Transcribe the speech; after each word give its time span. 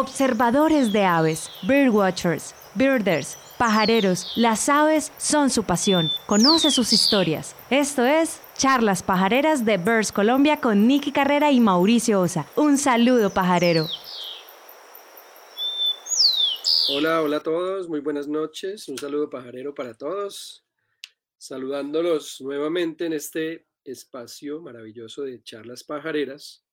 Observadores 0.00 0.92
de 0.92 1.02
aves, 1.02 1.50
birdwatchers, 1.66 2.54
birders, 2.76 3.36
pajareros, 3.58 4.30
las 4.36 4.68
aves 4.68 5.10
son 5.18 5.50
su 5.50 5.64
pasión. 5.64 6.12
Conoce 6.26 6.70
sus 6.70 6.92
historias. 6.92 7.56
Esto 7.68 8.06
es 8.06 8.40
Charlas 8.56 9.02
Pajareras 9.02 9.64
de 9.64 9.76
Birds 9.76 10.12
Colombia 10.12 10.60
con 10.60 10.86
Nicky 10.86 11.10
Carrera 11.10 11.50
y 11.50 11.58
Mauricio 11.58 12.20
Osa. 12.20 12.46
Un 12.54 12.78
saludo 12.78 13.30
pajarero. 13.30 13.88
Hola, 16.90 17.20
hola 17.20 17.38
a 17.38 17.42
todos, 17.42 17.88
muy 17.88 17.98
buenas 17.98 18.28
noches. 18.28 18.86
Un 18.86 18.98
saludo 18.98 19.28
pajarero 19.28 19.74
para 19.74 19.94
todos. 19.94 20.64
Saludándolos 21.38 22.40
nuevamente 22.40 23.06
en 23.06 23.14
este 23.14 23.66
espacio 23.82 24.60
maravilloso 24.60 25.22
de 25.22 25.42
charlas 25.42 25.82
pajareras 25.82 26.67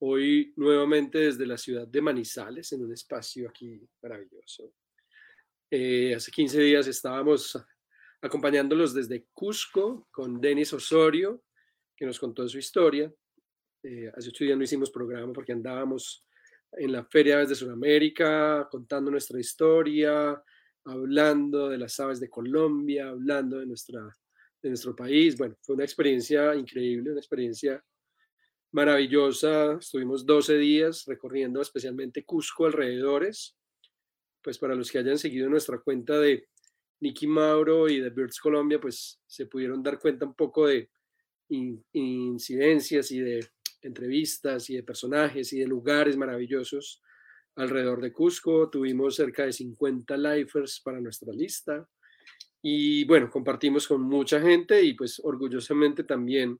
Hoy 0.00 0.52
nuevamente 0.56 1.18
desde 1.18 1.44
la 1.44 1.58
ciudad 1.58 1.86
de 1.86 2.00
Manizales, 2.00 2.72
en 2.72 2.84
un 2.84 2.92
espacio 2.92 3.48
aquí 3.48 3.80
maravilloso. 4.00 4.72
Eh, 5.70 6.14
hace 6.14 6.30
15 6.30 6.60
días 6.60 6.86
estábamos 6.86 7.58
acompañándolos 8.22 8.94
desde 8.94 9.26
Cusco 9.32 10.06
con 10.10 10.40
Denis 10.40 10.72
Osorio, 10.72 11.42
que 11.96 12.06
nos 12.06 12.18
contó 12.18 12.48
su 12.48 12.58
historia. 12.58 13.12
Eh, 13.82 14.10
hace 14.16 14.28
ocho 14.28 14.44
días 14.44 14.56
no 14.56 14.64
hicimos 14.64 14.90
programa 14.90 15.32
porque 15.32 15.52
andábamos 15.52 16.24
en 16.72 16.92
la 16.92 17.04
Feria 17.04 17.44
de 17.44 17.54
Sudamérica 17.54 18.68
contando 18.70 19.10
nuestra 19.10 19.40
historia, 19.40 20.40
hablando 20.84 21.68
de 21.68 21.78
las 21.78 21.98
aves 21.98 22.20
de 22.20 22.30
Colombia, 22.30 23.08
hablando 23.08 23.58
de, 23.58 23.66
nuestra, 23.66 24.00
de 24.62 24.68
nuestro 24.68 24.94
país. 24.94 25.36
Bueno, 25.36 25.56
fue 25.60 25.74
una 25.74 25.84
experiencia 25.84 26.54
increíble, 26.54 27.10
una 27.10 27.20
experiencia 27.20 27.82
maravillosa. 28.72 29.78
Estuvimos 29.80 30.26
12 30.26 30.58
días 30.58 31.04
recorriendo 31.06 31.60
especialmente 31.60 32.24
Cusco 32.24 32.66
alrededores. 32.66 33.56
Pues 34.42 34.58
para 34.58 34.74
los 34.74 34.90
que 34.90 34.98
hayan 34.98 35.18
seguido 35.18 35.48
nuestra 35.48 35.78
cuenta 35.78 36.18
de 36.18 36.48
Nicky 37.00 37.26
Mauro 37.26 37.88
y 37.88 38.00
de 38.00 38.10
Birds 38.10 38.40
Colombia, 38.40 38.80
pues 38.80 39.20
se 39.26 39.46
pudieron 39.46 39.82
dar 39.82 39.98
cuenta 39.98 40.26
un 40.26 40.34
poco 40.34 40.66
de 40.66 40.90
incidencias 41.48 43.10
y 43.10 43.20
de 43.20 43.46
entrevistas 43.82 44.68
y 44.70 44.76
de 44.76 44.82
personajes 44.82 45.52
y 45.52 45.60
de 45.60 45.66
lugares 45.66 46.16
maravillosos 46.16 47.02
alrededor 47.56 48.00
de 48.00 48.12
Cusco. 48.12 48.68
Tuvimos 48.70 49.16
cerca 49.16 49.44
de 49.44 49.52
50 49.52 50.16
lifers 50.16 50.80
para 50.84 51.00
nuestra 51.00 51.32
lista. 51.32 51.88
Y 52.62 53.04
bueno, 53.04 53.30
compartimos 53.30 53.86
con 53.86 54.02
mucha 54.02 54.40
gente 54.40 54.82
y 54.82 54.94
pues 54.94 55.20
orgullosamente 55.22 56.04
también 56.04 56.58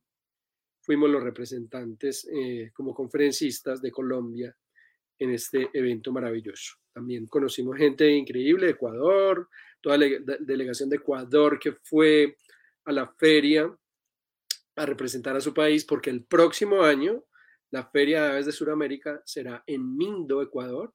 fuimos 0.89 1.11
los 1.11 1.23
representantes 1.23 2.27
eh, 2.33 2.71
como 2.73 2.95
conferencistas 2.95 3.83
de 3.83 3.91
Colombia 3.91 4.57
en 5.19 5.31
este 5.33 5.69
evento 5.75 6.13
maravilloso. 6.13 6.77
También 6.95 7.27
conocimos 7.27 7.77
gente 7.77 8.11
increíble 8.11 8.65
de 8.65 8.73
Ecuador, 8.73 9.51
toda 9.83 9.99
la 9.99 10.07
delegación 10.41 10.89
de 10.89 10.97
Ecuador 10.97 11.59
que 11.59 11.73
fue 11.73 12.39
a 12.87 12.93
la 12.93 13.07
feria 13.07 13.71
a 14.77 14.87
representar 14.87 15.37
a 15.37 15.43
su 15.43 15.53
país, 15.53 15.85
porque 15.85 16.09
el 16.09 16.25
próximo 16.25 16.83
año 16.83 17.23
la 17.71 17.85
Feria 17.85 18.23
de 18.23 18.29
Aves 18.31 18.47
de 18.47 18.53
Sudamérica 18.53 19.21
será 19.27 19.63
en 19.67 19.95
Mindo, 19.95 20.41
Ecuador, 20.41 20.95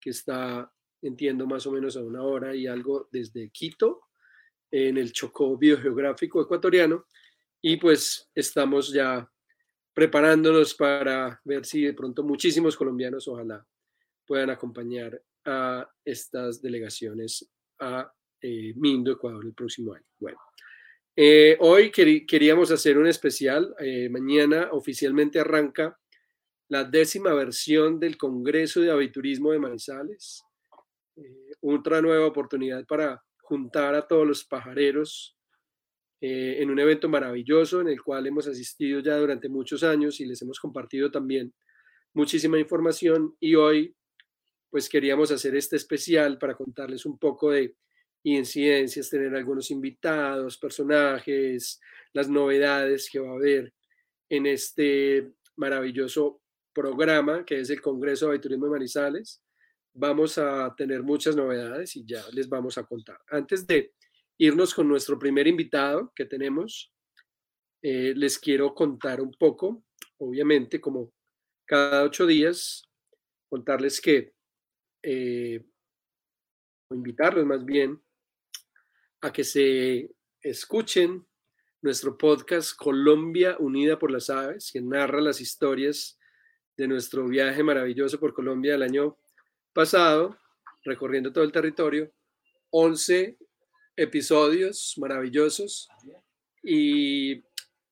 que 0.00 0.10
está, 0.10 0.72
entiendo, 1.02 1.48
más 1.48 1.66
o 1.66 1.72
menos 1.72 1.96
a 1.96 2.00
una 2.04 2.22
hora 2.22 2.54
y 2.54 2.68
algo 2.68 3.08
desde 3.10 3.50
Quito, 3.50 4.02
en 4.70 4.98
el 4.98 5.12
Chocó 5.12 5.58
biogeográfico 5.58 6.40
ecuatoriano. 6.40 7.06
Y 7.60 7.76
pues 7.76 8.28
estamos 8.34 8.92
ya 8.92 9.31
preparándonos 9.94 10.74
para 10.74 11.40
ver 11.44 11.64
si 11.64 11.82
de 11.82 11.94
pronto 11.94 12.22
muchísimos 12.22 12.76
colombianos 12.76 13.28
ojalá 13.28 13.66
puedan 14.26 14.50
acompañar 14.50 15.20
a 15.44 15.88
estas 16.04 16.62
delegaciones 16.62 17.50
a 17.80 18.12
eh, 18.40 18.72
Mindo, 18.76 19.12
Ecuador, 19.12 19.44
el 19.44 19.54
próximo 19.54 19.92
año. 19.92 20.06
Bueno, 20.18 20.38
eh, 21.14 21.56
hoy 21.60 21.90
queríamos 21.90 22.70
hacer 22.70 22.98
un 22.98 23.06
especial. 23.06 23.74
Eh, 23.78 24.08
mañana 24.08 24.68
oficialmente 24.72 25.38
arranca 25.38 25.98
la 26.68 26.84
décima 26.84 27.34
versión 27.34 28.00
del 28.00 28.16
Congreso 28.16 28.80
de 28.80 28.90
Aviturismo 28.90 29.52
de 29.52 29.58
Manizales. 29.58 30.42
otra 31.60 32.00
nueva 32.00 32.26
oportunidad 32.26 32.86
para 32.86 33.22
juntar 33.42 33.94
a 33.94 34.06
todos 34.06 34.26
los 34.26 34.44
pajareros 34.44 35.36
eh, 36.24 36.62
en 36.62 36.70
un 36.70 36.78
evento 36.78 37.08
maravilloso 37.08 37.80
en 37.80 37.88
el 37.88 38.00
cual 38.00 38.24
hemos 38.28 38.46
asistido 38.46 39.00
ya 39.00 39.16
durante 39.16 39.48
muchos 39.48 39.82
años 39.82 40.20
y 40.20 40.24
les 40.24 40.40
hemos 40.40 40.60
compartido 40.60 41.10
también 41.10 41.52
muchísima 42.14 42.60
información 42.60 43.34
y 43.40 43.56
hoy 43.56 43.96
pues 44.70 44.88
queríamos 44.88 45.32
hacer 45.32 45.56
este 45.56 45.74
especial 45.74 46.38
para 46.38 46.54
contarles 46.54 47.06
un 47.06 47.18
poco 47.18 47.50
de 47.50 47.74
incidencias, 48.22 49.10
tener 49.10 49.34
algunos 49.34 49.72
invitados, 49.72 50.58
personajes, 50.58 51.80
las 52.12 52.28
novedades 52.28 53.10
que 53.10 53.18
va 53.18 53.30
a 53.30 53.34
haber 53.34 53.74
en 54.28 54.46
este 54.46 55.32
maravilloso 55.56 56.40
programa 56.72 57.44
que 57.44 57.58
es 57.58 57.70
el 57.70 57.80
Congreso 57.80 58.30
de 58.30 58.38
Turismo 58.38 58.66
de 58.66 58.72
Manizales. 58.72 59.42
Vamos 59.92 60.38
a 60.38 60.72
tener 60.76 61.02
muchas 61.02 61.34
novedades 61.34 61.96
y 61.96 62.06
ya 62.06 62.22
les 62.30 62.48
vamos 62.48 62.78
a 62.78 62.84
contar. 62.84 63.18
Antes 63.28 63.66
de 63.66 63.92
irnos 64.38 64.74
con 64.74 64.88
nuestro 64.88 65.18
primer 65.18 65.46
invitado 65.46 66.12
que 66.14 66.24
tenemos, 66.24 66.92
eh, 67.82 68.14
les 68.16 68.38
quiero 68.38 68.74
contar 68.74 69.20
un 69.20 69.32
poco, 69.32 69.84
obviamente, 70.18 70.80
como 70.80 71.12
cada 71.66 72.04
ocho 72.04 72.26
días, 72.26 72.88
contarles 73.48 74.00
que, 74.00 74.34
eh, 75.02 75.64
o 76.88 76.94
invitarlos 76.94 77.44
más 77.44 77.64
bien, 77.64 78.00
a 79.20 79.32
que 79.32 79.44
se 79.44 80.10
escuchen 80.40 81.26
nuestro 81.82 82.16
podcast 82.16 82.76
Colombia 82.76 83.56
Unida 83.58 83.98
por 83.98 84.10
las 84.10 84.30
Aves, 84.30 84.70
que 84.72 84.80
narra 84.80 85.20
las 85.20 85.40
historias 85.40 86.18
de 86.76 86.86
nuestro 86.86 87.26
viaje 87.26 87.62
maravilloso 87.62 88.18
por 88.20 88.32
Colombia 88.32 88.76
el 88.76 88.82
año 88.82 89.18
pasado, 89.72 90.38
recorriendo 90.84 91.32
todo 91.32 91.44
el 91.44 91.52
territorio. 91.52 92.12
11 92.70 93.36
episodios 93.96 94.94
maravillosos 94.98 95.88
y 96.62 97.42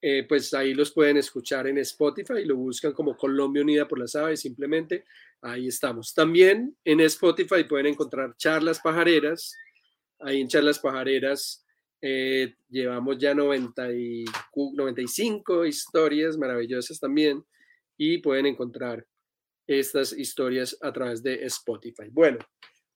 eh, 0.03 0.25
pues 0.29 0.55
ahí 0.55 0.73
los 0.73 0.93
pueden 0.93 1.19
escuchar 1.19 1.67
en 1.67 1.79
Spotify, 1.79 2.45
lo 2.45 2.57
buscan 2.57 2.93
como 2.93 3.17
Colombia 3.17 3.63
Unida 3.63 3.87
por 3.87 3.99
las 3.99 4.17
Aves, 4.17 4.41
simplemente 4.41 5.05
ahí 5.43 5.67
estamos. 5.69 6.15
También 6.15 6.77
en 6.85 7.01
Spotify 7.01 7.65
pueden 7.65 7.87
encontrar 7.87 8.37
charlas 8.37 8.81
pajareras, 8.81 9.55
ahí 10.21 10.41
en 10.41 10.49
charlas 10.49 10.79
pajareras 10.79 11.65
eh, 12.03 12.55
llevamos 12.71 13.19
ya 13.19 13.35
90 13.35 13.93
y, 13.93 14.25
95 14.55 15.67
historias 15.67 16.39
maravillosas 16.39 16.99
también 16.99 17.45
y 17.99 18.19
pueden 18.19 18.47
encontrar 18.47 19.07
estas 19.67 20.13
historias 20.15 20.77
a 20.81 20.93
través 20.93 21.23
de 21.23 21.45
Spotify. 21.45 22.09
Bueno, 22.11 22.39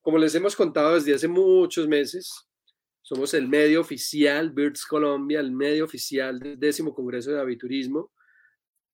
como 0.01 0.17
les 0.17 0.35
hemos 0.35 0.57
contado 0.57 0.95
desde 0.95 1.15
hace 1.15 1.29
muchos 1.29 1.87
meses, 1.87 2.47
somos 3.05 3.35
el 3.35 3.49
medio 3.49 3.83
oficial, 3.83 4.51
Birds 4.51 4.87
Colombia, 4.87 5.39
el 5.39 5.53
medio 5.53 5.85
oficial 5.85 6.41
del 6.41 6.59
décimo 6.59 6.95
Congreso 6.95 7.33
de 7.33 7.41
Aviturismo. 7.41 8.11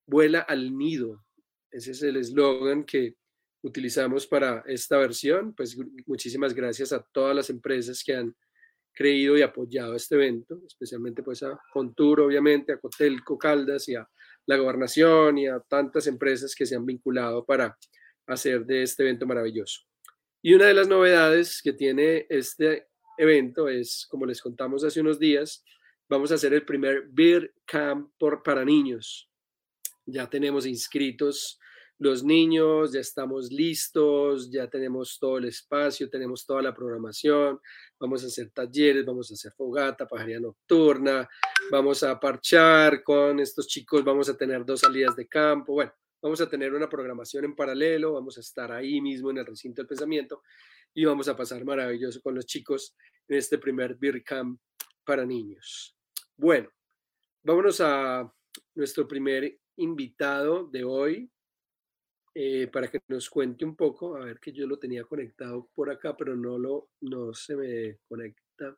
Vuela 0.04 0.40
al 0.40 0.76
nido. 0.76 1.24
Ese 1.70 1.92
es 1.92 2.02
el 2.02 2.16
eslogan 2.16 2.82
que 2.82 3.14
utilizamos 3.62 4.26
para 4.26 4.64
esta 4.66 4.98
versión. 4.98 5.54
Pues 5.54 5.78
muchísimas 6.06 6.54
gracias 6.54 6.92
a 6.92 7.06
todas 7.12 7.36
las 7.36 7.50
empresas 7.50 8.02
que 8.02 8.16
han 8.16 8.34
creído 8.92 9.38
y 9.38 9.42
apoyado 9.42 9.94
este 9.94 10.16
evento, 10.16 10.60
especialmente 10.66 11.22
pues 11.22 11.44
a 11.44 11.56
Contour, 11.72 12.22
obviamente, 12.22 12.72
a 12.72 12.78
Cotelco 12.78 13.38
Caldas 13.38 13.88
y 13.88 13.94
a 13.94 14.04
la 14.44 14.56
gobernación 14.56 15.38
y 15.38 15.46
a 15.46 15.60
tantas 15.60 16.08
empresas 16.08 16.56
que 16.56 16.66
se 16.66 16.74
han 16.74 16.84
vinculado 16.84 17.44
para 17.44 17.78
hacer 18.26 18.66
de 18.66 18.82
este 18.82 19.04
evento 19.04 19.24
maravilloso. 19.24 19.82
Y 20.42 20.54
una 20.54 20.66
de 20.66 20.74
las 20.74 20.88
novedades 20.88 21.62
que 21.62 21.72
tiene 21.72 22.26
este 22.28 22.89
evento 23.20 23.68
es, 23.68 24.06
como 24.08 24.26
les 24.26 24.40
contamos 24.40 24.84
hace 24.84 25.00
unos 25.00 25.18
días, 25.18 25.64
vamos 26.08 26.32
a 26.32 26.34
hacer 26.34 26.52
el 26.54 26.64
primer 26.64 27.08
Beer 27.10 27.54
Camp 27.64 28.10
para 28.44 28.64
niños. 28.64 29.30
Ya 30.06 30.28
tenemos 30.28 30.66
inscritos 30.66 31.60
los 32.00 32.24
niños, 32.24 32.92
ya 32.92 33.00
estamos 33.00 33.52
listos, 33.52 34.50
ya 34.50 34.68
tenemos 34.68 35.18
todo 35.20 35.36
el 35.36 35.44
espacio, 35.44 36.08
tenemos 36.08 36.46
toda 36.46 36.62
la 36.62 36.74
programación, 36.74 37.60
vamos 37.98 38.24
a 38.24 38.28
hacer 38.28 38.50
talleres, 38.52 39.04
vamos 39.04 39.30
a 39.30 39.34
hacer 39.34 39.52
fogata, 39.52 40.08
pajaría 40.08 40.40
nocturna, 40.40 41.28
vamos 41.70 42.02
a 42.02 42.18
parchar 42.18 43.02
con 43.02 43.38
estos 43.38 43.66
chicos, 43.66 44.02
vamos 44.02 44.30
a 44.30 44.36
tener 44.36 44.64
dos 44.64 44.80
salidas 44.80 45.14
de 45.14 45.28
campo, 45.28 45.74
bueno, 45.74 45.92
vamos 46.22 46.40
a 46.40 46.48
tener 46.48 46.72
una 46.74 46.88
programación 46.88 47.44
en 47.44 47.56
paralelo, 47.56 48.12
vamos 48.12 48.36
a 48.36 48.40
estar 48.40 48.72
ahí 48.72 49.00
mismo 49.00 49.30
en 49.30 49.38
el 49.38 49.46
recinto 49.46 49.82
del 49.82 49.88
pensamiento 49.88 50.42
y 50.94 51.04
vamos 51.04 51.28
a 51.28 51.36
pasar 51.36 51.64
maravilloso 51.64 52.20
con 52.20 52.34
los 52.34 52.46
chicos 52.46 52.96
en 53.28 53.38
este 53.38 53.58
primer 53.58 53.96
Beer 53.96 54.22
Camp 54.22 54.60
para 55.04 55.24
niños. 55.24 55.96
Bueno, 56.36 56.70
vámonos 57.42 57.80
a 57.80 58.32
nuestro 58.74 59.06
primer 59.06 59.58
invitado 59.76 60.66
de 60.66 60.84
hoy. 60.84 61.30
eh, 62.34 62.68
para 62.68 62.88
que 62.88 63.00
nos 63.08 63.28
cuente 63.28 63.64
un 63.64 63.74
poco, 63.74 64.16
a 64.16 64.24
ver 64.24 64.38
que 64.38 64.52
yo 64.52 64.66
lo 64.66 64.78
tenía 64.78 65.02
conectado 65.04 65.68
por 65.74 65.90
acá, 65.90 66.16
pero 66.16 66.36
no, 66.36 66.58
lo, 66.58 66.90
no 67.00 67.34
se 67.34 67.56
me 67.56 67.98
conecta. 68.08 68.76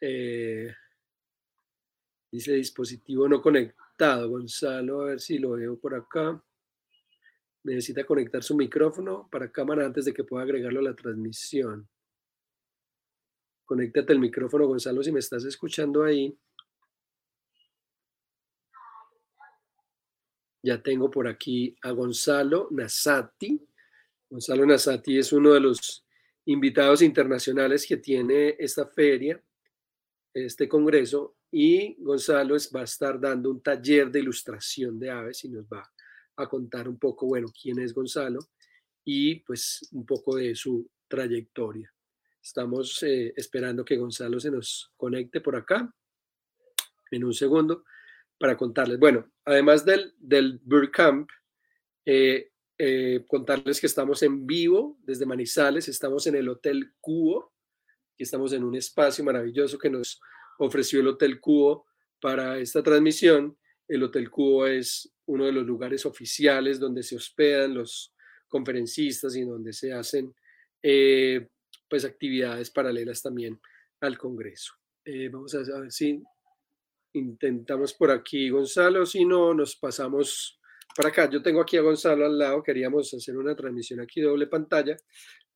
Eh, 0.00 0.74
dice 2.36 2.52
dispositivo 2.52 3.26
no 3.26 3.40
conectado, 3.40 4.28
Gonzalo, 4.28 5.00
a 5.00 5.04
ver 5.06 5.20
si 5.20 5.38
lo 5.38 5.52
veo 5.52 5.78
por 5.78 5.94
acá. 5.94 6.42
Necesita 7.64 8.04
conectar 8.04 8.42
su 8.42 8.54
micrófono 8.54 9.26
para 9.30 9.50
cámara 9.50 9.86
antes 9.86 10.04
de 10.04 10.12
que 10.12 10.22
pueda 10.22 10.44
agregarlo 10.44 10.80
a 10.80 10.84
la 10.84 10.94
transmisión. 10.94 11.88
Conéctate 13.64 14.12
el 14.12 14.18
micrófono, 14.18 14.66
Gonzalo, 14.66 15.02
si 15.02 15.12
me 15.12 15.20
estás 15.20 15.44
escuchando 15.44 16.04
ahí. 16.04 16.38
Ya 20.62 20.82
tengo 20.82 21.10
por 21.10 21.26
aquí 21.26 21.74
a 21.82 21.90
Gonzalo 21.90 22.68
Nasati. 22.70 23.66
Gonzalo 24.28 24.66
Nasati 24.66 25.18
es 25.18 25.32
uno 25.32 25.54
de 25.54 25.60
los 25.60 26.06
invitados 26.44 27.00
internacionales 27.00 27.86
que 27.86 27.96
tiene 27.96 28.56
esta 28.58 28.86
feria, 28.86 29.42
este 30.34 30.68
congreso, 30.68 31.35
y 31.50 31.94
Gonzalo 32.02 32.56
va 32.74 32.80
a 32.80 32.84
estar 32.84 33.20
dando 33.20 33.50
un 33.50 33.62
taller 33.62 34.10
de 34.10 34.20
ilustración 34.20 34.98
de 34.98 35.10
aves 35.10 35.44
y 35.44 35.48
nos 35.48 35.64
va 35.66 35.90
a 36.36 36.48
contar 36.48 36.88
un 36.88 36.98
poco, 36.98 37.26
bueno, 37.26 37.48
quién 37.60 37.78
es 37.78 37.94
Gonzalo 37.94 38.40
y 39.04 39.36
pues 39.36 39.88
un 39.92 40.04
poco 40.04 40.36
de 40.36 40.54
su 40.54 40.88
trayectoria. 41.08 41.92
Estamos 42.42 43.02
eh, 43.02 43.32
esperando 43.36 43.84
que 43.84 43.96
Gonzalo 43.96 44.38
se 44.38 44.50
nos 44.50 44.92
conecte 44.96 45.40
por 45.40 45.56
acá 45.56 45.92
en 47.10 47.24
un 47.24 47.32
segundo 47.32 47.84
para 48.38 48.56
contarles. 48.56 48.98
Bueno, 48.98 49.30
además 49.44 49.84
del, 49.84 50.14
del 50.18 50.60
Camp, 50.92 51.28
eh, 52.04 52.52
eh, 52.78 53.24
contarles 53.26 53.80
que 53.80 53.86
estamos 53.86 54.22
en 54.22 54.46
vivo 54.46 54.98
desde 55.02 55.26
Manizales, 55.26 55.88
estamos 55.88 56.26
en 56.26 56.36
el 56.36 56.48
Hotel 56.48 56.92
Cubo, 57.00 57.54
y 58.18 58.22
estamos 58.22 58.52
en 58.52 58.64
un 58.64 58.74
espacio 58.74 59.24
maravilloso 59.24 59.78
que 59.78 59.90
nos 59.90 60.20
ofreció 60.58 61.00
el 61.00 61.08
Hotel 61.08 61.40
Cubo 61.40 61.86
para 62.20 62.58
esta 62.58 62.82
transmisión. 62.82 63.56
El 63.88 64.02
Hotel 64.02 64.30
Cubo 64.30 64.66
es 64.66 65.12
uno 65.26 65.44
de 65.44 65.52
los 65.52 65.66
lugares 65.66 66.06
oficiales 66.06 66.78
donde 66.78 67.02
se 67.02 67.16
hospedan 67.16 67.74
los 67.74 68.14
conferencistas 68.48 69.36
y 69.36 69.42
donde 69.42 69.72
se 69.72 69.92
hacen 69.92 70.34
eh, 70.82 71.48
pues 71.88 72.04
actividades 72.04 72.70
paralelas 72.70 73.22
también 73.22 73.60
al 74.00 74.18
Congreso. 74.18 74.74
vamos 75.30 75.54
a 75.54 75.80
ver 75.80 75.92
si 75.92 76.22
Intentamos 77.16 77.94
por 77.94 78.10
aquí, 78.10 78.50
Gonzalo, 78.50 79.06
si 79.06 79.24
no, 79.24 79.54
nos 79.54 79.74
pasamos 79.76 80.60
para 80.94 81.08
acá. 81.08 81.30
Yo 81.30 81.40
tengo 81.42 81.62
aquí 81.62 81.78
a 81.78 81.80
Gonzalo 81.80 82.26
al 82.26 82.38
lado, 82.38 82.62
queríamos 82.62 83.12
hacer 83.14 83.38
una 83.38 83.56
transmisión 83.56 84.00
aquí 84.00 84.20
doble 84.20 84.46
pantalla, 84.48 84.98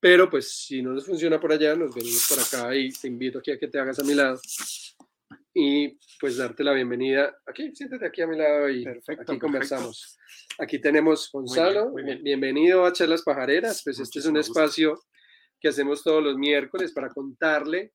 pero 0.01 0.31
pues 0.31 0.51
si 0.51 0.83
no 0.83 0.93
nos 0.93 1.05
funciona 1.05 1.39
por 1.39 1.53
allá, 1.53 1.77
nos 1.77 1.95
venimos 1.95 2.27
por 2.29 2.41
acá 2.41 2.75
y 2.75 2.91
te 2.91 3.07
invito 3.07 3.39
aquí 3.39 3.51
a 3.53 3.59
que 3.59 3.69
te 3.69 3.79
hagas 3.79 3.99
a 3.99 4.05
mi 4.05 4.15
lado 4.15 4.41
y 5.53 5.99
pues 6.19 6.37
darte 6.37 6.65
la 6.65 6.73
bienvenida. 6.73 7.37
Aquí, 7.47 7.75
siéntate 7.75 8.07
aquí 8.07 8.23
a 8.23 8.27
mi 8.27 8.39
lado 8.39 8.71
y 8.71 8.87
aquí 8.87 9.39
conversamos. 9.39 10.17
Aquí 10.59 10.81
tenemos 10.81 11.31
Gonzalo, 11.31 11.93
bienvenido 12.23 12.87
a 12.87 12.93
Charlas 12.93 13.23
Pajareras, 13.23 13.83
pues 13.85 13.99
este 14.01 14.21
es 14.21 14.27
un 14.27 14.39
espacio 14.39 14.99
que 15.61 15.69
hacemos 15.69 16.03
todos 16.03 16.23
los 16.23 16.37
miércoles 16.37 16.93
para 16.93 17.11
contarle 17.11 17.93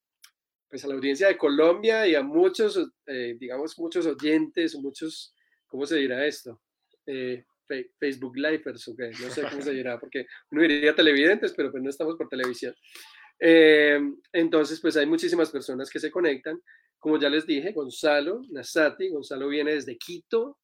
pues 0.69 0.83
a 0.83 0.87
la 0.87 0.95
audiencia 0.95 1.27
de 1.27 1.37
Colombia 1.37 2.07
y 2.07 2.15
a 2.15 2.21
muchos, 2.21 2.79
eh, 3.07 3.35
digamos, 3.39 3.77
muchos 3.79 4.05
oyentes, 4.05 4.75
muchos, 4.75 5.33
¿cómo 5.67 5.85
se 5.85 5.95
dirá 5.97 6.25
esto? 6.25 6.61
Eh, 7.05 7.45
Facebook 7.99 8.37
Livers 8.37 8.87
o 8.87 8.95
qué, 8.95 9.09
no 9.09 9.29
sé 9.29 9.43
cómo 9.49 9.61
se 9.61 9.73
dirá, 9.73 9.99
porque 9.99 10.25
uno 10.51 10.61
diría 10.61 10.95
televidentes, 10.95 11.53
pero 11.55 11.71
pues 11.71 11.83
no 11.83 11.89
estamos 11.89 12.15
por 12.15 12.27
televisión. 12.27 12.73
Eh, 13.39 13.99
entonces, 14.33 14.79
pues 14.81 14.95
hay 14.97 15.05
muchísimas 15.05 15.51
personas 15.51 15.89
que 15.89 15.99
se 15.99 16.11
conectan. 16.11 16.59
Como 16.99 17.19
ya 17.19 17.29
les 17.29 17.45
dije, 17.45 17.71
Gonzalo 17.71 18.41
Nasati, 18.51 19.09
Gonzalo 19.09 19.47
viene 19.47 19.73
desde 19.73 19.97
Quito, 19.97 20.57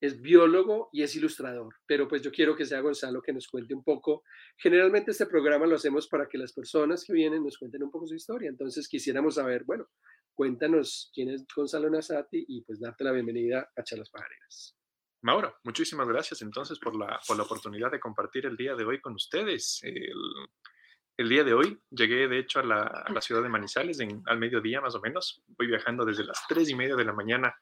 es 0.00 0.20
biólogo 0.20 0.90
y 0.92 1.02
es 1.02 1.16
ilustrador, 1.16 1.74
pero 1.86 2.06
pues 2.06 2.22
yo 2.22 2.30
quiero 2.30 2.56
que 2.56 2.64
sea 2.64 2.80
Gonzalo 2.80 3.20
que 3.20 3.32
nos 3.32 3.48
cuente 3.48 3.74
un 3.74 3.82
poco. 3.82 4.22
Generalmente 4.56 5.10
este 5.10 5.26
programa 5.26 5.66
lo 5.66 5.76
hacemos 5.76 6.08
para 6.08 6.28
que 6.28 6.38
las 6.38 6.52
personas 6.52 7.04
que 7.04 7.12
vienen 7.12 7.42
nos 7.42 7.58
cuenten 7.58 7.82
un 7.82 7.90
poco 7.90 8.06
su 8.06 8.14
historia, 8.14 8.48
entonces 8.48 8.88
quisiéramos 8.88 9.34
saber, 9.34 9.64
bueno, 9.64 9.86
cuéntanos 10.34 11.10
quién 11.12 11.30
es 11.30 11.44
Gonzalo 11.54 11.90
Nasati 11.90 12.44
y 12.46 12.62
pues 12.62 12.80
darte 12.80 13.04
la 13.04 13.12
bienvenida 13.12 13.70
a 13.74 13.82
Charlas 13.82 14.10
Pajareras. 14.10 14.77
Mauro, 15.22 15.56
muchísimas 15.64 16.06
gracias 16.08 16.42
entonces 16.42 16.78
por 16.78 16.94
la, 16.96 17.18
por 17.26 17.36
la 17.36 17.42
oportunidad 17.42 17.90
de 17.90 17.98
compartir 17.98 18.46
el 18.46 18.56
día 18.56 18.74
de 18.76 18.84
hoy 18.84 19.00
con 19.00 19.14
ustedes. 19.14 19.80
El, 19.82 21.28
día 21.28 21.42
de 21.42 21.52
hoy 21.52 21.80
llegué 21.90 22.28
de 22.28 22.38
hecho 22.38 22.60
a 22.60 22.62
la, 22.62 22.82
a 22.82 23.12
la 23.12 23.20
ciudad 23.20 23.42
de 23.42 23.48
Manizales 23.48 23.98
en, 23.98 24.22
al 24.26 24.38
mediodía 24.38 24.80
más 24.80 24.94
o 24.94 25.00
menos. 25.00 25.42
Voy 25.48 25.66
viajando 25.66 26.04
desde 26.04 26.24
las 26.24 26.46
tres 26.48 26.68
y 26.70 26.76
media 26.76 26.94
de 26.94 27.04
la 27.04 27.12
mañana 27.12 27.56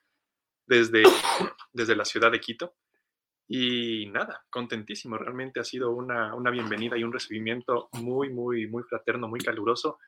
desde, 0.67 1.05
desde 1.73 1.97
la 1.97 2.05
ciudad 2.05 2.31
de 2.31 2.41
Quito. 2.41 2.75
Y 3.49 4.07
nada, 4.11 4.45
contentísimo. 4.51 5.17
Realmente 5.17 5.61
ha 5.61 5.65
sido 5.65 5.93
una, 5.93 6.35
una, 6.35 6.51
bienvenida 6.51 6.99
y 6.99 7.05
un 7.05 7.13
recibimiento 7.13 7.89
muy, 7.93 8.29
muy, 8.29 8.67
muy 8.67 8.83
fraterno, 8.83 9.29
muy 9.29 9.41
caluroso. 9.41 9.99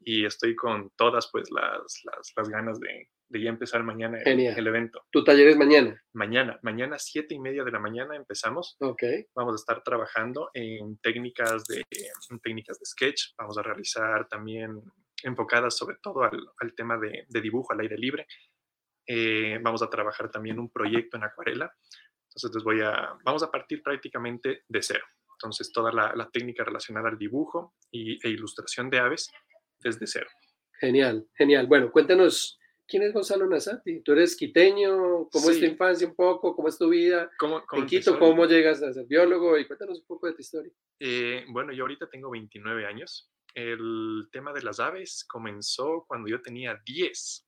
Y 0.00 0.26
estoy 0.26 0.54
con 0.54 0.90
todas 0.90 1.30
pues 1.30 1.50
las, 1.50 2.02
las 2.36 2.48
ganas 2.48 2.78
de, 2.80 3.08
de, 3.28 3.42
ya 3.42 3.50
empezar 3.50 3.82
mañana 3.82 4.18
el, 4.24 4.40
el, 4.40 4.66
evento. 4.66 5.04
¿Tu 5.10 5.24
taller 5.24 5.48
es 5.48 5.56
mañana? 5.56 6.02
Mañana, 6.12 6.58
mañana 6.62 6.98
siete 6.98 7.34
y 7.34 7.38
media 7.38 7.64
de 7.64 7.70
la 7.70 7.78
mañana 7.78 8.16
empezamos. 8.16 8.76
Ok. 8.80 9.02
Vamos 9.34 9.54
a 9.54 9.56
estar 9.56 9.82
trabajando 9.82 10.50
en 10.54 10.98
técnicas 10.98 11.64
de, 11.66 11.84
en 12.30 12.40
técnicas 12.40 12.78
de 12.78 12.86
sketch. 12.86 13.34
Vamos 13.38 13.58
a 13.58 13.62
realizar 13.62 14.28
también 14.28 14.80
enfocadas 15.22 15.76
sobre 15.76 15.96
todo 16.02 16.22
al, 16.22 16.38
al 16.60 16.74
tema 16.74 16.96
de, 16.98 17.24
de 17.28 17.40
dibujo 17.40 17.72
al 17.72 17.80
aire 17.80 17.98
libre 17.98 18.26
eh, 19.10 19.58
vamos 19.62 19.82
a 19.82 19.88
trabajar 19.88 20.30
también 20.30 20.58
un 20.58 20.70
proyecto 20.70 21.16
en 21.16 21.24
acuarela. 21.24 21.74
Entonces, 22.26 22.50
les 22.54 22.62
voy 22.62 22.82
a, 22.82 23.16
vamos 23.24 23.42
a 23.42 23.50
partir 23.50 23.82
prácticamente 23.82 24.64
de 24.68 24.82
cero. 24.82 25.04
Entonces, 25.32 25.72
toda 25.72 25.90
la, 25.92 26.28
técnica 26.30 26.62
relacionada 26.62 27.08
al 27.08 27.16
dibujo 27.16 27.74
y, 27.90 28.18
e 28.26 28.30
ilustración 28.30 28.90
de 28.90 28.98
aves 28.98 29.30
desde 29.80 30.06
cero. 30.06 30.28
Genial, 30.78 31.26
genial. 31.34 31.66
Bueno, 31.66 31.90
cuéntanos, 31.90 32.57
¿quién 32.88 33.02
es 33.02 33.12
Gonzalo 33.12 33.46
Nazati? 33.46 34.00
¿Tú 34.02 34.12
eres 34.12 34.34
quiteño? 34.34 35.28
¿Cómo 35.30 35.50
es 35.50 35.60
tu 35.60 35.66
infancia 35.66 36.08
un 36.08 36.16
poco? 36.16 36.56
¿Cómo 36.56 36.68
es 36.68 36.78
tu 36.78 36.88
vida 36.88 37.30
¿Cómo, 37.38 37.62
en 37.72 37.86
Quito? 37.86 38.18
¿Cómo 38.18 38.46
llegas 38.46 38.82
a 38.82 38.92
ser 38.92 39.06
biólogo? 39.06 39.56
Y 39.58 39.66
cuéntanos 39.66 40.00
un 40.00 40.06
poco 40.06 40.26
de 40.26 40.32
tu 40.32 40.40
historia. 40.40 40.72
Eh, 40.98 41.44
bueno, 41.50 41.72
yo 41.72 41.84
ahorita 41.84 42.08
tengo 42.08 42.30
29 42.30 42.86
años. 42.86 43.30
El 43.54 44.28
tema 44.32 44.52
de 44.52 44.62
las 44.62 44.80
aves 44.80 45.24
comenzó 45.28 46.04
cuando 46.08 46.28
yo 46.28 46.40
tenía 46.40 46.80
10 46.84 47.46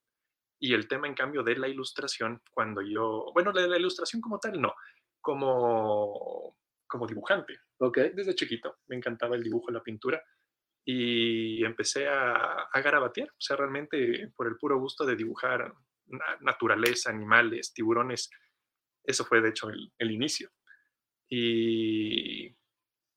y 0.62 0.74
el 0.74 0.86
tema, 0.86 1.06
en 1.06 1.14
cambio, 1.14 1.42
de 1.42 1.56
la 1.56 1.68
ilustración, 1.68 2.42
cuando 2.52 2.82
yo, 2.82 3.30
bueno, 3.32 3.50
la, 3.52 3.66
la 3.66 3.78
ilustración 3.78 4.20
como 4.20 4.38
tal, 4.38 4.60
no, 4.60 4.74
como, 5.20 6.58
como 6.86 7.06
dibujante. 7.06 7.58
Ok. 7.78 7.98
Desde 8.14 8.34
chiquito 8.34 8.76
me 8.88 8.96
encantaba 8.96 9.36
el 9.36 9.42
dibujo, 9.42 9.70
la 9.70 9.82
pintura. 9.82 10.22
Y 10.84 11.64
empecé 11.64 12.08
a, 12.08 12.68
a 12.72 12.80
garabatear, 12.80 13.28
o 13.28 13.40
sea, 13.40 13.56
realmente 13.56 14.32
por 14.34 14.46
el 14.48 14.56
puro 14.56 14.78
gusto 14.78 15.04
de 15.04 15.16
dibujar 15.16 15.72
naturaleza, 16.40 17.10
animales, 17.10 17.72
tiburones. 17.72 18.30
Eso 19.04 19.24
fue, 19.24 19.40
de 19.40 19.50
hecho, 19.50 19.68
el, 19.68 20.10
inicio. 20.10 20.50
Y, 21.28 22.46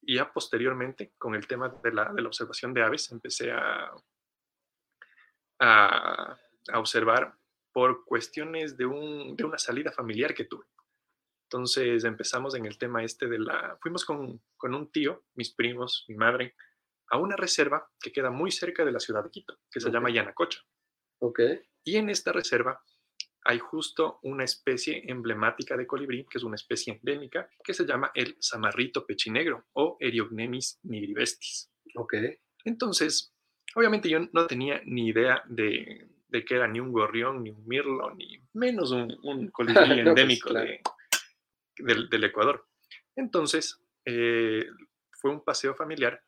y, 0.02 0.16
ya 0.16 0.32
posteriormente, 0.32 1.14
con 1.18 1.36
el 1.36 1.48
tema 1.48 1.70
de 1.84 1.92
la, 1.92 2.14
de 2.14 2.22
la 2.22 2.28
observación 2.28 2.74
de 2.74 2.84
aves, 2.84 3.12
empecé 3.12 3.52
a, 3.52 3.92
a 5.60 6.38
a 6.72 6.80
observar 6.80 7.36
por 7.72 8.06
cuestiones 8.06 8.78
de, 8.78 8.86
un, 8.86 9.36
de 9.36 9.44
una 9.44 9.58
salida 9.58 9.92
familiar 9.92 10.34
que 10.34 10.46
tuve. 10.46 10.66
Entonces 11.50 12.04
empezamos 12.04 12.56
en 12.56 12.66
el 12.66 12.78
tema 12.78 13.04
este 13.04 13.28
de 13.28 13.40
la... 13.40 13.78
Fuimos 13.82 14.06
con, 14.06 14.42
con, 14.58 14.74
un 14.74 14.92
tío, 14.92 15.24
mis 15.36 15.54
primos, 15.54 16.06
mi 16.08 16.16
madre, 16.16 16.56
a 17.14 17.18
una 17.18 17.36
reserva 17.36 17.88
que 18.02 18.12
queda 18.12 18.32
muy 18.32 18.50
cerca 18.50 18.84
de 18.84 18.92
la 18.92 19.00
ciudad 19.00 19.24
de 19.24 19.30
Quito, 19.30 19.60
que 19.70 19.80
se 19.80 19.92
llama 19.92 20.10
Yanacocha. 20.10 20.62
Ok. 21.20 21.42
Y 21.84 21.98
en 21.98 22.10
esta 22.10 22.32
reserva 22.32 22.82
hay 23.46 23.60
justo 23.60 24.20
una 24.24 24.44
especie 24.44 25.04
emblemática 25.06 25.78
de 25.78 25.86
colibrí, 25.86 26.26
que 26.26 26.40
es 26.40 26.44
una 26.44 26.56
especie 26.56 26.94
endémica, 26.94 27.48
que 27.64 27.76
se 27.76 27.86
llama 27.86 28.10
el 28.16 28.36
samarrito 28.40 29.06
pechinegro 29.06 29.68
o 29.74 29.96
Eriognemis 30.00 30.80
nigrivestis. 30.82 31.70
Ok. 31.96 32.16
Entonces, 32.66 33.32
obviamente 33.76 34.10
yo 34.10 34.18
no 34.32 34.48
tenía 34.48 34.82
ni 34.84 35.10
idea 35.10 35.44
de, 35.46 36.08
de 36.30 36.44
que 36.44 36.56
era 36.56 36.68
ni 36.68 36.80
un 36.80 36.92
gorrión, 36.92 37.44
ni 37.44 37.52
un 37.52 37.64
mirlo, 37.68 38.12
ni 38.16 38.42
menos 38.54 38.92
un, 38.92 39.16
un 39.22 39.48
colibrí 39.52 39.86
pues, 39.86 40.00
endémico 40.00 40.52
de, 40.52 40.82
del, 41.78 42.24
Ecuador. 42.24 42.68
Entonces, 43.16 43.80
eh, 44.04 44.66
fue 45.12 45.30
un 45.30 45.44
paseo 45.44 45.76
familiar, 45.76 46.24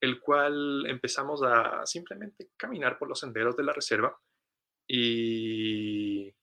el 0.00 0.20
cual 0.20 0.86
empezamos 0.86 1.42
a 1.42 1.84
simplemente 1.86 2.50
caminar 2.56 2.98
por 2.98 3.08
los 3.08 3.20
senderos 3.20 3.56
de 3.56 3.64
la 3.64 3.72
reserva 3.72 4.18
y 4.86 6.34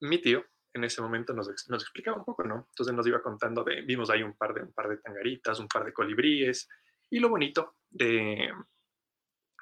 mi 0.00 0.20
tío 0.20 0.44
en 0.72 0.84
ese 0.84 1.02
momento 1.02 1.32
nos, 1.32 1.48
nos, 1.68 1.82
explicaba 1.82 2.16
un 2.16 2.24
poco, 2.24 2.44
¿no? 2.44 2.66
Entonces 2.68 2.94
nos 2.94 3.06
iba 3.06 3.22
contando 3.22 3.64
de, 3.64 3.82
vimos 3.82 4.10
ahí 4.10 4.22
un 4.22 4.36
par 4.36 4.54
de, 4.54 4.62
un 4.62 4.72
par 4.72 4.88
de 4.88 4.98
tangaritas, 4.98 5.58
un 5.58 5.68
par 5.68 5.84
de 5.84 5.92
colibríes, 5.92 6.68
y 7.10 7.18
lo 7.18 7.28
bonito 7.28 7.76
de, 7.88 8.52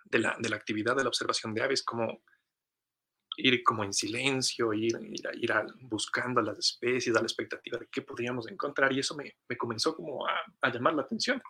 de, 0.05 0.19
la, 0.19 0.37
de 0.39 0.49
la 0.49 0.57
actividad 0.57 0.97
de 0.97 1.05
la 1.05 1.09
observación 1.09 1.55
de 1.55 1.63
aves, 1.63 1.83
como 1.83 2.23
ir 3.39 3.63
como 3.63 3.85
en 3.85 3.93
silencio, 3.93 4.73
ir, 4.75 4.99
ir, 5.01 5.31
ir 5.35 5.53
buscando 5.83 6.41
a 6.41 6.43
las 6.43 6.59
especies, 6.59 7.17
a 7.17 7.21
la 7.21 7.27
expectativa 7.27 7.79
de 7.79 7.89
qué 7.91 8.03
podríamos 8.03 8.49
encontrar, 8.51 8.93
y 8.93 8.99
eso 8.99 9.15
me, 9.17 9.37
me 9.49 9.57
comenzó 9.57 9.95
como 9.95 10.27
a, 10.27 10.43
a 10.61 10.71
llamar 10.71 10.95
la 10.95 11.03
atención. 11.03 11.41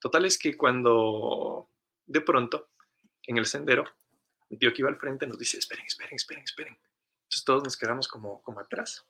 Total 0.00 0.24
es 0.24 0.38
que 0.38 0.56
cuando 0.56 1.68
de 2.06 2.20
pronto, 2.20 2.70
en 3.26 3.38
el 3.38 3.46
sendero, 3.46 3.84
mi 4.48 4.58
tío 4.58 4.72
que 4.72 4.82
iba 4.82 4.88
al 4.88 4.98
frente 4.98 5.26
nos 5.26 5.38
dice, 5.38 5.58
esperen, 5.58 5.86
esperen, 5.86 6.16
esperen, 6.16 6.42
esperen. 6.42 6.78
Entonces 7.24 7.44
todos 7.44 7.62
nos 7.62 7.76
quedamos 7.76 8.08
como, 8.08 8.42
como 8.42 8.60
atrás. 8.60 9.06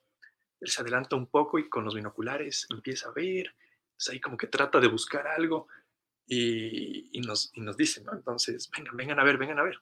Él 0.59 0.69
se 0.69 0.81
adelanta 0.81 1.15
un 1.15 1.27
poco 1.27 1.57
y 1.57 1.67
con 1.67 1.83
los 1.83 1.95
binoculares 1.95 2.67
empieza 2.69 3.09
a 3.09 3.13
ver, 3.13 3.55
entonces 3.91 4.09
ahí 4.09 4.19
como 4.19 4.37
que 4.37 4.47
trata 4.47 4.79
de 4.79 4.87
buscar 4.87 5.25
algo 5.27 5.67
y, 6.27 7.09
y 7.17 7.21
nos, 7.21 7.49
y 7.53 7.61
nos 7.61 7.75
dice, 7.75 8.03
¿no? 8.03 8.13
Entonces, 8.13 8.69
vengan, 8.69 8.95
vengan 8.95 9.19
a 9.19 9.23
ver, 9.23 9.37
vengan 9.37 9.57
a 9.57 9.63
ver. 9.63 9.79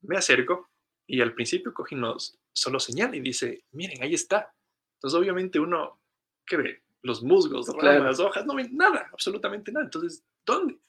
Me 0.00 0.16
acerco 0.16 0.70
y 1.06 1.20
al 1.20 1.34
principio 1.34 1.74
Cogi 1.74 1.94
nos 1.94 2.38
solo 2.52 2.80
señala 2.80 3.16
y 3.16 3.20
dice, 3.20 3.64
miren, 3.72 4.02
ahí 4.02 4.14
está. 4.14 4.52
Entonces 4.94 5.18
obviamente 5.18 5.58
uno, 5.58 6.00
¿qué 6.46 6.56
ve? 6.56 6.82
Los 7.02 7.22
musgos, 7.22 7.68
ramas, 7.76 8.20
hojas, 8.20 8.44
no 8.44 8.54
ven 8.54 8.76
nada, 8.76 9.08
absolutamente 9.12 9.72
nada. 9.72 9.86
Entonces, 9.86 10.22
¿dónde? 10.44 10.80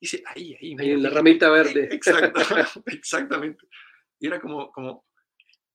Dice, 0.00 0.22
ahí, 0.26 0.56
ahí. 0.60 0.76
ahí 0.78 0.90
en 0.92 1.02
la 1.02 1.10
ramita 1.10 1.50
verde. 1.50 1.88
Exacto, 1.92 2.40
exactamente. 2.86 3.66
Y 4.20 4.26
era 4.26 4.40
como, 4.40 4.70
como, 4.70 5.06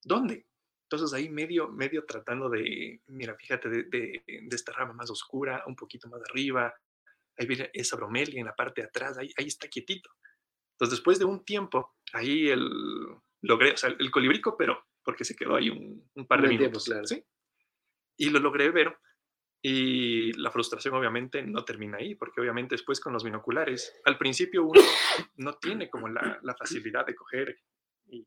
¿dónde? 0.04 0.48
Entonces 0.90 1.14
ahí 1.14 1.30
medio, 1.30 1.70
medio 1.70 2.06
tratando 2.06 2.50
de, 2.50 3.02
mira, 3.08 3.36
fíjate, 3.36 3.68
de, 3.68 3.84
de, 3.84 4.24
esta 4.52 4.72
rama 4.74 4.94
más 4.94 5.10
oscura, 5.10 5.64
un 5.66 5.76
poquito 5.76 6.08
más 6.08 6.22
arriba, 6.30 6.74
ahí 7.38 7.48
viene 7.48 7.70
esa 7.74 7.96
bromelia 7.96 8.40
en 8.40 8.46
la 8.46 8.56
parte 8.56 8.82
de 8.82 8.88
atrás, 8.88 9.18
ahí, 9.18 9.32
ahí 9.38 9.48
está 9.48 9.68
quietito. 9.68 10.10
Entonces 10.74 10.98
después 10.98 11.20
de 11.20 11.26
un 11.26 11.44
tiempo, 11.44 11.96
ahí 12.14 12.50
el, 12.50 12.70
logré, 13.42 13.72
o 13.72 13.78
sea, 13.78 13.90
el 13.98 14.12
colibrico, 14.12 14.56
pero 14.56 14.86
porque 15.04 15.26
se 15.26 15.36
quedó 15.36 15.56
ahí 15.56 15.70
un, 15.70 16.10
un 16.14 16.28
par 16.28 16.42
de 16.42 16.50
minutos. 16.50 16.86
claro. 16.86 17.06
¿sí? 17.08 17.24
Y 18.18 18.30
lo 18.30 18.40
logré 18.40 18.70
ver 18.70 18.96
y 19.66 20.34
la 20.34 20.52
frustración 20.52 20.94
obviamente 20.94 21.42
no 21.42 21.64
termina 21.64 21.98
ahí, 21.98 22.16
porque 22.16 22.42
obviamente 22.42 22.76
después 22.76 23.00
con 23.00 23.14
los 23.14 23.24
binoculares, 23.24 23.98
al 24.04 24.18
principio 24.18 24.66
uno 24.66 24.82
no 25.38 25.54
tiene 25.54 25.90
como 25.90 26.10
la, 26.10 26.38
la 26.44 26.54
facilidad 26.54 27.06
de 27.06 27.16
coger 27.16 27.58
y, 28.08 28.26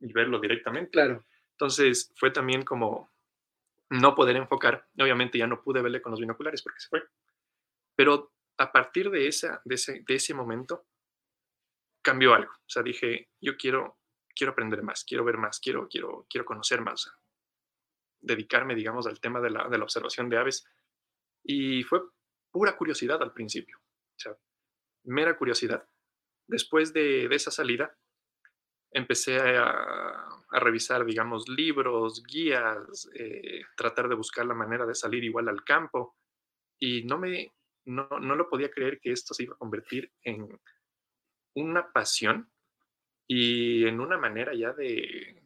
y, 0.00 0.12
verlo 0.12 0.40
directamente. 0.40 0.90
Claro. 0.90 1.24
Entonces 1.52 2.12
fue 2.16 2.32
también 2.32 2.64
como 2.64 3.12
no 3.90 4.16
poder 4.16 4.34
enfocar. 4.34 4.88
Obviamente 4.98 5.38
ya 5.38 5.46
no 5.46 5.62
pude 5.62 5.80
verle 5.80 6.02
con 6.02 6.10
los 6.10 6.20
binoculares 6.20 6.60
porque 6.60 6.80
se 6.80 6.88
fue. 6.88 7.04
Pero 7.94 8.32
a 8.56 8.72
partir 8.72 9.10
de, 9.10 9.28
esa, 9.28 9.62
de, 9.64 9.76
ese, 9.76 10.02
de 10.04 10.14
ese 10.16 10.34
momento 10.34 10.86
cambió 12.02 12.34
algo. 12.34 12.50
O 12.50 12.68
sea, 12.68 12.82
dije, 12.82 13.30
yo 13.40 13.56
quiero, 13.56 14.00
quiero 14.34 14.54
aprender 14.54 14.82
más, 14.82 15.04
quiero 15.04 15.24
ver 15.24 15.36
más, 15.36 15.60
quiero, 15.60 15.86
quiero, 15.88 16.26
quiero 16.28 16.44
conocer 16.44 16.80
más 16.80 17.12
dedicarme, 18.20 18.74
digamos, 18.74 19.06
al 19.06 19.20
tema 19.20 19.40
de 19.40 19.50
la, 19.50 19.68
de 19.68 19.78
la 19.78 19.84
observación 19.84 20.28
de 20.28 20.38
aves. 20.38 20.66
Y 21.42 21.82
fue 21.82 22.00
pura 22.50 22.76
curiosidad 22.76 23.22
al 23.22 23.32
principio, 23.32 23.78
o 23.78 24.18
sea, 24.18 24.36
mera 25.04 25.36
curiosidad. 25.36 25.86
Después 26.46 26.92
de, 26.92 27.28
de 27.28 27.36
esa 27.36 27.50
salida, 27.50 27.96
empecé 28.90 29.38
a, 29.38 29.68
a, 30.50 30.60
revisar, 30.60 31.04
digamos, 31.04 31.48
libros, 31.48 32.22
guías, 32.24 33.08
eh, 33.14 33.62
tratar 33.76 34.08
de 34.08 34.14
buscar 34.14 34.46
la 34.46 34.54
manera 34.54 34.86
de 34.86 34.94
salir 34.94 35.24
igual 35.24 35.48
al 35.48 35.62
campo. 35.64 36.16
Y 36.78 37.04
no 37.04 37.18
me, 37.18 37.52
no, 37.84 38.08
no 38.08 38.34
lo 38.34 38.48
podía 38.48 38.70
creer 38.70 38.98
que 39.00 39.12
esto 39.12 39.34
se 39.34 39.44
iba 39.44 39.54
a 39.54 39.58
convertir 39.58 40.12
en 40.22 40.48
una 41.54 41.92
pasión 41.92 42.50
y 43.26 43.86
en 43.86 44.00
una 44.00 44.16
manera 44.16 44.54
ya 44.54 44.72
de, 44.72 45.42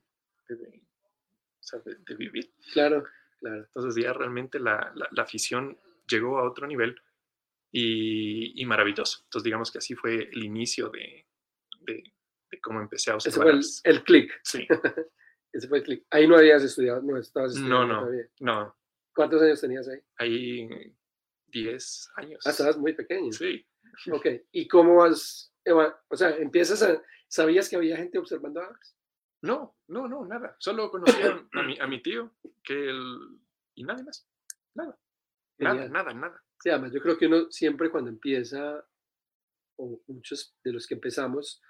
sea, 1.81 1.95
de, 1.95 2.15
vivir. 2.15 2.53
Claro, 2.73 3.05
claro. 3.41 3.65
Entonces 3.65 4.03
ya 4.03 4.13
realmente 4.13 4.59
la, 4.59 4.93
la, 4.95 5.23
afición 5.23 5.79
llegó 6.09 6.39
a 6.39 6.49
otro 6.49 6.67
nivel 6.67 6.97
y, 7.71 8.61
y, 8.61 8.67
maravilloso. 8.67 9.23
Entonces 9.25 9.45
digamos 9.45 9.71
que 9.71 9.79
así 9.79 9.95
fue 9.95 10.29
el 10.31 10.45
inicio 10.45 10.89
de, 10.91 11.27
de, 11.81 12.61
cómo 12.61 12.81
empecé 12.81 13.11
a 13.11 13.15
observar. 13.15 13.49
Ese 13.59 13.81
fue 13.83 13.91
el, 13.91 13.97
el 13.97 14.05
clic. 14.05 14.41
Sí. 14.43 14.67
Ese 15.53 15.69
fue 15.69 15.79
el 15.79 15.85
clic. 15.85 16.07
Ahí 16.11 16.27
no 16.27 16.37
habías 16.37 16.63
estudiado, 16.63 17.03
no 17.03 17.19
estabas 17.19 17.53
estudiando 17.53 17.87
No, 17.87 17.87
no, 17.87 18.01
todavía. 18.01 18.29
no. 18.41 18.77
¿Cuántos 19.15 19.43
años 19.43 19.61
tenías 19.61 19.87
ahí? 19.89 19.99
Ahí 20.17 20.95
10 21.49 22.11
años. 22.17 22.47
Ah, 22.47 22.51
estabas 22.51 22.79
muy 22.79 22.95
pequeño. 22.95 23.31
Sí. 23.33 23.67
Ok. 24.11 24.27
¿Y 24.53 24.67
cómo 24.69 24.97
vas? 24.97 25.53
O 26.09 26.17
sea, 26.17 26.31
empiezas 26.37 26.83
a... 26.83 27.03
¿Sabías 27.29 27.69
que 27.69 27.77
había 27.77 27.97
gente 27.97 28.19
observando 28.19 28.61
aves? 28.61 28.97
No, 29.43 29.77
no, 29.89 30.09
no, 30.09 30.25
nada. 30.25 30.57
Solo 30.59 30.91
conocía 30.91 31.45
a 31.53 31.63
mi, 31.63 31.79
a 31.79 31.87
mi 31.87 32.01
tío 32.01 32.33
que 32.63 32.91
él, 32.91 33.41
y 33.75 33.85
nadie 33.85 34.05
más. 34.05 34.27
Nada. 34.75 34.99
Nada, 35.59 35.89
nada, 35.89 36.15
nada. 36.15 36.43
Sí, 36.61 36.71
además 36.71 36.93
yo 36.93 37.01
creo 37.01 37.19
que 37.19 37.27
uno 37.27 37.51
siempre 37.51 37.91
cuando 37.91 38.11
empieza, 38.11 38.85
o 39.77 40.01
muchos 40.07 40.57
de 40.63 40.73
los 40.73 40.87
que 40.87 40.95
empezamos, 40.95 41.61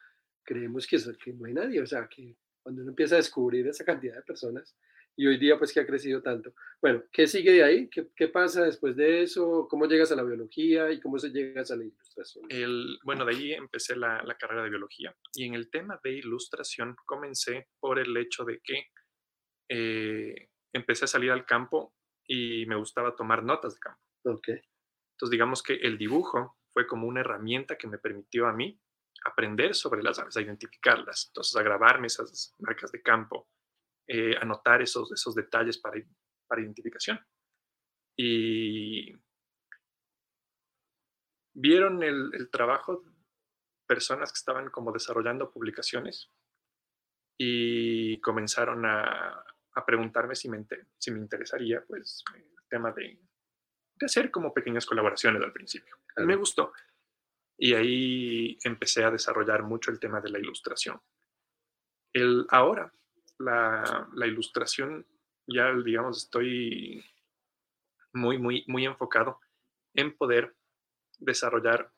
creemos 0.45 0.87
que, 0.87 0.99
que 1.23 1.33
no 1.33 1.47
hay 1.47 1.55
nadie. 1.55 1.81
O 1.81 1.87
sea, 1.87 2.09
que 2.09 2.37
cuando 2.63 2.83
uno 2.83 2.91
empieza 2.91 3.15
a 3.15 3.19
descubrir 3.19 3.67
esa 3.67 3.85
cantidad 3.85 4.17
de 4.17 4.23
personas, 4.23 4.77
y 5.17 5.27
hoy 5.27 5.39
día 5.39 5.59
pues 5.59 5.73
que 5.73 5.81
ha 5.81 5.87
crecido 5.87 6.23
tanto. 6.23 6.55
Bueno, 6.81 7.03
¿qué 7.13 7.27
sigue 7.27 7.53
de 7.53 7.65
ahí? 7.65 7.89
¿Qué, 7.89 8.09
¿Qué, 8.17 8.29
pasa 8.29 8.65
después 8.65 8.97
de 8.97 9.23
eso? 9.23 9.67
¿Cómo 9.69 9.87
llegas 9.87 10.11
a 10.13 10.17
la 10.17 10.23
biología 10.23 10.91
y 10.91 11.01
cómo 11.01 11.19
se 11.19 11.31
llegas 11.31 11.71
a 11.71 11.77
la 11.77 11.85
ilustración? 11.85 12.47
El, 12.49 12.99
bueno, 13.05 13.25
de 13.25 13.35
ahí 13.35 13.53
empecé 13.53 13.97
la, 13.97 14.23
la, 14.23 14.37
carrera 14.37 14.65
de 14.65 14.71
biología 14.71 15.15
y 15.35 15.45
en 15.45 15.55
el 15.55 15.71
tema 15.71 16.01
de 16.03 16.13
ilustración 16.13 16.97
comencé 17.05 17.69
por 17.79 17.99
el 17.99 18.17
hecho 18.17 18.45
de 18.45 18.61
que 18.63 18.87
eh, 19.69 20.49
empecé 20.73 21.05
a 21.05 21.09
salir 21.09 21.31
al 21.31 21.47
campo 21.47 21.95
y 22.27 22.67
me 22.67 22.77
gustaba 22.77 23.15
tomar 23.15 23.43
notas 23.43 23.75
de 23.75 23.81
campo. 23.81 24.01
Ok. 24.25 24.49
Entonces 24.49 25.31
digamos 25.31 25.63
que 25.63 25.75
el 25.75 25.99
dibujo 25.99 26.57
fue 26.73 26.87
como 26.87 27.07
una 27.07 27.21
herramienta 27.21 27.77
que 27.77 27.87
me 27.87 27.99
permitió 27.99 28.47
a 28.47 28.53
mí 28.53 28.81
aprender 29.25 29.75
sobre 29.75 30.03
las 30.03 30.19
aves, 30.19 30.37
a 30.37 30.43
identificarlas, 30.43 31.27
entonces 31.29 31.55
a 31.57 31.63
grabarme 31.63 32.09
esas 32.09 32.55
marcas 32.59 32.91
de 32.91 33.03
campo, 33.03 33.49
eh, 34.07 34.37
anotar 34.41 34.83
esos, 34.83 35.13
esos 35.13 35.35
detalles 35.35 35.79
para, 35.79 36.03
para 36.47 36.63
identificación. 36.63 37.21
Y 38.17 39.15
vieron 41.55 42.03
el, 42.03 42.31
el, 42.35 42.51
trabajo 42.51 43.03
personas 43.87 44.33
que 44.33 44.39
estaban 44.39 44.71
como 44.71 44.93
desarrollando 44.93 45.51
publicaciones 45.51 46.31
y 47.39 48.21
comenzaron 48.21 48.85
a, 48.87 49.45
a 49.75 49.87
preguntarme 49.87 50.35
si 50.35 50.49
me, 50.49 50.65
si 50.99 51.11
me 51.11 51.19
interesaría 51.19 51.85
pues 51.87 52.23
el 52.35 52.45
tema 52.69 52.93
de, 52.93 53.19
de 53.97 54.07
hacer 54.07 54.31
como 54.31 54.53
pequeñas 54.53 54.87
colaboraciones 54.87 55.43
al 55.43 55.53
principio. 55.53 55.97
Claro. 56.07 56.27
Me 56.27 56.37
gustó. 56.37 56.73
Y 57.59 57.75
ahí 57.75 58.59
empecé 58.65 59.05
a 59.05 59.11
desarrollar 59.11 59.63
mucho 59.63 59.91
el 59.91 60.01
tema 60.01 60.21
de 60.21 60.31
la 60.31 60.39
ilustración. 60.39 61.01
El, 62.13 62.47
ahora, 62.51 62.93
la, 63.43 64.09
la, 64.15 64.27
ilustración, 64.27 65.07
ya 65.47 65.73
digamos, 65.85 66.25
estoy 66.25 67.05
muy, 68.13 68.39
muy, 68.39 68.65
muy 68.69 68.85
enfocado 68.85 69.41
en 69.95 70.17
poder 70.17 70.55
desarrollar 71.19 71.93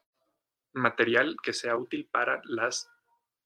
material 0.73 1.37
que 1.43 1.53
sea 1.53 1.77
útil 1.77 2.09
para 2.11 2.41
las 2.45 2.91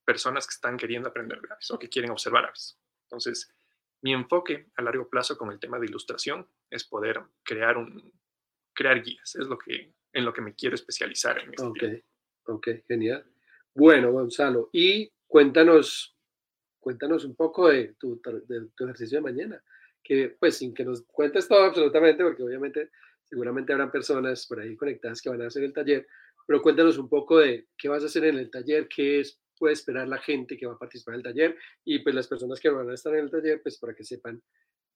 personas 0.04 0.46
que 0.46 0.54
están 0.54 0.76
queriendo 0.76 1.08
aprender 1.08 1.40
de 1.40 1.48
aves 1.52 1.70
o 1.70 1.78
que 1.78 1.88
quieren 1.88 2.10
observar 2.10 2.46
aves. 2.46 2.78
Entonces, 3.04 3.54
mi 4.02 4.12
enfoque 4.12 4.70
a 4.76 4.82
largo 4.82 5.08
plazo 5.08 5.36
con 5.36 5.50
el 5.50 5.58
tema 5.58 5.78
de 5.78 5.86
ilustración 5.86 6.48
es 6.70 6.84
poder 6.84 7.22
crear 7.42 7.76
un 7.76 8.12
crear 8.74 9.02
guías, 9.02 9.34
es 9.34 9.46
lo 9.48 9.58
que 9.58 9.92
en 10.12 10.24
lo 10.24 10.32
que 10.32 10.40
me 10.40 10.54
quiero 10.54 10.76
especializar 10.76 11.38
en 11.40 11.50
este 11.50 11.64
Ok, 12.46 12.56
ok, 12.56 12.68
genial. 12.86 13.24
Bueno, 13.74 14.12
Gonzalo, 14.12 14.70
y 14.72 15.12
cuéntanos 15.26 16.16
cuéntanos 16.80 17.24
un 17.24 17.34
poco 17.34 17.68
de 17.68 17.94
tu, 17.98 18.20
de 18.46 18.68
tu, 18.74 18.84
ejercicio 18.84 19.18
de 19.18 19.22
mañana, 19.22 19.62
que 20.02 20.36
pues 20.38 20.56
sin 20.56 20.74
que 20.74 20.84
nos 20.84 21.02
cuentes 21.02 21.48
todo 21.48 21.64
absolutamente, 21.64 22.22
porque 22.22 22.42
obviamente 22.42 22.90
seguramente 23.24 23.72
habrán 23.72 23.90
personas 23.90 24.46
por 24.46 24.60
ahí 24.60 24.76
conectadas 24.76 25.20
que 25.20 25.30
van 25.30 25.42
a 25.42 25.46
hacer 25.46 25.64
el 25.64 25.72
taller, 25.72 26.06
pero 26.46 26.62
cuéntanos 26.62 26.96
un 26.98 27.08
poco 27.08 27.38
de 27.38 27.68
qué 27.76 27.88
vas 27.88 28.02
a 28.02 28.06
hacer 28.06 28.24
en 28.24 28.38
el 28.38 28.50
taller, 28.50 28.88
qué 28.88 29.20
es, 29.20 29.40
puede 29.58 29.74
esperar 29.74 30.08
la 30.08 30.18
gente 30.18 30.56
que 30.56 30.66
va 30.66 30.74
a 30.74 30.78
participar 30.78 31.14
en 31.14 31.18
el 31.18 31.24
taller 31.24 31.58
y 31.84 31.98
pues 31.98 32.14
las 32.14 32.28
personas 32.28 32.58
que 32.60 32.70
van 32.70 32.88
a 32.88 32.94
estar 32.94 33.14
en 33.14 33.24
el 33.24 33.30
taller, 33.30 33.60
pues 33.62 33.78
para 33.78 33.94
que 33.94 34.04
sepan 34.04 34.42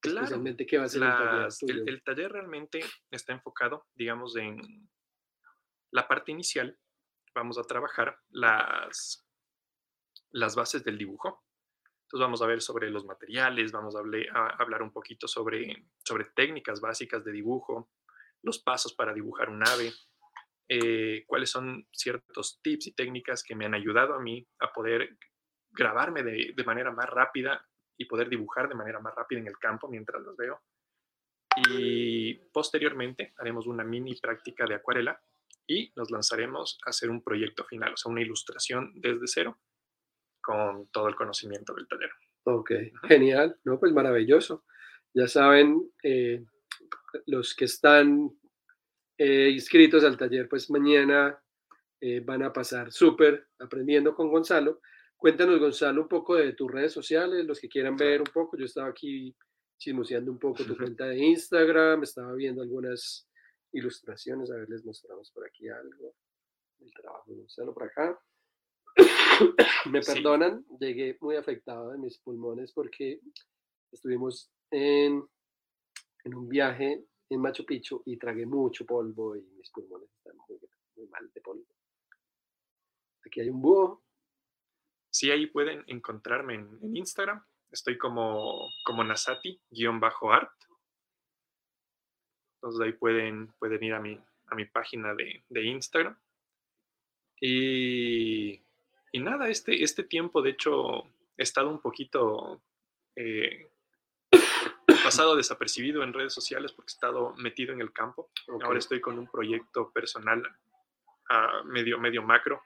claro, 0.00 0.24
especialmente 0.24 0.66
qué 0.66 0.78
va 0.78 0.84
a 0.84 0.88
ser 0.88 1.00
las, 1.00 1.62
el, 1.62 1.68
taller 1.68 1.82
el, 1.82 1.94
el 1.94 2.02
taller 2.02 2.32
realmente 2.32 2.80
está 3.10 3.32
enfocado, 3.32 3.86
digamos, 3.94 4.36
en 4.36 4.88
la 5.90 6.08
parte 6.08 6.32
inicial. 6.32 6.78
Vamos 7.34 7.58
a 7.58 7.62
trabajar 7.62 8.18
las, 8.30 9.26
las 10.30 10.54
bases 10.54 10.82
del 10.84 10.98
dibujo, 10.98 11.44
Entonces 12.12 12.26
vamos 12.26 12.42
a 12.42 12.46
ver 12.46 12.60
sobre 12.60 12.90
los 12.90 13.06
materiales, 13.06 13.72
vamos 13.72 13.96
a, 13.96 14.00
hablar 14.58 14.82
un 14.82 14.92
poquito 14.92 15.26
sobre, 15.26 15.86
sobre 16.04 16.26
técnicas 16.26 16.78
básicas 16.78 17.24
de 17.24 17.32
dibujo, 17.32 17.88
los 18.42 18.58
pasos 18.58 18.92
para 18.92 19.14
dibujar 19.14 19.48
un 19.48 19.66
ave, 19.66 19.94
eh, 20.68 21.24
cuáles 21.26 21.48
son 21.48 21.88
ciertos 21.90 22.60
tips 22.60 22.88
y 22.88 22.92
técnicas 22.92 23.42
que 23.42 23.54
me 23.54 23.64
han 23.64 23.72
ayudado 23.72 24.12
a 24.12 24.20
mí 24.20 24.46
a 24.58 24.70
poder 24.74 25.16
grabarme 25.70 26.22
de, 26.22 26.52
de, 26.54 26.64
manera 26.64 26.90
más 26.90 27.08
rápida 27.08 27.66
y 27.96 28.04
poder 28.04 28.28
dibujar 28.28 28.68
de 28.68 28.74
manera 28.74 29.00
más 29.00 29.14
rápida 29.14 29.40
en 29.40 29.46
el 29.46 29.56
campo 29.56 29.88
mientras 29.88 30.20
los 30.20 30.36
veo. 30.36 30.60
Y 31.66 32.34
posteriormente 32.52 33.32
haremos 33.38 33.66
una 33.66 33.84
mini 33.84 34.16
práctica 34.16 34.66
de 34.66 34.74
acuarela 34.74 35.18
y 35.66 35.90
nos 35.96 36.10
lanzaremos 36.10 36.78
a 36.84 36.90
hacer 36.90 37.08
un 37.08 37.22
proyecto 37.22 37.64
final, 37.64 37.94
o 37.94 37.96
sea, 37.96 38.12
una 38.12 38.20
ilustración 38.20 38.92
desde 38.96 39.26
cero 39.26 39.58
con 40.42 40.88
todo 40.88 41.08
el 41.08 41.14
conocimiento 41.14 41.74
del 41.74 41.86
taller. 41.88 42.10
Ok, 42.44 42.72
genial, 43.08 43.56
¿no? 43.64 43.78
Pues 43.78 43.92
maravilloso. 43.92 44.64
Ya 45.14 45.28
saben, 45.28 45.90
eh, 46.02 46.44
los 47.26 47.54
que 47.54 47.66
están 47.66 48.30
eh, 49.18 49.50
inscritos 49.50 50.04
al 50.04 50.16
taller, 50.16 50.48
pues 50.48 50.70
mañana 50.70 51.38
eh, 52.00 52.20
van 52.20 52.42
a 52.42 52.52
pasar 52.52 52.90
súper 52.90 53.48
aprendiendo 53.60 54.14
con 54.14 54.30
Gonzalo. 54.30 54.80
Cuéntanos, 55.16 55.60
Gonzalo, 55.60 56.02
un 56.02 56.08
poco 56.08 56.34
de 56.34 56.54
tus 56.54 56.70
redes 56.70 56.92
sociales, 56.92 57.44
los 57.46 57.60
que 57.60 57.68
quieran 57.68 57.96
ver 57.96 58.20
un 58.20 58.32
poco. 58.32 58.56
Yo 58.56 58.64
estaba 58.64 58.88
aquí 58.88 59.36
chismoseando 59.78 60.32
un 60.32 60.38
poco 60.38 60.64
tu 60.64 60.76
cuenta 60.76 61.06
de 61.06 61.18
Instagram, 61.18 62.02
estaba 62.02 62.34
viendo 62.34 62.62
algunas 62.62 63.28
ilustraciones, 63.72 64.50
a 64.50 64.56
ver, 64.56 64.68
les 64.68 64.84
mostramos 64.84 65.30
por 65.30 65.46
aquí 65.46 65.68
algo. 65.68 66.14
El 66.80 66.92
trabajo 66.92 67.30
de 67.30 67.36
Gonzalo 67.36 67.72
por 67.72 67.84
acá. 67.84 68.18
Me 69.90 70.00
perdonan, 70.00 70.64
llegué 70.78 71.16
muy 71.20 71.36
afectado 71.36 71.90
de 71.90 71.98
mis 71.98 72.18
pulmones 72.18 72.72
porque 72.72 73.20
estuvimos 73.90 74.50
en, 74.70 75.24
en 76.24 76.34
un 76.34 76.48
viaje 76.48 77.04
en 77.30 77.40
Machu 77.40 77.64
Picchu 77.64 78.02
y 78.04 78.16
tragué 78.16 78.46
mucho 78.46 78.84
polvo 78.84 79.36
y 79.36 79.42
mis 79.56 79.70
pulmones 79.70 80.10
están 80.12 80.36
muy, 80.36 81.08
mal 81.08 81.30
de 81.32 81.40
polvo. 81.40 81.66
Aquí 83.26 83.40
hay 83.40 83.48
un 83.48 83.62
búho. 83.62 84.02
Sí, 85.10 85.30
ahí 85.30 85.46
pueden 85.46 85.84
encontrarme 85.86 86.54
en, 86.54 86.96
Instagram. 86.96 87.42
Estoy 87.70 87.96
como, 87.96 88.68
como 88.84 89.02
Nasati-art. 89.04 90.50
Entonces 92.56 92.80
ahí 92.86 92.92
pueden, 92.92 93.52
pueden 93.58 93.82
ir 93.82 93.94
a 93.94 94.00
mi, 94.00 94.18
a 94.46 94.54
mi 94.54 94.66
página 94.66 95.14
de, 95.14 95.44
de 95.48 95.64
Instagram. 95.64 96.18
Y, 97.40 98.62
y, 99.12 99.20
nada, 99.20 99.48
este, 99.48 99.82
este 99.82 100.02
tiempo, 100.04 100.42
de 100.42 100.50
hecho, 100.50 101.04
he 101.36 101.42
estado 101.42 101.68
un 101.70 101.80
poquito 101.80 102.62
eh, 103.16 103.70
pasado 105.02 105.36
desapercibido 105.36 106.02
en 106.02 106.12
redes 106.12 106.32
sociales 106.32 106.72
porque 106.72 106.90
he 106.90 106.94
estado 106.94 107.34
metido 107.36 107.72
en 107.72 107.80
el 107.80 107.92
campo. 107.92 108.30
Ahora 108.62 108.78
estoy 108.78 109.00
con 109.00 109.18
un 109.18 109.26
proyecto 109.26 109.90
personal 109.92 110.42
uh, 111.30 111.64
medio, 111.66 111.98
medio 111.98 112.22
macro. 112.22 112.62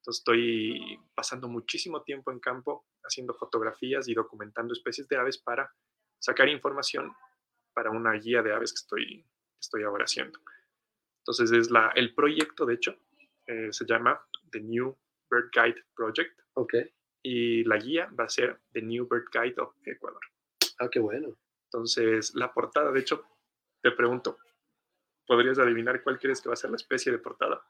Entonces 0.00 0.20
estoy 0.20 0.98
pasando 1.14 1.48
muchísimo 1.48 2.02
tiempo 2.02 2.30
en 2.30 2.40
campo 2.40 2.86
haciendo 3.02 3.34
fotografías 3.34 4.08
y 4.08 4.14
documentando 4.14 4.72
especies 4.72 5.08
de 5.08 5.16
aves 5.16 5.38
para 5.38 5.72
sacar 6.18 6.48
información 6.48 7.12
para 7.74 7.90
una 7.90 8.12
guía 8.12 8.42
de 8.42 8.52
aves 8.52 8.72
que 8.72 8.78
estoy, 8.78 9.26
estoy 9.60 9.82
ahora 9.82 10.04
haciendo. 10.04 10.38
Entonces 11.18 11.52
es 11.52 11.70
la, 11.70 11.90
el 11.94 12.14
proyecto, 12.14 12.64
de 12.64 12.74
hecho, 12.74 12.96
eh, 13.46 13.72
se 13.72 13.84
llama 13.84 14.20
The 14.50 14.60
New 14.60 14.96
Bird 15.30 15.50
Guide 15.52 15.82
Project. 15.94 16.40
Ok. 16.54 16.74
Y 17.22 17.64
la 17.64 17.76
guía 17.76 18.10
va 18.18 18.24
a 18.24 18.28
ser 18.28 18.60
The 18.72 18.82
New 18.82 19.08
Bird 19.08 19.26
Guide 19.32 19.54
of 19.58 19.74
Ecuador. 19.84 20.20
Ah, 20.78 20.88
qué 20.90 21.00
bueno. 21.00 21.36
Entonces, 21.64 22.34
la 22.34 22.52
portada, 22.52 22.92
de 22.92 23.00
hecho, 23.00 23.24
te 23.82 23.90
pregunto, 23.90 24.38
¿podrías 25.26 25.58
adivinar 25.58 26.02
cuál 26.02 26.18
crees 26.18 26.40
que 26.40 26.48
va 26.48 26.54
a 26.54 26.56
ser 26.56 26.70
la 26.70 26.76
especie 26.76 27.10
de 27.12 27.18
portada? 27.18 27.62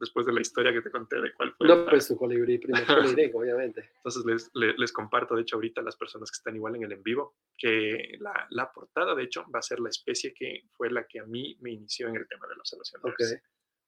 Después 0.00 0.26
de 0.26 0.32
la 0.32 0.40
historia 0.40 0.72
que 0.72 0.80
te 0.80 0.90
conté 0.90 1.20
de 1.20 1.32
cuál 1.32 1.52
fue. 1.52 1.68
No, 1.68 1.86
pues 1.86 2.08
tu 2.08 2.16
colibrí, 2.16 2.58
primero 2.58 2.84
colibrí, 3.16 3.30
obviamente. 3.32 3.90
Entonces, 3.96 4.24
les, 4.24 4.76
les, 4.76 4.92
comparto, 4.92 5.36
de 5.36 5.42
hecho, 5.42 5.56
ahorita 5.56 5.80
a 5.80 5.84
las 5.84 5.96
personas 5.96 6.30
que 6.30 6.36
están 6.36 6.56
igual 6.56 6.74
en 6.76 6.82
el 6.82 6.92
en 6.92 7.02
vivo, 7.02 7.36
que 7.56 8.16
la, 8.18 8.46
la, 8.50 8.72
portada, 8.72 9.14
de 9.14 9.22
hecho, 9.22 9.44
va 9.54 9.60
a 9.60 9.62
ser 9.62 9.78
la 9.78 9.90
especie 9.90 10.34
que 10.34 10.64
fue 10.72 10.90
la 10.90 11.06
que 11.06 11.20
a 11.20 11.24
mí 11.24 11.56
me 11.60 11.70
inició 11.70 12.08
en 12.08 12.16
el 12.16 12.26
tema 12.26 12.48
de 12.48 12.56
la 12.56 12.60
observación. 12.60 13.00
Okay. 13.04 13.38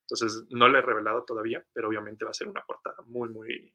Entonces, 0.09 0.45
no 0.49 0.69
la 0.69 0.79
he 0.79 0.81
revelado 0.81 1.23
todavía, 1.23 1.65
pero 1.73 1.89
obviamente 1.89 2.25
va 2.25 2.31
a 2.31 2.33
ser 2.33 2.47
una 2.47 2.63
portada 2.63 2.97
muy, 3.05 3.29
muy 3.29 3.73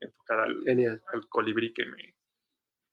enfocada 0.00 0.44
al, 0.44 1.02
al 1.12 1.28
colibrí 1.28 1.72
que 1.72 1.86
me, 1.86 2.14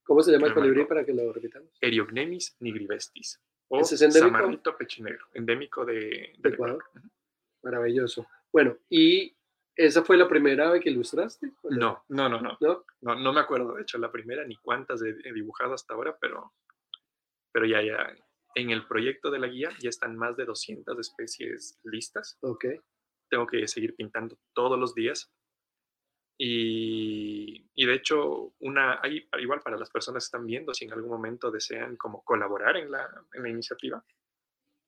¿Cómo 0.07 0.23
se 0.23 0.31
llama 0.31 0.47
el 0.47 0.53
colibrí 0.53 0.85
para 0.85 1.05
que 1.05 1.13
lo 1.13 1.33
repitamos? 1.33 1.69
Eriognemis 1.81 2.55
nigrivestis. 2.61 3.41
O 3.67 3.81
¿Es 3.81 4.01
endémico? 4.01 4.77
pechinegro, 4.77 5.25
endémico 5.33 5.85
de, 5.85 6.33
Ecuador. 6.41 6.81
Maravilloso. 7.61 8.25
Bueno, 8.53 8.77
¿y 8.89 9.35
esa 9.75 10.03
fue 10.03 10.15
la 10.15 10.29
primera 10.29 10.69
ave 10.69 10.79
que 10.79 10.89
ilustraste? 10.89 11.51
No, 11.63 12.05
no, 12.07 12.29
no, 12.29 12.39
no, 12.39 12.57
no. 12.61 12.85
No, 13.01 13.33
me 13.33 13.41
acuerdo, 13.41 13.73
de 13.73 13.81
hecho, 13.81 13.97
la 13.97 14.09
primera 14.09 14.45
ni 14.45 14.55
cuántas 14.55 15.01
he, 15.01 15.33
dibujado 15.33 15.73
hasta 15.73 15.93
ahora, 15.93 16.17
pero, 16.21 16.53
pero 17.51 17.65
ya, 17.65 17.81
ya. 17.81 18.15
En 18.58 18.72
el 18.72 18.88
proyecto 18.88 19.30
de 19.30 19.38
la 19.38 19.48
guía 19.48 19.70
ya 19.80 19.89
están 19.89 20.15
más 20.15 20.36
de 20.36 20.46
200 20.46 20.98
especies 20.98 21.80
listas. 21.84 22.38
Ok. 22.41 22.65
Tengo 23.30 23.46
que 23.46 23.67
seguir 23.67 23.96
pintando 23.96 24.39
todos 24.54 24.80
los 24.80 24.96
días 24.96 25.32
y, 26.39 27.86
de 27.86 27.93
hecho, 27.93 28.54
una, 28.60 29.02
igual 29.39 29.62
para 29.62 29.78
las 29.78 29.89
personas 29.89 30.24
que 30.24 30.28
están 30.28 30.46
viendo, 30.46 30.74
si 30.74 30.86
en 30.86 30.93
algún 30.93 31.10
momento 31.10 31.50
desean 31.50 31.98
como 31.98 32.24
colaborar 32.24 32.78
en 32.78 32.91
la, 32.91 33.10
en 33.34 33.43
la 33.43 33.50
iniciativa, 33.50 34.04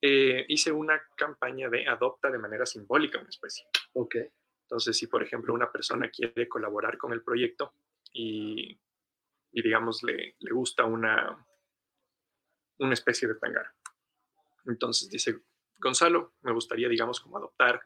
eh, 0.01 0.45
hice 0.47 0.71
una 0.71 1.01
campaña 1.15 1.69
de 1.69 1.87
adopta 1.87 2.29
de 2.29 2.37
manera 2.37 2.65
simbólica 2.65 3.19
una 3.19 3.29
especie. 3.29 3.65
Ok. 3.93 4.15
Entonces, 4.63 4.95
si 4.97 5.07
por 5.07 5.23
ejemplo 5.23 5.53
una 5.53 5.71
persona 5.71 6.09
quiere 6.09 6.47
colaborar 6.47 6.97
con 6.97 7.13
el 7.13 7.23
proyecto 7.23 7.73
y, 8.13 8.79
y 9.51 9.61
digamos, 9.61 10.03
le, 10.03 10.35
le, 10.39 10.51
gusta 10.51 10.85
una, 10.85 11.45
una 12.79 12.93
especie 12.93 13.27
de 13.27 13.35
tangara. 13.35 13.73
Entonces 14.65 15.09
dice, 15.09 15.39
Gonzalo, 15.77 16.33
me 16.41 16.51
gustaría, 16.51 16.89
digamos, 16.89 17.19
como 17.19 17.37
adoptar 17.37 17.81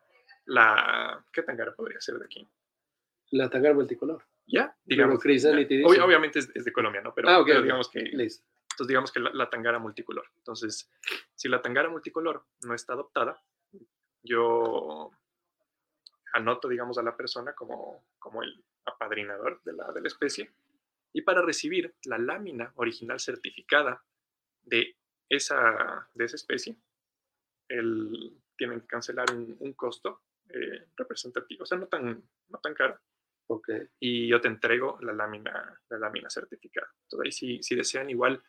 la... 0.45 1.23
¿Qué 1.31 1.43
tangara 1.43 1.73
podría 1.75 1.99
ser 2.01 2.15
de 2.15 2.25
aquí? 2.25 2.47
La 3.31 3.49
tangara 3.49 3.73
multicolor. 3.73 4.23
Ya, 4.45 4.75
digamos. 4.83 5.19
obviamente 5.23 6.39
es, 6.39 6.65
de 6.65 6.73
Colombia, 6.73 7.01
¿no? 7.01 7.13
Pero, 7.13 7.29
ah, 7.29 7.43
digamos 7.45 7.89
que. 7.89 7.99
Entonces, 7.99 8.43
digamos 8.87 9.11
que 9.11 9.19
la, 9.21 9.49
tangara 9.49 9.79
multicolor. 9.79 10.25
Entonces, 10.37 10.91
si 11.33 11.47
la 11.47 11.61
tangara 11.61 11.89
multicolor 11.89 12.45
no 12.63 12.73
está 12.73 12.93
adoptada, 12.93 13.41
yo 14.21 15.11
anoto, 16.33 16.67
digamos, 16.67 16.97
a 16.97 17.03
la 17.03 17.15
persona 17.15 17.53
como, 17.53 18.05
como 18.19 18.43
el 18.43 18.63
apadrinador 18.85 19.61
de 19.63 19.73
la, 19.73 19.91
de 19.93 20.01
la 20.01 20.07
especie. 20.07 20.51
Y 21.13 21.21
para 21.21 21.41
recibir 21.41 21.95
la 22.03 22.17
lámina 22.17 22.73
original 22.75 23.19
certificada 23.19 24.03
de 24.63 24.95
esa, 25.29 26.09
de 26.13 26.25
esa 26.25 26.35
especie, 26.35 26.75
el, 27.67 28.41
tienen 28.55 28.81
que 28.81 28.87
cancelar 28.87 29.25
un, 29.31 29.73
costo 29.73 30.21
eh, 30.49 30.87
representativo, 30.95 31.63
o 31.63 31.65
sea, 31.65 31.77
no 31.77 31.87
tan, 31.87 32.23
no 32.49 32.59
tan 32.59 32.73
caro, 32.73 32.99
y 33.99 34.27
yo 34.27 34.41
te 34.41 34.47
entrego 34.47 34.97
la 35.01 35.13
lámina, 35.13 35.79
la 35.89 35.97
lámina 35.97 36.29
certificada. 36.29 36.87
Entonces, 37.03 37.25
ahí 37.25 37.31
si, 37.31 37.63
si 37.63 37.75
desean 37.75 38.09
igual, 38.09 38.41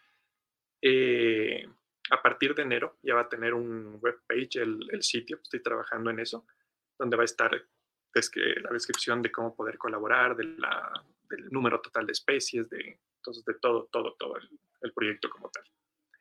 eh, 0.81 1.67
a 2.11 2.23
partir 2.23 2.55
de 2.55 2.63
enero 2.63 2.99
ya 3.03 3.15
va 3.15 3.23
a 3.23 3.29
tener 3.29 3.55
un 3.55 3.99
web 4.01 4.21
page 4.27 4.63
el, 4.63 4.87
el, 4.93 5.03
sitio, 5.03 5.39
estoy 5.43 5.63
trabajando 5.63 6.11
en 6.11 6.21
eso, 6.21 6.47
donde 6.99 7.17
va 7.17 7.23
a 7.23 7.25
estar 7.25 7.51
es 8.15 8.31
que, 8.31 8.55
la 8.61 8.71
descripción 8.71 9.23
de 9.23 9.33
cómo 9.33 9.55
poder 9.55 9.77
colaborar, 9.77 10.37
de 10.37 10.45
la, 10.45 11.05
del 11.29 11.51
número 11.51 11.81
total 11.81 12.07
de 12.07 12.13
especies, 12.13 12.71
de, 12.71 13.01
entonces 13.17 13.45
de 13.45 13.55
todo, 13.55 13.89
todo, 13.91 14.15
todo 14.15 14.37
el, 14.37 14.49
el 14.83 14.93
proyecto 14.93 15.29
como 15.29 15.51
tal. 15.51 15.65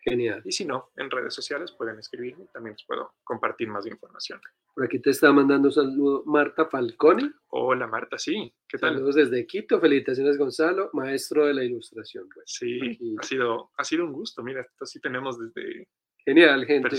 Genial. 0.03 0.41
Y 0.43 0.51
si 0.51 0.65
no, 0.65 0.91
en 0.97 1.09
redes 1.09 1.33
sociales 1.33 1.71
pueden 1.71 1.97
escribirme, 1.97 2.45
también 2.53 2.75
les 2.75 2.85
puedo 2.85 3.13
compartir 3.23 3.69
más 3.69 3.85
información. 3.85 4.41
Por 4.73 4.85
aquí 4.85 4.99
te 4.99 5.11
está 5.11 5.31
mandando 5.31 5.69
un 5.69 5.73
saludo 5.73 6.23
Marta 6.25 6.65
Falcone. 6.65 7.31
Hola 7.49 7.87
Marta, 7.87 8.17
sí. 8.17 8.53
¿Qué 8.67 8.77
tal? 8.77 8.95
Saludos 8.95 9.15
desde 9.15 9.47
Quito, 9.47 9.79
felicitaciones 9.79 10.37
Gonzalo, 10.37 10.89
maestro 10.93 11.45
de 11.45 11.53
la 11.53 11.63
ilustración. 11.63 12.27
Pues. 12.33 12.45
Sí, 12.47 13.15
ha 13.17 13.23
sido, 13.23 13.71
ha 13.77 13.83
sido 13.83 14.03
un 14.05 14.13
gusto. 14.13 14.43
Mira, 14.43 14.67
así 14.79 14.99
tenemos 14.99 15.39
desde... 15.39 15.87
Genial, 16.25 16.65
gente. 16.65 16.95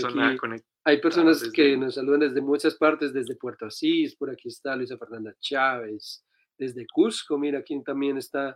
hay 0.83 1.01
personas 1.01 1.49
que 1.51 1.75
nos 1.75 1.95
saludan 1.95 2.19
desde 2.21 2.41
muchas 2.41 2.75
partes, 2.75 3.11
desde 3.11 3.35
Puerto 3.35 3.65
Asís, 3.65 4.15
por 4.15 4.29
aquí 4.29 4.49
está 4.49 4.75
Luisa 4.75 4.99
Fernanda 4.99 5.35
Chávez, 5.39 6.23
desde 6.57 6.85
Cusco, 6.85 7.35
mira, 7.37 7.59
aquí 7.59 7.81
también 7.83 8.17
está 8.17 8.55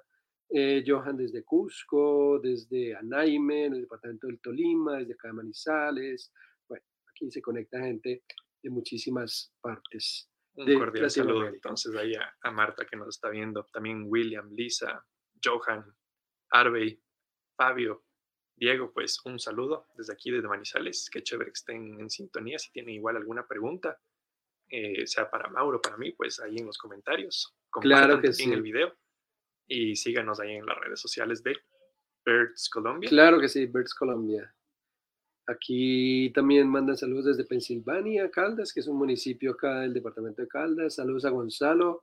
eh, 0.51 0.83
Johan 0.85 1.15
desde 1.15 1.43
Cusco, 1.43 2.39
desde 2.39 2.95
Anaime, 2.95 3.65
en 3.65 3.73
el 3.75 3.81
departamento 3.81 4.27
del 4.27 4.39
Tolima, 4.39 4.97
desde 4.97 5.13
acá 5.13 5.31
Manizales. 5.31 6.33
Bueno, 6.67 6.83
aquí 7.07 7.29
se 7.29 7.41
conecta 7.41 7.79
gente 7.79 8.23
de 8.62 8.69
muchísimas 8.69 9.53
partes. 9.62 10.27
Un 10.55 10.77
cordial 10.77 11.09
saludo 11.09 11.47
entonces 11.47 11.95
ahí 11.95 12.13
a, 12.15 12.51
Marta 12.51 12.85
que 12.85 12.97
nos 12.97 13.09
está 13.09 13.29
viendo, 13.29 13.63
también 13.71 14.05
William, 14.07 14.49
Lisa, 14.51 15.05
Johan, 15.41 15.85
Arbey, 16.49 16.99
Fabio, 17.55 18.03
Diego, 18.55 18.91
pues 18.91 19.23
un 19.25 19.39
saludo 19.39 19.88
desde 19.95 20.13
aquí, 20.13 20.31
desde 20.31 20.47
Manizales. 20.47 21.09
Qué 21.12 21.21
chévere 21.21 21.51
que 21.51 21.59
estén 21.59 21.99
en 21.99 22.09
sintonía. 22.09 22.57
Si 22.57 22.71
tienen 22.71 22.95
igual 22.95 23.15
alguna 23.15 23.47
pregunta, 23.47 23.97
eh, 24.67 25.05
sea 25.05 25.29
para 25.29 25.49
Mauro, 25.49 25.79
para 25.79 25.95
mí, 25.95 26.12
pues 26.12 26.39
ahí 26.39 26.57
en 26.57 26.65
los 26.65 26.77
comentarios. 26.77 27.55
Claro 27.71 28.19
que 28.19 28.33
sí. 28.33 28.51
el 28.51 28.63
video 28.63 28.97
y 29.69 29.95
síganos 29.95 30.39
ahí 30.39 30.55
en 30.55 30.65
las 30.65 30.77
redes 30.77 30.99
sociales 30.99 31.41
de 31.43 31.55
Birds 32.25 32.69
Colombia. 32.69 33.10
Claro 33.10 33.39
que 33.39 33.47
sí, 33.47 33.67
Birds 33.67 33.93
Colombia. 33.93 34.53
Aquí 35.47 36.32
también 36.32 36.67
mandan 36.67 36.97
saludos 36.97 37.25
desde 37.25 37.45
Pensilvania, 37.45 38.29
Caldas, 38.29 38.73
que 38.73 38.82
es 38.82 38.88
un 38.88 38.97
municipio 38.97 39.51
acá 39.51 39.82
del 39.82 39.93
departamento 39.93 40.41
de 40.41 40.47
Caldas. 40.47 40.95
Saludos 40.95 41.25
a 41.25 41.29
Gonzalo. 41.29 42.01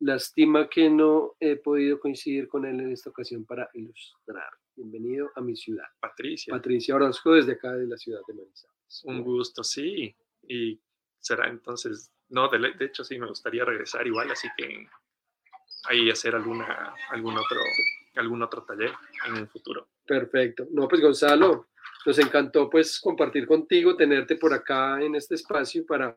Lástima 0.00 0.68
que 0.68 0.90
no 0.90 1.36
he 1.40 1.56
podido 1.56 1.98
coincidir 1.98 2.48
con 2.48 2.66
él 2.66 2.80
en 2.80 2.92
esta 2.92 3.10
ocasión 3.10 3.46
para 3.46 3.70
ilustrar. 3.72 4.50
Bienvenido 4.74 5.30
a 5.36 5.40
mi 5.40 5.56
ciudad. 5.56 5.86
Patricia. 6.00 6.52
Patricia 6.52 6.96
Orozco 6.96 7.32
desde 7.32 7.52
acá 7.52 7.72
de 7.72 7.86
la 7.86 7.96
ciudad 7.96 8.20
de 8.28 8.34
Manizales. 8.34 9.02
Un 9.04 9.22
gusto, 9.22 9.64
sí. 9.64 10.14
Y 10.46 10.78
será 11.18 11.48
entonces, 11.48 12.12
no, 12.28 12.48
de, 12.48 12.58
de, 12.58 12.84
hecho 12.84 13.04
sí 13.04 13.18
me 13.18 13.26
gustaría 13.26 13.64
regresar 13.64 14.06
igual, 14.06 14.30
así 14.30 14.48
que 14.56 14.86
ahí 15.88 16.10
hacer 16.10 16.34
alguna, 16.34 16.94
algún, 17.10 17.36
otro, 17.36 17.60
algún 18.16 18.42
otro 18.42 18.62
taller 18.62 18.92
en 19.26 19.34
un 19.34 19.48
futuro. 19.48 19.88
Perfecto. 20.06 20.66
No, 20.70 20.86
pues 20.88 21.00
Gonzalo, 21.00 21.68
nos 22.04 22.18
encantó 22.18 22.70
pues 22.70 23.00
compartir 23.00 23.46
contigo, 23.46 23.96
tenerte 23.96 24.36
por 24.36 24.52
acá 24.52 25.00
en 25.02 25.14
este 25.14 25.34
espacio 25.34 25.84
para 25.86 26.16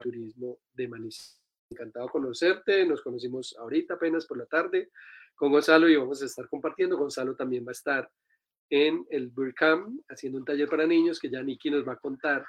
turismo 0.00 0.58
de 0.72 0.88
Manizales. 0.88 1.40
Encantado 1.72 2.08
conocerte, 2.08 2.84
nos 2.84 3.00
conocimos 3.00 3.54
ahorita 3.56 3.94
apenas 3.94 4.26
por 4.26 4.36
la 4.36 4.46
tarde 4.46 4.90
con 5.36 5.52
Gonzalo 5.52 5.88
y 5.88 5.94
vamos 5.94 6.20
a 6.20 6.26
estar 6.26 6.48
compartiendo. 6.48 6.96
Gonzalo 6.96 7.36
también 7.36 7.64
va 7.64 7.70
a 7.70 7.72
estar 7.72 8.10
en 8.70 9.06
el 9.08 9.32
Camp 9.54 10.00
haciendo 10.08 10.38
un 10.38 10.44
taller 10.44 10.68
para 10.68 10.86
niños 10.86 11.20
que 11.20 11.30
ya 11.30 11.42
Niki 11.42 11.70
nos 11.70 11.86
va 11.86 11.92
a 11.92 11.98
contar 11.98 12.44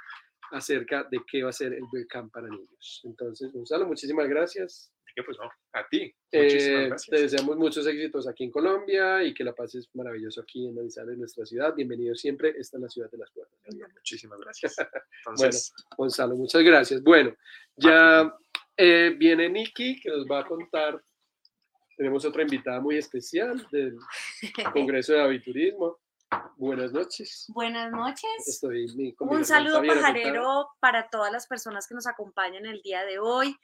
acerca 0.51 1.07
de 1.09 1.21
qué 1.29 1.43
va 1.43 1.49
a 1.49 1.53
ser 1.53 1.73
el 1.73 1.83
Beer 1.91 2.07
Camp 2.07 2.31
para 2.31 2.47
niños. 2.47 3.01
Entonces, 3.03 3.51
Gonzalo, 3.51 3.87
muchísimas 3.87 4.27
gracias. 4.27 4.91
¿Qué 5.15 5.23
pues 5.23 5.37
no? 5.37 5.49
A 5.73 5.87
ti. 5.89 6.13
Eh, 6.31 6.89
te 7.09 7.21
deseamos 7.21 7.57
muchos 7.57 7.85
éxitos 7.85 8.27
aquí 8.27 8.45
en 8.45 8.51
Colombia 8.51 9.23
y 9.23 9.33
que 9.33 9.43
la 9.43 9.53
pases 9.53 9.89
maravilloso 9.93 10.41
aquí 10.41 10.67
en 10.67 10.75
Manizales, 10.75 11.17
nuestra 11.17 11.45
ciudad. 11.45 11.75
Bienvenido 11.75 12.15
siempre. 12.15 12.53
Esta 12.57 12.77
es 12.77 12.83
la 12.83 12.89
ciudad 12.89 13.11
de 13.11 13.17
las 13.17 13.31
puertas. 13.31 13.59
Muchísimas 13.93 14.39
gracias. 14.41 14.75
bueno, 15.37 15.57
Gonzalo, 15.97 16.35
muchas 16.35 16.63
gracias. 16.63 17.03
Bueno, 17.03 17.35
ya 17.75 18.33
eh, 18.77 19.13
viene 19.17 19.49
Nikki 19.49 19.99
que 19.99 20.09
nos 20.09 20.25
va 20.25 20.39
a 20.39 20.45
contar. 20.45 21.03
Tenemos 21.97 22.23
otra 22.23 22.43
invitada 22.43 22.79
muy 22.79 22.97
especial 22.97 23.67
del 23.71 23.97
Congreso 24.73 25.13
de 25.13 25.21
Aviturismo. 25.21 25.99
Buenas 26.57 26.91
noches. 26.93 27.45
Buenas 27.49 27.91
noches. 27.91 28.47
Estoy 28.47 29.15
Un 29.19 29.45
saludo 29.45 29.81
pajarero 29.83 30.69
para 30.79 31.09
todas 31.09 31.31
las 31.31 31.47
personas 31.47 31.87
que 31.87 31.95
nos 31.95 32.07
acompañan 32.07 32.65
el 32.65 32.81
día 32.81 33.03
de 33.03 33.19
hoy. 33.19 33.57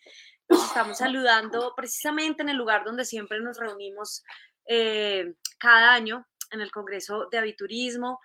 Nos 0.50 0.66
estamos 0.66 0.98
saludando 0.98 1.74
precisamente 1.76 2.42
en 2.42 2.50
el 2.50 2.58
lugar 2.58 2.84
donde 2.84 3.06
siempre 3.06 3.40
nos 3.40 3.58
reunimos 3.58 4.24
eh, 4.66 5.34
cada 5.60 5.94
año, 5.94 6.28
en 6.52 6.62
el 6.62 6.72
Congreso 6.72 7.28
de 7.32 7.38
Aviturismo. 7.38 8.20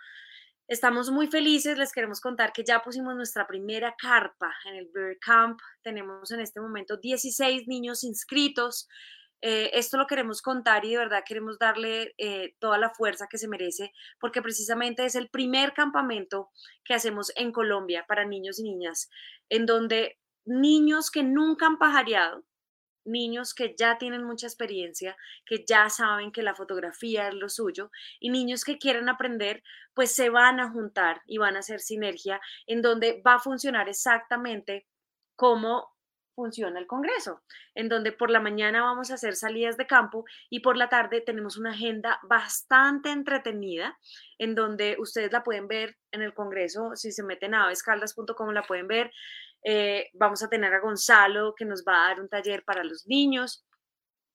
Estamos 0.67 1.11
muy 1.11 1.27
felices, 1.27 1.77
les 1.77 1.93
queremos 1.93 2.21
contar 2.21 2.53
que 2.53 2.65
ya 2.65 2.83
pusimos 2.83 3.15
nuestra 3.15 3.47
primera 3.47 3.95
carpa 3.97 4.55
en 4.65 4.77
el 4.77 4.87
Bird 4.87 5.19
Camp. 5.21 5.61
Tenemos 5.83 6.31
en 6.31 6.41
este 6.41 6.61
momento 6.61 6.97
16 6.97 7.69
niños 7.69 8.05
inscritos. 8.05 8.89
Eh, 9.45 9.71
esto 9.75 9.99
lo 9.99 10.07
queremos 10.07 10.41
contar 10.41 10.85
y 10.85 10.93
de 10.93 10.99
verdad 10.99 11.25
queremos 11.27 11.59
darle 11.59 12.15
eh, 12.17 12.55
toda 12.61 12.79
la 12.79 12.91
fuerza 12.91 13.27
que 13.29 13.39
se 13.39 13.49
merece 13.49 13.93
porque 14.21 14.41
precisamente 14.41 15.05
es 15.05 15.17
el 15.17 15.29
primer 15.31 15.75
campamento 15.75 16.51
que 16.85 16.95
hacemos 16.95 17.33
en 17.35 17.51
Colombia 17.51 18.05
para 18.07 18.25
niños 18.25 18.61
y 18.61 18.63
niñas, 18.63 19.11
en 19.49 19.67
donde 19.67 20.21
niños 20.45 21.11
que 21.11 21.25
nunca 21.25 21.67
han 21.67 21.79
pajareado, 21.79 22.45
niños 23.05 23.53
que 23.53 23.75
ya 23.77 23.99
tienen 23.99 24.23
mucha 24.23 24.47
experiencia, 24.47 25.17
que 25.45 25.65
ya 25.67 25.89
saben 25.91 26.31
que 26.31 26.43
la 26.43 26.55
fotografía 26.55 27.27
es 27.27 27.35
lo 27.35 27.49
suyo 27.49 27.91
y 28.21 28.31
niños 28.31 28.65
que 28.65 28.79
quieren 28.79 29.09
aprender, 29.09 29.65
pues 29.93 30.15
se 30.15 30.31
van 30.31 30.61
a 30.61 30.71
juntar 30.71 31.21
y 31.27 31.39
van 31.39 31.57
a 31.57 31.61
hacer 31.61 31.81
sinergia 31.81 32.41
en 32.69 32.81
donde 32.81 33.21
va 33.27 33.35
a 33.35 33.41
funcionar 33.41 33.89
exactamente 33.89 34.87
como 35.35 35.93
funciona 36.35 36.79
el 36.79 36.87
Congreso, 36.87 37.43
en 37.75 37.89
donde 37.89 38.13
por 38.13 38.31
la 38.31 38.41
mañana 38.41 38.83
vamos 38.83 39.11
a 39.11 39.15
hacer 39.15 39.37
salidas 39.37 39.77
de 39.77 39.87
campo 39.87 40.25
y 40.51 40.61
por 40.61 40.77
la 40.77 40.89
tarde 40.89 41.21
tenemos 41.21 41.57
una 41.57 41.73
agenda 41.73 42.19
bastante 42.23 43.11
entretenida, 43.11 43.99
en 44.39 44.55
donde 44.55 44.97
ustedes 44.99 45.33
la 45.33 45.45
pueden 45.45 45.69
ver 45.69 45.97
en 46.11 46.23
el 46.23 46.35
Congreso, 46.35 46.95
si 46.95 47.13
se 47.13 47.23
meten 47.23 47.55
a 47.55 47.65
avescaldas.com 47.65 48.51
la 48.51 48.63
pueden 48.63 48.89
ver. 48.89 49.11
Eh, 49.65 50.11
vamos 50.15 50.43
a 50.43 50.49
tener 50.49 50.75
a 50.75 50.81
Gonzalo 50.81 51.55
que 51.57 51.65
nos 51.65 51.85
va 51.87 52.05
a 52.05 52.09
dar 52.09 52.21
un 52.21 52.29
taller 52.29 52.65
para 52.65 52.83
los 52.83 53.07
niños. 53.07 53.65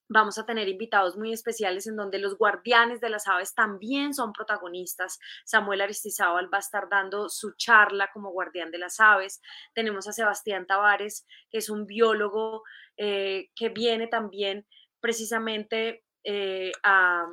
Vamos 0.10 0.38
a 0.38 0.46
tener 0.46 0.70
invitados 0.70 1.18
muy 1.18 1.34
especiales 1.34 1.86
en 1.88 1.98
donde 1.98 2.20
los 2.20 2.38
guardianes 2.38 3.02
de 3.02 3.10
las 3.10 3.28
aves 3.28 3.54
también 3.54 4.14
son 4.14 4.32
protagonistas. 4.32 5.20
Samuel 5.46 5.82
Aristizábal 5.82 6.52
va 6.52 6.58
a 6.58 6.62
estar 6.62 6.88
dando 6.90 7.28
su 7.28 7.54
charla 7.56 8.10
como 8.14 8.32
guardián 8.32 8.72
de 8.72 8.78
las 8.78 9.00
aves. 9.00 9.42
Tenemos 9.74 10.08
a 10.08 10.14
Sebastián 10.14 10.66
Tavares, 10.66 11.26
que 11.50 11.58
es 11.58 11.70
un 11.70 11.86
biólogo 11.86 12.64
eh, 12.96 13.50
que 13.56 13.70
viene 13.70 14.08
también 14.08 14.66
precisamente 15.02 16.06
eh, 16.24 16.72
a, 16.84 17.28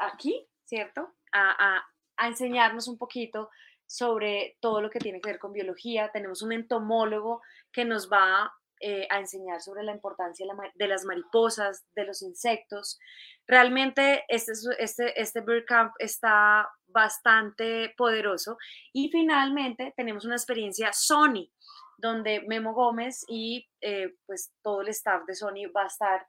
aquí, 0.00 0.46
¿cierto? 0.64 1.14
A, 1.32 1.82
a 2.16 2.28
enseñarnos 2.28 2.88
un 2.88 2.98
poquito 2.98 3.50
sobre 3.86 4.56
todo 4.60 4.80
lo 4.80 4.90
que 4.90 4.98
tiene 4.98 5.20
que 5.20 5.30
ver 5.30 5.38
con 5.38 5.52
biología. 5.52 6.10
Tenemos 6.12 6.42
un 6.42 6.52
entomólogo 6.52 7.42
que 7.72 7.84
nos 7.84 8.10
va 8.10 8.52
eh, 8.86 9.06
a 9.08 9.18
enseñar 9.18 9.62
sobre 9.62 9.82
la 9.82 9.92
importancia 9.92 10.44
de 10.74 10.88
las 10.88 11.06
mariposas, 11.06 11.86
de 11.96 12.04
los 12.04 12.20
insectos. 12.20 12.98
Realmente 13.46 14.26
este, 14.28 14.52
este, 14.78 15.18
este 15.18 15.40
Bird 15.40 15.64
Camp 15.64 15.94
está 15.98 16.68
bastante 16.88 17.94
poderoso. 17.96 18.58
Y 18.92 19.08
finalmente 19.08 19.94
tenemos 19.96 20.26
una 20.26 20.34
experiencia 20.34 20.92
Sony, 20.92 21.50
donde 21.96 22.42
Memo 22.46 22.74
Gómez 22.74 23.24
y 23.26 23.66
eh, 23.80 24.16
pues 24.26 24.52
todo 24.62 24.82
el 24.82 24.88
staff 24.88 25.22
de 25.26 25.34
Sony 25.34 25.72
va 25.74 25.84
a 25.84 25.86
estar 25.86 26.26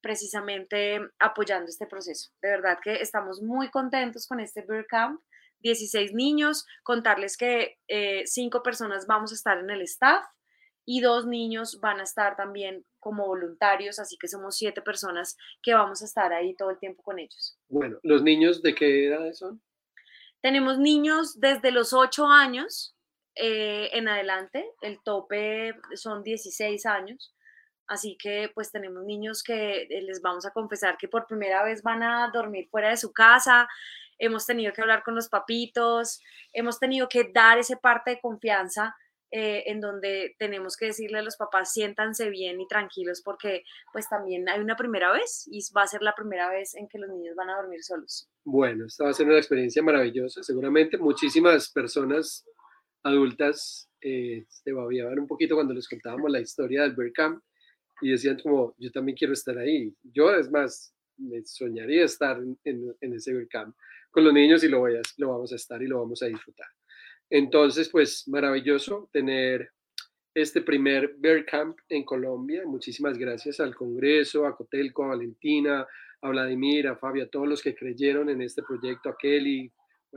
precisamente 0.00 1.00
apoyando 1.18 1.68
este 1.68 1.88
proceso. 1.88 2.30
De 2.40 2.50
verdad 2.50 2.78
que 2.80 3.02
estamos 3.02 3.42
muy 3.42 3.68
contentos 3.68 4.28
con 4.28 4.38
este 4.38 4.62
Bird 4.62 4.86
Camp. 4.88 5.20
16 5.60 6.12
niños, 6.12 6.66
contarles 6.84 7.36
que 7.36 7.78
eh, 7.88 8.22
cinco 8.26 8.62
personas 8.62 9.06
vamos 9.08 9.32
a 9.32 9.34
estar 9.34 9.58
en 9.58 9.70
el 9.70 9.82
staff 9.82 10.24
y 10.86 11.00
dos 11.00 11.26
niños 11.26 11.80
van 11.80 12.00
a 12.00 12.04
estar 12.04 12.36
también 12.36 12.86
como 13.00 13.26
voluntarios, 13.26 13.98
así 13.98 14.16
que 14.16 14.28
somos 14.28 14.56
siete 14.56 14.80
personas 14.80 15.36
que 15.62 15.74
vamos 15.74 16.00
a 16.00 16.04
estar 16.04 16.32
ahí 16.32 16.54
todo 16.54 16.70
el 16.70 16.78
tiempo 16.78 17.02
con 17.02 17.18
ellos. 17.18 17.58
Bueno, 17.68 17.98
¿los 18.02 18.22
niños 18.22 18.62
de 18.62 18.74
qué 18.74 19.08
edad 19.08 19.32
son? 19.32 19.60
Tenemos 20.40 20.78
niños 20.78 21.40
desde 21.40 21.72
los 21.72 21.92
8 21.92 22.26
años 22.26 22.94
eh, 23.34 23.90
en 23.92 24.08
adelante, 24.08 24.64
el 24.80 25.02
tope 25.02 25.74
son 25.94 26.22
16 26.22 26.86
años, 26.86 27.34
así 27.88 28.16
que 28.16 28.50
pues 28.54 28.70
tenemos 28.70 29.04
niños 29.04 29.42
que 29.42 29.82
eh, 29.82 30.02
les 30.02 30.22
vamos 30.22 30.46
a 30.46 30.52
confesar 30.52 30.96
que 30.96 31.08
por 31.08 31.26
primera 31.26 31.64
vez 31.64 31.82
van 31.82 32.02
a 32.02 32.30
dormir 32.32 32.68
fuera 32.70 32.90
de 32.90 32.96
su 32.96 33.12
casa, 33.12 33.68
hemos 34.18 34.46
tenido 34.46 34.72
que 34.72 34.80
hablar 34.80 35.02
con 35.02 35.14
los 35.14 35.28
papitos, 35.28 36.22
hemos 36.52 36.78
tenido 36.78 37.08
que 37.08 37.30
dar 37.34 37.58
ese 37.58 37.76
parte 37.76 38.12
de 38.12 38.20
confianza 38.20 38.96
eh, 39.32 39.64
en 39.66 39.80
donde 39.80 40.36
tenemos 40.38 40.76
que 40.76 40.86
decirle 40.86 41.18
a 41.18 41.22
los 41.22 41.36
papás 41.36 41.72
siéntanse 41.72 42.30
bien 42.30 42.60
y 42.60 42.68
tranquilos 42.68 43.22
porque 43.24 43.64
pues 43.92 44.08
también 44.08 44.48
hay 44.48 44.60
una 44.60 44.76
primera 44.76 45.12
vez 45.12 45.48
y 45.50 45.60
va 45.76 45.82
a 45.82 45.88
ser 45.88 46.02
la 46.02 46.14
primera 46.14 46.48
vez 46.48 46.76
en 46.76 46.86
que 46.86 46.98
los 46.98 47.10
niños 47.10 47.34
van 47.34 47.50
a 47.50 47.56
dormir 47.56 47.82
solos. 47.82 48.28
Bueno, 48.44 48.86
esta 48.86 49.04
va 49.04 49.10
a 49.10 49.14
ser 49.14 49.26
una 49.26 49.38
experiencia 49.38 49.82
maravillosa. 49.82 50.42
Seguramente 50.42 50.96
muchísimas 50.96 51.70
personas 51.72 52.46
adultas 53.02 53.90
eh, 54.00 54.44
se 54.48 54.72
babiaban 54.72 55.18
un 55.18 55.26
poquito 55.26 55.56
cuando 55.56 55.74
les 55.74 55.88
contábamos 55.88 56.30
la 56.30 56.40
historia 56.40 56.82
del 56.82 56.94
Bear 56.94 57.12
Camp 57.12 57.42
y 58.00 58.10
decían 58.10 58.38
como, 58.40 58.74
yo 58.78 58.90
también 58.92 59.16
quiero 59.16 59.32
estar 59.32 59.58
ahí. 59.58 59.92
Yo, 60.02 60.32
es 60.34 60.50
más, 60.50 60.94
me 61.16 61.44
soñaría 61.44 62.04
estar 62.04 62.40
en, 62.64 62.96
ese 63.00 63.32
Bear 63.32 63.48
Camp 63.48 63.76
con 64.10 64.24
los 64.24 64.32
niños 64.32 64.62
y 64.62 64.68
lo, 64.68 64.80
voy 64.80 64.96
a, 64.96 65.00
lo 65.16 65.30
vamos 65.30 65.52
a 65.52 65.56
estar 65.56 65.82
y 65.82 65.86
lo 65.86 66.00
vamos 66.00 66.22
a 66.22 66.26
disfrutar. 66.26 66.68
Entonces, 67.30 67.88
pues 67.88 68.26
maravilloso 68.28 69.08
tener 69.12 69.70
este 70.34 70.60
primer 70.60 71.14
Bear 71.18 71.44
Camp 71.44 71.78
en 71.88 72.04
Colombia. 72.04 72.62
Muchísimas 72.66 73.18
gracias 73.18 73.58
al 73.58 73.74
Congreso, 73.74 74.46
a 74.46 74.54
Cotelco, 74.54 75.04
a 75.04 75.08
Valentina, 75.08 75.86
a 76.20 76.28
Vladimir, 76.28 76.88
a 76.88 76.96
Fabio, 76.96 77.24
a 77.24 77.28
todos 77.28 77.48
los 77.48 77.62
que 77.62 77.74
creyeron 77.74 78.28
en 78.28 78.42
este 78.42 78.62
proyecto, 78.62 79.08
a 79.08 79.16
Kelly. 79.16 79.72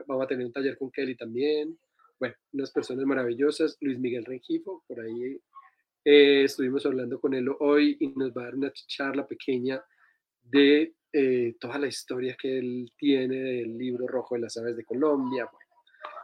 Vamos 0.08 0.26
a 0.26 0.28
tener 0.28 0.46
un 0.46 0.52
taller 0.52 0.78
con 0.78 0.92
Kelly 0.92 1.16
también. 1.16 1.78
Bueno, 2.20 2.36
unas 2.52 2.72
personas 2.72 3.06
maravillosas. 3.06 3.78
Luis 3.82 3.98
Miguel 4.00 4.26
Rengifo, 4.26 4.84
por 4.88 5.00
ahí 5.00 5.40
Eh, 6.06 6.44
estuvimos 6.44 6.86
hablando 6.86 7.20
con 7.20 7.34
él 7.34 7.50
hoy 7.60 7.98
y 8.00 8.08
nos 8.08 8.32
va 8.32 8.42
a 8.42 8.46
dar 8.46 8.56
una 8.56 8.72
charla 8.72 9.28
pequeña 9.28 9.84
de 10.42 10.94
eh, 11.12 11.56
toda 11.60 11.78
la 11.78 11.88
historia 11.88 12.36
que 12.42 12.58
él 12.58 12.92
tiene 12.98 13.36
del 13.36 13.78
libro 13.78 14.08
rojo 14.08 14.36
de 14.36 14.42
las 14.42 14.58
aves 14.58 14.78
de 14.78 14.86
Colombia. 14.86 15.50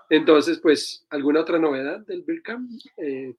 Entonces, 0.10 0.60
pues, 0.60 1.06
¿alguna 1.10 1.41
otra 1.41 1.60
novedad 1.60 2.00
del 2.06 2.24
BIRCAM? 2.24 2.68
Eh, 2.98 3.36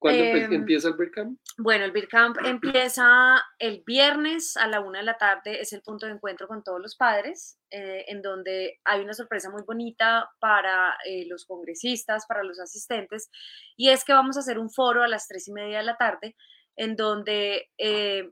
¿Cuándo 0.00 0.24
Em, 0.24 0.52
empieza 0.54 0.88
el 0.88 0.94
BIRCAM? 0.94 1.36
Bueno, 1.58 1.84
el 1.84 1.92
Beer 1.92 2.08
Camp 2.08 2.38
empieza 2.42 3.44
el 3.58 3.82
viernes 3.84 4.56
a 4.56 4.66
la 4.66 4.80
una 4.80 5.00
de 5.00 5.04
la 5.04 5.18
tarde, 5.18 5.60
es 5.60 5.74
el 5.74 5.82
punto 5.82 6.06
de 6.06 6.12
encuentro 6.12 6.48
con 6.48 6.64
todos 6.64 6.80
los 6.80 6.96
padres, 6.96 7.58
eh, 7.70 8.06
en 8.08 8.22
donde 8.22 8.80
hay 8.86 9.02
una 9.02 9.12
sorpresa 9.12 9.50
muy 9.50 9.62
bonita 9.62 10.30
para 10.38 10.96
eh, 11.04 11.26
los 11.28 11.44
congresistas, 11.44 12.24
para 12.26 12.42
los 12.42 12.58
asistentes, 12.58 13.30
y 13.76 13.90
es 13.90 14.02
que 14.02 14.14
vamos 14.14 14.38
a 14.38 14.40
hacer 14.40 14.58
un 14.58 14.70
foro 14.70 15.02
a 15.02 15.08
las 15.08 15.28
tres 15.28 15.46
y 15.48 15.52
media 15.52 15.78
de 15.78 15.84
la 15.84 15.98
tarde, 15.98 16.34
en 16.76 16.96
donde 16.96 17.68
eh, 17.76 18.30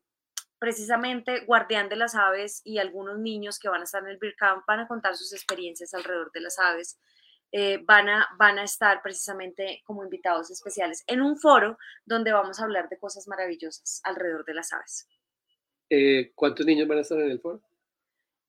precisamente 0.59 1.45
Guardián 1.45 1.91
de 1.91 1.97
las 1.97 2.15
Aves 2.15 2.63
y 2.65 2.79
algunos 2.79 3.19
niños 3.19 3.59
que 3.59 3.69
van 3.69 3.83
a 3.83 3.85
estar 3.85 4.03
en 4.03 4.09
el 4.09 4.17
Beer 4.17 4.37
Camp 4.39 4.65
van 4.67 4.81
a 4.81 4.89
contar 4.89 5.17
sus 5.17 5.35
experiencias 5.35 5.93
alrededor 5.93 6.33
de 6.33 6.41
las 6.41 6.59
aves 6.59 6.99
eh, 7.53 7.79
van, 7.85 8.09
a, 8.09 8.29
van 8.39 8.59
a 8.59 8.65
estar 8.65 9.01
precisamente 9.03 9.83
como 9.85 10.05
invitados 10.05 10.51
especiales 10.51 11.03
en 11.07 11.23
un 11.23 11.39
foro 11.39 11.79
donde 12.05 12.33
vamos 12.33 12.61
a 12.61 12.65
hablar 12.65 12.89
de 12.89 12.99
cosas 12.99 13.27
maravillosas 13.27 14.01
alrededor 14.05 14.45
de 14.45 14.55
las 14.55 14.73
aves. 14.73 15.09
Eh, 15.91 16.33
¿Cuántos 16.35 16.67
niños 16.67 16.87
van 16.87 16.99
a 16.99 17.01
estar 17.01 17.19
en 17.19 17.31
el 17.31 17.41
foro? 17.41 17.63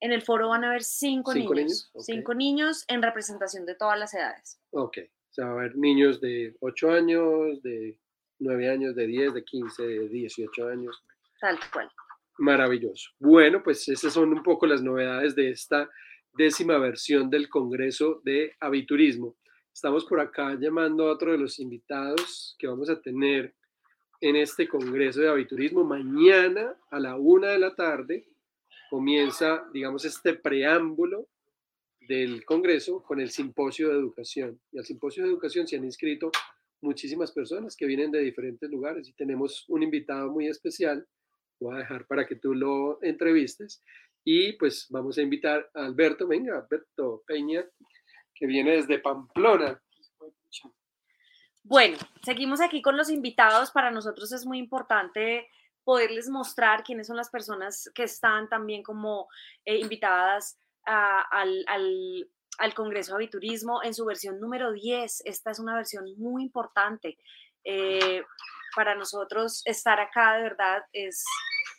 En 0.01 0.11
el 0.11 0.21
foro 0.21 0.49
van 0.49 0.63
a 0.63 0.69
haber 0.69 0.83
cinco, 0.83 1.33
¿Cinco 1.33 1.53
niños, 1.53 1.91
cinco 1.99 2.33
niños 2.33 2.85
en 2.87 3.01
representación 3.01 3.65
de 3.65 3.75
todas 3.75 3.99
las 3.99 4.13
edades. 4.13 4.61
Ok, 4.71 4.97
o 5.29 5.33
sea, 5.33 5.45
va 5.45 5.51
a 5.51 5.53
haber 5.55 5.75
niños 5.75 6.19
de 6.21 6.55
8 6.59 6.91
años, 6.91 7.61
de 7.61 7.99
9 8.39 8.69
años, 8.69 8.95
de 8.95 9.05
10, 9.07 9.33
de 9.33 9.43
15, 9.43 9.83
de 9.83 10.09
18 10.09 10.67
años. 10.69 11.03
Tal 11.39 11.59
cual. 11.71 11.89
Maravilloso. 12.39 13.11
Bueno, 13.19 13.61
pues 13.61 13.87
esas 13.89 14.13
son 14.13 14.31
un 14.31 14.41
poco 14.41 14.65
las 14.65 14.81
novedades 14.81 15.35
de 15.35 15.51
esta 15.51 15.89
décima 16.33 16.77
versión 16.77 17.29
del 17.29 17.49
Congreso 17.49 18.21
de 18.23 18.53
Aviturismo. 18.59 19.35
Estamos 19.73 20.05
por 20.05 20.19
acá 20.19 20.57
llamando 20.59 21.07
a 21.07 21.13
otro 21.13 21.31
de 21.31 21.37
los 21.37 21.59
invitados 21.59 22.55
que 22.57 22.67
vamos 22.67 22.89
a 22.89 23.01
tener 23.01 23.53
en 24.21 24.35
este 24.35 24.67
Congreso 24.67 25.21
de 25.21 25.29
Aviturismo. 25.29 25.83
Mañana 25.83 26.75
a 26.91 26.99
la 26.99 27.15
una 27.15 27.49
de 27.49 27.59
la 27.59 27.75
tarde 27.75 28.27
comienza, 28.89 29.65
digamos, 29.73 30.05
este 30.05 30.33
preámbulo 30.33 31.27
del 32.01 32.43
Congreso 32.43 33.03
con 33.03 33.21
el 33.21 33.29
Simposio 33.29 33.89
de 33.89 33.95
Educación. 33.95 34.59
Y 34.71 34.79
al 34.79 34.85
Simposio 34.85 35.23
de 35.23 35.29
Educación 35.29 35.67
se 35.67 35.77
han 35.77 35.85
inscrito 35.85 36.31
muchísimas 36.81 37.31
personas 37.31 37.75
que 37.75 37.85
vienen 37.85 38.11
de 38.11 38.19
diferentes 38.19 38.69
lugares 38.69 39.07
y 39.07 39.13
tenemos 39.13 39.65
un 39.69 39.83
invitado 39.83 40.31
muy 40.31 40.47
especial. 40.47 41.07
Voy 41.59 41.75
a 41.75 41.79
dejar 41.79 42.07
para 42.07 42.25
que 42.25 42.35
tú 42.35 42.53
lo 42.53 43.01
entrevistes. 43.03 43.83
Y 44.23 44.53
pues 44.53 44.87
vamos 44.89 45.17
a 45.17 45.21
invitar 45.21 45.69
a 45.73 45.85
Alberto, 45.85 46.27
venga, 46.27 46.57
Alberto 46.57 47.23
Peña, 47.25 47.63
que 48.35 48.45
viene 48.45 48.71
desde 48.71 48.99
Pamplona. 48.99 49.81
Bueno, 51.63 51.97
seguimos 52.23 52.61
aquí 52.61 52.81
con 52.81 52.97
los 52.97 53.09
invitados. 53.09 53.71
Para 53.71 53.91
nosotros 53.91 54.31
es 54.31 54.45
muy 54.45 54.57
importante 54.59 55.47
poderles 55.83 56.29
mostrar 56.29 56.83
quiénes 56.83 57.07
son 57.07 57.17
las 57.17 57.29
personas 57.29 57.89
que 57.95 58.03
están 58.03 58.47
también 58.49 58.83
como 58.83 59.27
eh, 59.65 59.77
invitadas 59.77 60.59
al, 60.85 61.63
al- 61.67 62.29
al 62.59 62.73
Congreso 62.73 63.17
en 63.19 63.93
su 63.93 64.05
versión 64.05 64.39
número 64.39 64.71
10. 64.73 65.21
Esta 65.25 65.51
es 65.51 65.59
una 65.59 65.75
versión 65.75 66.05
muy 66.17 66.43
importante. 66.43 67.17
Eh, 67.63 68.23
para 68.75 68.95
nosotros 68.95 69.61
estar 69.65 69.99
acá 69.99 70.35
de 70.35 70.43
verdad 70.43 70.83
es 70.93 71.23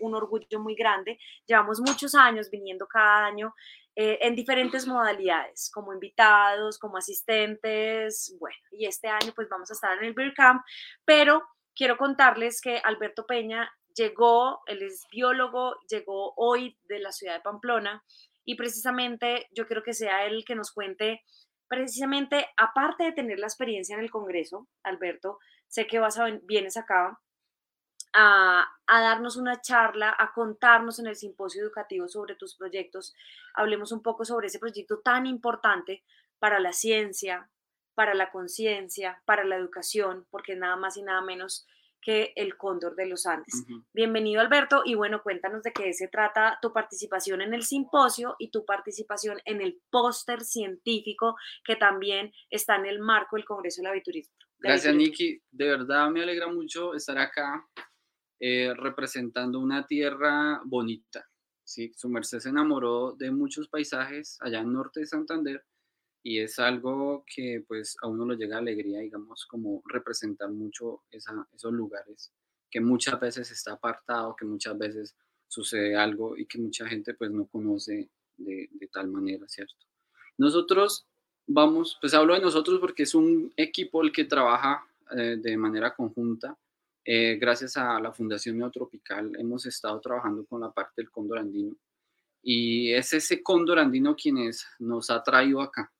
un 0.01 0.15
orgullo 0.15 0.61
muy 0.61 0.75
grande. 0.75 1.19
Llevamos 1.47 1.81
muchos 1.81 2.15
años 2.15 2.51
viniendo 2.51 2.87
cada 2.87 3.27
año 3.27 3.55
eh, 3.97 4.19
en 4.23 4.35
diferentes 4.37 4.87
modalidades, 4.87 5.71
como 5.73 5.93
invitados, 5.93 6.79
como 6.79 6.97
asistentes, 6.97 8.37
bueno, 8.39 8.57
y 8.71 8.87
este 8.87 9.09
año 9.09 9.33
pues 9.35 9.49
vamos 9.49 9.71
a 9.71 9.75
estar 9.75 9.99
en 9.99 10.05
el 10.05 10.15
Beer 10.15 10.33
Camp, 10.33 10.63
pero 11.05 11.43
quiero 11.75 11.97
contarles 11.97 12.61
que 12.61 12.79
Alberto 12.79 13.27
Peña 13.27 13.71
llegó, 13.95 14.61
él 14.67 14.83
es 14.83 15.07
biólogo, 15.11 15.75
llegó 15.89 16.33
hoy 16.37 16.79
de 16.85 17.01
la 17.01 17.11
ciudad 17.13 17.35
de 17.35 17.41
Pamplona 17.41 18.03
y 18.45 18.55
precisamente 18.55 19.49
yo 19.51 19.67
quiero 19.67 19.83
que 19.83 19.93
sea 19.93 20.25
él 20.25 20.35
el 20.35 20.45
que 20.45 20.55
nos 20.55 20.73
cuente, 20.73 21.23
precisamente, 21.69 22.47
aparte 22.57 23.05
de 23.05 23.13
tener 23.13 23.39
la 23.39 23.47
experiencia 23.47 23.95
en 23.95 24.03
el 24.03 24.11
Congreso, 24.11 24.69
Alberto, 24.83 25.39
sé 25.69 25.87
que 25.87 25.99
vas 25.99 26.19
a, 26.19 26.27
vienes 26.45 26.77
acá 26.77 27.19
a, 28.13 28.69
a 28.87 29.01
darnos 29.01 29.37
una 29.37 29.61
charla, 29.61 30.15
a 30.19 30.33
contarnos 30.33 30.99
en 30.99 31.07
el 31.07 31.17
simposio 31.17 31.63
educativo 31.63 32.09
sobre 32.09 32.35
tus 32.35 32.57
proyectos. 32.57 33.15
Hablemos 33.55 33.93
un 33.93 34.03
poco 34.03 34.25
sobre 34.25 34.49
ese 34.49 34.59
proyecto 34.59 35.01
tan 35.01 35.27
importante 35.27 36.03
para 36.39 36.59
la 36.61 36.73
ciencia, 36.73 37.51
para 37.95 38.15
la 38.15 38.31
conciencia, 38.31 39.23
para 39.27 39.45
la 39.45 39.57
educación, 39.57 40.27
porque 40.31 40.57
nada 40.57 40.77
más 40.77 40.97
y 40.97 41.03
nada 41.03 41.21
menos 41.21 41.67
que 42.01 42.33
el 42.35 42.57
cóndor 42.57 42.97
de 42.97 43.07
los 43.07 43.27
Andes. 43.27 43.67
Bienvenido 43.93 44.41
Alberto 44.41 44.83
y 44.85 44.95
bueno, 44.95 45.23
cuéntanos 45.23 45.63
de 45.63 45.73
qué 45.73 45.93
se 45.93 46.09
trata 46.09 46.59
tu 46.63 46.73
participación 46.73 47.43
en 47.43 47.53
el 47.53 47.63
simposio 47.63 48.37
y 48.39 48.51
tu 48.51 48.65
participación 48.65 49.39
en 49.45 49.61
el 49.61 49.81
póster 49.91 50.41
científico 50.41 51.37
que 51.65 51.77
también 51.77 52.33
está 52.49 52.77
en 52.77 52.87
el 52.87 53.01
marco 53.01 53.37
del 53.37 53.45
Congreso 53.45 53.83
del 53.83 53.91
Aviturismo. 53.91 54.35
de 54.59 54.69
Gracias. 54.69 54.95
Nikki. 54.95 55.43
De 55.51 55.67
verdad 55.67 56.09
me 56.09 56.23
alegra 56.23 56.49
mucho 56.49 56.95
estar 56.95 57.19
acá 57.19 57.67
eh, 58.41 58.73
representando 58.75 59.61
una 59.61 59.87
tierra 59.87 60.61
bonita. 60.65 61.29
¿sí? 61.65 61.93
Su 61.95 62.09
merced 62.09 62.41
se 62.41 62.49
enamoró 62.49 63.13
de 63.13 63.31
muchos 63.31 63.69
paisajes 63.69 64.39
allá 64.41 64.61
en 64.61 64.73
norte 64.73 65.01
de 65.01 65.07
Santander 65.07 65.65
y 66.23 66.41
es 66.41 66.59
algo 66.59 67.25
que 67.27 67.65
pues 67.67 67.97
a 68.03 68.09
uno 68.09 68.25
lo 68.25 68.35
llega 68.35 68.59
alegría, 68.59 69.01
digamos, 69.01 69.47
como 69.47 69.83
representar 69.87 70.51
mucho 70.51 71.05
esos 71.11 71.73
lugares 71.73 72.33
que 72.71 72.81
muchas 72.81 73.19
veces 73.19 73.51
está 73.51 73.73
apartado, 73.73 74.37
que 74.37 74.45
muchas 74.45 74.79
veces 74.79 75.17
sucede 75.49 75.97
algo 75.97 76.37
y 76.37 76.47
que 76.47 76.59
mucha 76.59 76.87
gente 76.87 77.15
pues 77.15 77.31
no 77.31 77.47
conoce 77.47 78.11
de, 78.37 78.69
de 78.71 78.87
tal 78.89 79.09
manera, 79.09 79.49
¿cierto? 79.49 79.87
Nosotros 80.39 81.07
vamos, 81.47 81.99
pues 82.01 82.15
hablo 82.15 82.35
de 82.35 82.41
nosotros 82.41 82.79
porque 82.81 83.03
es 83.03 83.15
un 83.15 83.53
equipo 83.57 84.03
el 84.03 84.13
que 84.13 84.25
trabaja 84.25 84.85
eh, 85.17 85.37
de 85.41 85.57
manera 85.57 85.95
conjunta. 85.95 86.57
Eh, 87.05 87.37
gracias 87.41 87.79
a 87.79 87.99
la 87.99 88.13
Fundación 88.13 88.59
Neotropical 88.59 89.33
hemos 89.39 89.65
estado 89.65 89.99
trabajando 90.01 90.45
con 90.45 90.61
la 90.61 90.71
parte 90.71 90.93
del 90.97 91.11
cóndor 91.11 91.39
andino 91.39 91.75
y 92.43 92.93
es 92.93 93.15
ese 93.15 93.43
cóndor 93.43 93.79
andino 93.79 94.15
quienes 94.15 94.67
nos 94.79 95.09
ha 95.09 95.23
traído 95.23 95.63
acá, 95.63 95.91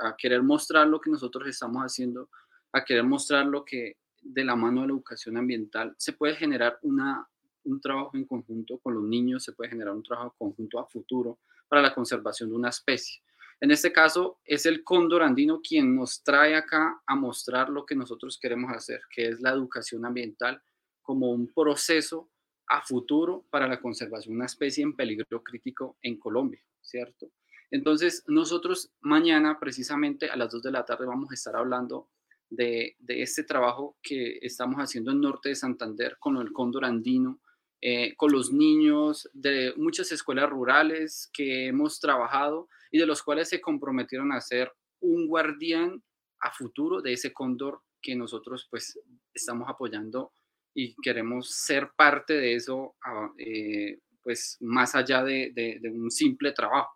a 0.00 0.16
querer 0.16 0.42
mostrar 0.42 0.88
lo 0.88 1.00
que 1.00 1.10
nosotros 1.10 1.46
estamos 1.48 1.82
haciendo, 1.82 2.28
a 2.72 2.84
querer 2.84 3.04
mostrar 3.04 3.46
lo 3.46 3.64
que 3.64 3.96
de 4.20 4.44
la 4.44 4.56
mano 4.56 4.80
de 4.80 4.88
la 4.88 4.92
educación 4.94 5.36
ambiental 5.36 5.94
se 5.96 6.12
puede 6.12 6.34
generar 6.34 6.80
un 6.82 7.80
trabajo 7.80 8.16
en 8.16 8.24
conjunto 8.24 8.78
con 8.78 8.94
los 8.94 9.04
niños, 9.04 9.44
se 9.44 9.52
puede 9.52 9.70
generar 9.70 9.94
un 9.94 10.02
trabajo 10.02 10.34
conjunto 10.38 10.80
a 10.80 10.86
futuro 10.86 11.38
para 11.68 11.82
la 11.82 11.94
conservación 11.94 12.48
de 12.48 12.56
una 12.56 12.70
especie. 12.70 13.22
En 13.60 13.70
este 13.70 13.92
caso 13.92 14.38
es 14.44 14.66
el 14.66 14.84
cóndor 14.84 15.22
andino 15.22 15.60
quien 15.60 15.96
nos 15.96 16.22
trae 16.22 16.54
acá 16.54 17.02
a 17.06 17.16
mostrar 17.16 17.70
lo 17.70 17.84
que 17.84 17.96
nosotros 17.96 18.38
queremos 18.40 18.72
hacer, 18.72 19.00
que 19.10 19.28
es 19.28 19.40
la 19.40 19.50
educación 19.50 20.06
ambiental 20.06 20.62
como 21.02 21.30
un 21.30 21.52
proceso 21.52 22.30
a 22.68 22.82
futuro 22.82 23.46
para 23.50 23.66
la 23.66 23.80
conservación 23.80 24.34
de 24.34 24.36
una 24.36 24.46
especie 24.46 24.84
en 24.84 24.94
peligro 24.94 25.42
crítico 25.42 25.96
en 26.02 26.18
Colombia, 26.18 26.62
¿cierto? 26.80 27.32
Entonces, 27.70 28.24
nosotros 28.28 28.92
mañana, 29.00 29.58
precisamente 29.58 30.30
a 30.30 30.36
las 30.36 30.52
2 30.52 30.62
de 30.62 30.70
la 30.70 30.84
tarde, 30.84 31.06
vamos 31.06 31.30
a 31.30 31.34
estar 31.34 31.56
hablando 31.56 32.08
de, 32.50 32.96
este 33.08 33.42
trabajo 33.42 33.96
que 34.02 34.38
estamos 34.42 34.78
haciendo 34.78 35.10
en 35.10 35.20
Norte 35.20 35.50
de 35.50 35.54
Santander 35.54 36.16
con 36.18 36.36
el 36.36 36.52
cóndor 36.52 36.84
andino, 36.84 37.40
eh, 37.80 38.14
con 38.16 38.32
los 38.32 38.52
niños 38.52 39.28
de 39.32 39.74
muchas 39.76 40.10
escuelas 40.12 40.48
rurales 40.48 41.30
que 41.32 41.66
hemos 41.66 42.00
trabajado 42.00 42.68
y 42.90 42.98
de 42.98 43.06
los 43.06 43.22
cuales 43.22 43.48
se 43.48 43.60
comprometieron 43.60 44.32
a 44.32 44.40
ser 44.40 44.72
un 45.00 45.26
guardián 45.28 46.02
a 46.40 46.52
futuro 46.52 47.00
de 47.00 47.12
ese 47.12 47.32
cóndor 47.32 47.82
que 48.00 48.14
nosotros 48.14 48.66
pues 48.70 48.98
estamos 49.34 49.68
apoyando 49.68 50.32
y 50.74 50.94
queremos 51.02 51.50
ser 51.50 51.90
parte 51.96 52.34
de 52.34 52.54
eso, 52.54 52.94
ah, 53.04 53.32
eh, 53.38 53.98
pues 54.22 54.56
más 54.60 54.94
allá 54.94 55.24
de, 55.24 55.80
un 55.92 56.10
simple 56.10 56.52
trabajo. 56.52 56.92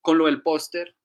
Con 0.00 0.18
lo 0.18 0.26
del 0.26 0.42
póster, 0.42 0.96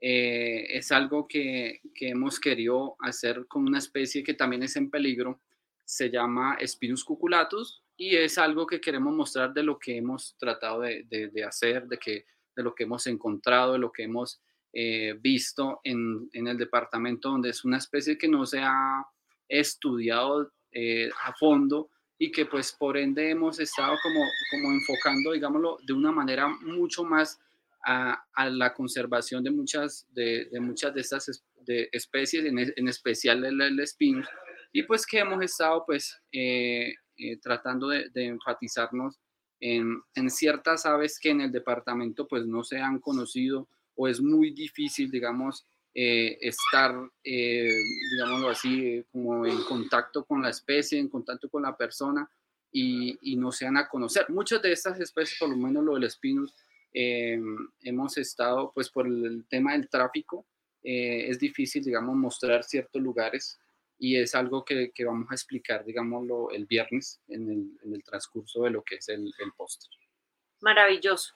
eh, 0.00 0.66
es 0.76 0.90
algo 0.90 1.28
que, 1.28 1.80
que 1.94 2.08
hemos 2.08 2.40
querido 2.40 2.96
hacer 3.00 3.46
con 3.46 3.66
una 3.66 3.78
especie 3.78 4.24
que 4.24 4.34
también 4.34 4.62
es 4.62 4.74
en 4.76 4.90
peligro, 4.90 5.40
se 5.84 6.10
llama 6.10 6.56
Spinus 6.64 7.04
cuculatus 7.04 7.84
y 7.96 8.16
es 8.16 8.38
algo 8.38 8.66
que 8.66 8.80
queremos 8.80 9.14
mostrar 9.14 9.52
de 9.52 9.62
lo 9.62 9.78
que 9.78 9.96
hemos 9.96 10.36
tratado 10.38 10.80
de- 10.80 11.04
de 11.04 11.44
hacer, 11.44 11.86
de, 11.86 11.98
que, 11.98 12.24
de 12.60 12.64
lo 12.64 12.74
que 12.74 12.84
hemos 12.84 13.06
encontrado, 13.06 13.72
de 13.72 13.78
lo 13.78 13.92
que 13.92 14.04
hemos 14.04 14.40
eh, 14.72 15.14
visto 15.20 15.80
en, 15.84 16.28
en 16.32 16.46
el 16.48 16.56
departamento, 16.56 17.30
donde 17.30 17.50
es 17.50 17.64
una 17.64 17.78
especie 17.78 18.16
que 18.16 18.28
no 18.28 18.46
se 18.46 18.60
ha 18.60 19.04
estudiado 19.48 20.52
eh, 20.72 21.10
a 21.24 21.32
fondo 21.34 21.90
y 22.18 22.30
que 22.30 22.46
pues 22.46 22.72
por 22.72 22.96
ende 22.96 23.30
hemos 23.30 23.58
estado 23.58 23.96
como, 24.02 24.20
como 24.50 24.72
enfocando, 24.72 25.32
digámoslo, 25.32 25.78
de 25.84 25.92
una 25.92 26.12
manera 26.12 26.48
mucho 26.48 27.02
más 27.02 27.40
a, 27.84 28.22
la 28.50 28.74
conservación 28.74 29.42
de 29.42 29.50
muchas 29.50 30.06
de, 30.12 30.48
muchas 30.60 30.94
de 30.94 31.00
estas 31.00 31.44
de 31.56 31.88
especies, 31.92 32.44
en, 32.44 32.88
especial 32.88 33.44
el, 33.44 33.60
el 33.60 33.80
espino, 33.80 34.22
y 34.72 34.82
pues 34.82 35.06
que 35.06 35.18
hemos 35.18 35.42
estado 35.42 35.84
pues 35.86 36.20
eh, 36.30 36.94
eh, 37.16 37.38
tratando 37.40 37.88
de, 37.88 38.10
enfatizarnos 38.14 39.18
en, 39.60 40.02
en, 40.14 40.30
ciertas 40.30 40.86
aves 40.86 41.18
que 41.20 41.30
en 41.30 41.42
el 41.42 41.52
departamento 41.52 42.26
pues 42.26 42.46
no 42.46 42.64
se 42.64 42.78
han 42.78 42.98
conocido 42.98 43.68
o 43.94 44.08
es 44.08 44.20
muy 44.20 44.50
difícil, 44.50 45.10
digamos, 45.10 45.66
eh, 45.94 46.38
estar, 46.40 46.94
digámoslo 47.22 48.50
así, 48.50 49.04
como 49.12 49.44
en 49.44 49.62
contacto 49.64 50.24
con 50.24 50.42
la 50.42 50.50
especie, 50.50 50.98
en 50.98 51.08
contacto 51.08 51.48
con 51.48 51.62
la 51.62 51.76
persona 51.76 52.30
y, 52.72 53.18
y 53.20 53.36
no 53.36 53.52
se 53.52 53.66
han 53.66 53.76
a 53.76 53.88
conocer. 53.88 54.30
Muchas 54.30 54.62
de 54.62 54.72
estas 54.72 54.98
especies, 55.00 55.38
por 55.38 55.50
lo 55.50 55.56
menos 55.56 55.84
lo 55.84 55.94
del 55.94 56.04
espinus, 56.04 56.54
hemos 56.92 58.16
estado, 58.18 58.72
pues 58.74 58.88
por 58.88 59.06
el 59.06 59.44
tema 59.48 59.72
del 59.72 59.88
tráfico, 59.88 60.46
es 60.82 61.38
difícil, 61.38 61.84
digamos, 61.84 62.16
mostrar 62.16 62.64
ciertos 62.64 63.02
lugares 63.02 63.60
y 64.00 64.16
es 64.16 64.34
algo 64.34 64.64
que, 64.64 64.90
que 64.94 65.04
vamos 65.04 65.30
a 65.30 65.34
explicar, 65.34 65.84
digámoslo, 65.84 66.50
el 66.50 66.64
viernes 66.64 67.20
en 67.28 67.50
el, 67.50 67.78
en 67.84 67.94
el 67.94 68.02
transcurso 68.02 68.62
de 68.62 68.70
lo 68.70 68.82
que 68.82 68.96
es 68.96 69.08
el, 69.10 69.30
el 69.38 69.52
póster. 69.56 69.90
Maravilloso. 70.62 71.34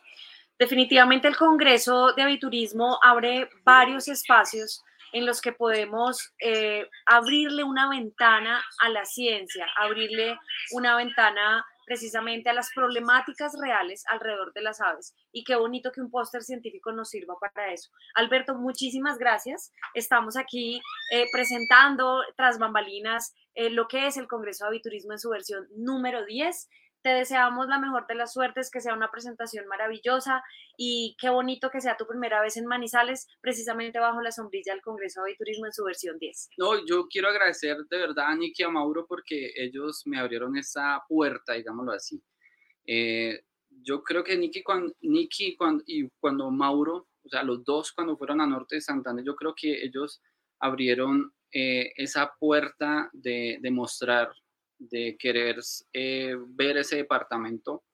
Definitivamente 0.58 1.28
el 1.28 1.36
Congreso 1.36 2.14
de 2.14 2.22
Aviturismo 2.22 2.98
abre 3.02 3.50
varios 3.64 4.08
espacios 4.08 4.82
en 5.12 5.26
los 5.26 5.42
que 5.42 5.52
podemos 5.52 6.32
eh, 6.40 6.88
abrirle 7.06 7.64
una 7.64 7.88
ventana 7.90 8.64
a 8.80 8.88
la 8.88 9.04
ciencia, 9.04 9.66
abrirle 9.76 10.38
una 10.72 10.96
ventana 10.96 11.66
precisamente 11.86 12.50
a 12.50 12.54
las 12.54 12.70
problemáticas 12.74 13.52
reales 13.60 14.04
alrededor 14.08 14.52
de 14.52 14.62
las 14.62 14.80
aves. 14.80 15.14
Y 15.32 15.44
qué 15.44 15.56
bonito 15.56 15.92
que 15.92 16.00
un 16.00 16.10
póster 16.10 16.42
científico 16.42 16.92
nos 16.92 17.10
sirva 17.10 17.34
para 17.40 17.72
eso. 17.72 17.90
Alberto, 18.14 18.54
muchísimas 18.54 19.18
gracias. 19.18 19.72
Estamos 19.94 20.36
aquí 20.36 20.80
eh, 21.12 21.26
presentando 21.32 22.22
tras 22.36 22.58
bambalinas 22.58 23.34
eh, 23.54 23.70
lo 23.70 23.86
que 23.86 24.06
es 24.06 24.16
el 24.16 24.26
Congreso 24.26 24.64
de 24.64 24.68
Aviturismo 24.68 25.12
en 25.12 25.18
su 25.18 25.30
versión 25.30 25.66
número 25.76 26.24
10. 26.24 26.68
Te 27.04 27.10
deseamos 27.10 27.68
la 27.68 27.78
mejor 27.78 28.06
de 28.06 28.14
las 28.14 28.32
suertes, 28.32 28.70
que 28.70 28.80
sea 28.80 28.94
una 28.94 29.10
presentación 29.10 29.66
maravillosa 29.66 30.42
y 30.78 31.14
qué 31.20 31.28
bonito 31.28 31.68
que 31.68 31.82
sea 31.82 31.98
tu 31.98 32.06
primera 32.06 32.40
vez 32.40 32.56
en 32.56 32.64
Manizales, 32.64 33.28
precisamente 33.42 33.98
bajo 33.98 34.22
la 34.22 34.32
sombrilla 34.32 34.72
del 34.72 34.80
Congreso 34.80 35.22
de 35.24 35.34
Turismo 35.36 35.66
en 35.66 35.74
su 35.74 35.84
versión 35.84 36.18
10. 36.18 36.48
No, 36.56 36.82
yo 36.86 37.06
quiero 37.08 37.28
agradecer 37.28 37.76
de 37.90 37.98
verdad 37.98 38.28
a 38.28 38.34
Nicky 38.34 38.62
y 38.62 38.64
a 38.64 38.70
Mauro 38.70 39.06
porque 39.06 39.52
ellos 39.54 40.00
me 40.06 40.18
abrieron 40.18 40.56
esa 40.56 41.02
puerta, 41.06 41.52
digámoslo 41.52 41.92
así. 41.92 42.22
Eh, 42.86 43.38
yo 43.82 44.02
creo 44.02 44.24
que 44.24 44.38
Nicky, 44.38 44.62
cuando, 44.62 44.94
Nicky 45.02 45.56
cuando, 45.56 45.84
y 45.86 46.08
cuando 46.18 46.50
Mauro, 46.50 47.08
o 47.22 47.28
sea, 47.28 47.42
los 47.42 47.62
dos 47.64 47.92
cuando 47.92 48.16
fueron 48.16 48.40
a 48.40 48.46
Norte 48.46 48.76
de 48.76 48.80
Santander, 48.80 49.26
yo 49.26 49.36
creo 49.36 49.54
que 49.54 49.84
ellos 49.84 50.22
abrieron 50.58 51.34
eh, 51.52 51.92
esa 51.96 52.32
puerta 52.40 53.10
de, 53.12 53.58
de 53.60 53.70
mostrar 53.70 54.32
de 54.90 55.16
querer 55.18 55.60
eh, 55.92 56.36
ver 56.48 56.78
ese 56.78 56.96
departamento 56.96 57.84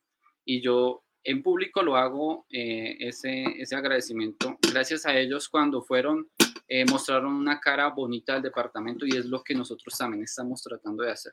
y 0.44 0.60
yo 0.60 1.04
en 1.22 1.42
público 1.42 1.82
lo 1.82 1.96
hago 1.96 2.46
eh, 2.50 2.96
ese, 3.00 3.44
ese 3.58 3.76
agradecimiento. 3.76 4.58
Gracias 4.72 5.04
a 5.06 5.18
ellos 5.18 5.48
cuando 5.48 5.82
fueron, 5.82 6.30
eh, 6.66 6.84
mostraron 6.86 7.34
una 7.34 7.60
cara 7.60 7.88
bonita 7.88 8.34
del 8.34 8.42
departamento 8.42 9.04
y 9.06 9.10
es 9.10 9.26
lo 9.26 9.42
que 9.42 9.54
nosotros 9.54 9.96
también 9.96 10.22
estamos 10.22 10.62
tratando 10.62 11.02
de 11.02 11.12
hacer. 11.12 11.32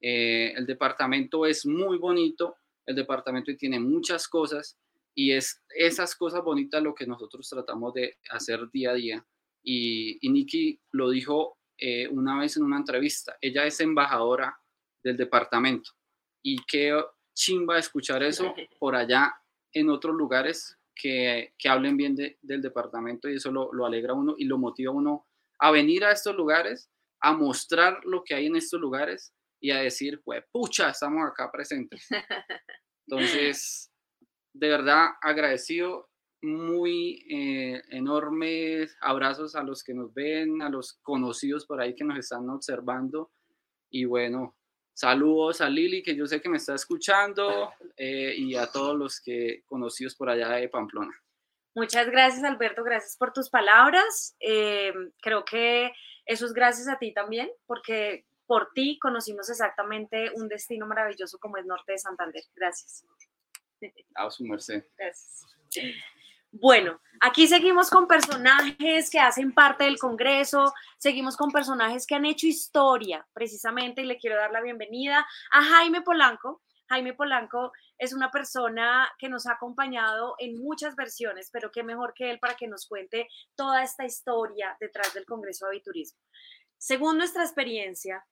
el 0.00 0.66
departamento 0.66 1.46
es 1.46 1.64
muy 1.64 1.96
bonito, 1.96 2.56
el 2.84 2.94
departamento 2.94 3.56
tiene 3.56 3.80
muchas 3.80 4.28
cosas 4.28 4.76
y 5.14 5.32
es 5.32 5.62
esas 5.70 6.14
cosas 6.14 6.42
bonitas 6.42 6.82
lo 6.82 6.94
que 6.94 7.06
nosotros 7.06 7.48
tratamos 7.48 7.94
de 7.94 8.18
hacer 8.30 8.70
día 8.70 8.90
a 8.90 8.94
día. 8.94 9.26
Y, 9.62 10.18
y 10.20 10.30
Nikki 10.30 10.78
lo 10.92 11.08
dijo 11.08 11.56
una 12.10 12.38
vez 12.38 12.56
en 12.56 12.64
una 12.64 12.76
entrevista, 12.76 13.36
ella 13.40 13.64
es 13.66 13.80
embajadora 13.80 14.58
del 15.04 15.16
departamento. 15.16 15.92
Y 16.42 16.56
qué 16.64 16.98
chimba 17.34 17.78
escuchar 17.78 18.22
eso 18.22 18.54
por 18.80 18.96
allá 18.96 19.34
en 19.72 19.90
otros 19.90 20.16
lugares 20.16 20.76
que, 20.94 21.54
que 21.58 21.68
hablen 21.68 21.96
bien 21.96 22.14
del 22.14 22.62
departamento 22.62 23.28
y 23.28 23.36
eso 23.36 23.50
lo, 23.50 23.72
lo 23.72 23.84
alegra 23.84 24.14
uno 24.14 24.34
y 24.38 24.44
lo 24.44 24.58
motiva 24.58 24.92
uno 24.92 25.26
a 25.58 25.70
venir 25.70 26.04
a 26.04 26.12
estos 26.12 26.34
lugares, 26.34 26.90
a 27.20 27.32
mostrar 27.32 28.04
lo 28.04 28.22
que 28.24 28.34
hay 28.34 28.46
en 28.46 28.56
estos 28.56 28.80
lugares 28.80 29.34
y 29.60 29.70
a 29.70 29.80
decir, 29.80 30.20
pues, 30.24 30.44
pucha, 30.52 30.90
estamos 30.90 31.26
acá 31.26 31.50
presentes. 31.50 32.06
Entonces, 33.06 33.90
de 34.52 34.68
verdad 34.68 35.08
agradecido, 35.20 36.10
muy 36.42 37.24
eh, 37.30 37.82
enormes 37.90 38.96
abrazos 39.00 39.56
a 39.56 39.62
los 39.62 39.82
que 39.82 39.94
nos 39.94 40.12
ven, 40.12 40.60
a 40.62 40.68
los 40.68 40.98
conocidos 41.02 41.66
por 41.66 41.80
ahí 41.80 41.94
que 41.94 42.04
nos 42.04 42.18
están 42.18 42.48
observando 42.50 43.32
y 43.90 44.04
bueno, 44.04 44.54
Saludos 44.94 45.60
a 45.60 45.68
Lili, 45.68 46.04
que 46.04 46.14
yo 46.14 46.24
sé 46.24 46.40
que 46.40 46.48
me 46.48 46.56
está 46.56 46.74
escuchando, 46.74 47.72
eh, 47.96 48.32
y 48.36 48.54
a 48.54 48.68
todos 48.68 48.96
los 48.96 49.20
que 49.20 49.62
conocidos 49.66 50.14
por 50.14 50.30
allá 50.30 50.50
de 50.50 50.68
Pamplona. 50.68 51.12
Muchas 51.74 52.06
gracias, 52.06 52.44
Alberto. 52.44 52.84
Gracias 52.84 53.16
por 53.16 53.32
tus 53.32 53.50
palabras. 53.50 54.36
Eh, 54.38 54.92
creo 55.20 55.44
que 55.44 55.90
eso 56.24 56.46
es 56.46 56.52
gracias 56.52 56.88
a 56.88 56.98
ti 56.98 57.12
también, 57.12 57.50
porque 57.66 58.24
por 58.46 58.70
ti 58.72 58.98
conocimos 59.00 59.50
exactamente 59.50 60.30
un 60.36 60.46
destino 60.46 60.86
maravilloso 60.86 61.38
como 61.38 61.56
es 61.56 61.66
Norte 61.66 61.92
de 61.92 61.98
Santander. 61.98 62.44
Gracias. 62.54 63.04
A 64.14 64.30
su 64.30 64.44
merced. 64.44 64.84
Gracias. 64.96 65.44
Bueno, 66.60 67.00
aquí 67.20 67.48
seguimos 67.48 67.90
con 67.90 68.06
personajes 68.06 69.10
que 69.10 69.18
hacen 69.18 69.52
parte 69.52 69.82
del 69.82 69.98
Congreso, 69.98 70.72
seguimos 70.98 71.36
con 71.36 71.50
personajes 71.50 72.06
que 72.06 72.14
han 72.14 72.24
hecho 72.24 72.46
historia, 72.46 73.26
precisamente, 73.32 74.02
y 74.02 74.04
le 74.04 74.18
quiero 74.18 74.36
dar 74.36 74.52
la 74.52 74.60
bienvenida 74.60 75.26
a 75.50 75.64
Jaime 75.64 76.02
Polanco. 76.02 76.62
Jaime 76.88 77.12
Polanco 77.12 77.72
es 77.98 78.12
una 78.12 78.30
persona 78.30 79.10
que 79.18 79.28
nos 79.28 79.46
ha 79.48 79.54
acompañado 79.54 80.36
en 80.38 80.56
muchas 80.62 80.94
versiones, 80.94 81.50
pero 81.52 81.72
qué 81.72 81.82
mejor 81.82 82.14
que 82.14 82.30
él 82.30 82.38
para 82.38 82.54
que 82.54 82.68
nos 82.68 82.86
cuente 82.86 83.28
toda 83.56 83.82
esta 83.82 84.04
historia 84.04 84.76
detrás 84.78 85.12
del 85.12 85.26
Congreso 85.26 85.66
de 85.66 85.70
Aviturismo. 85.72 86.20
Según 86.78 87.18
nuestra 87.18 87.42
experiencia, 87.42 88.24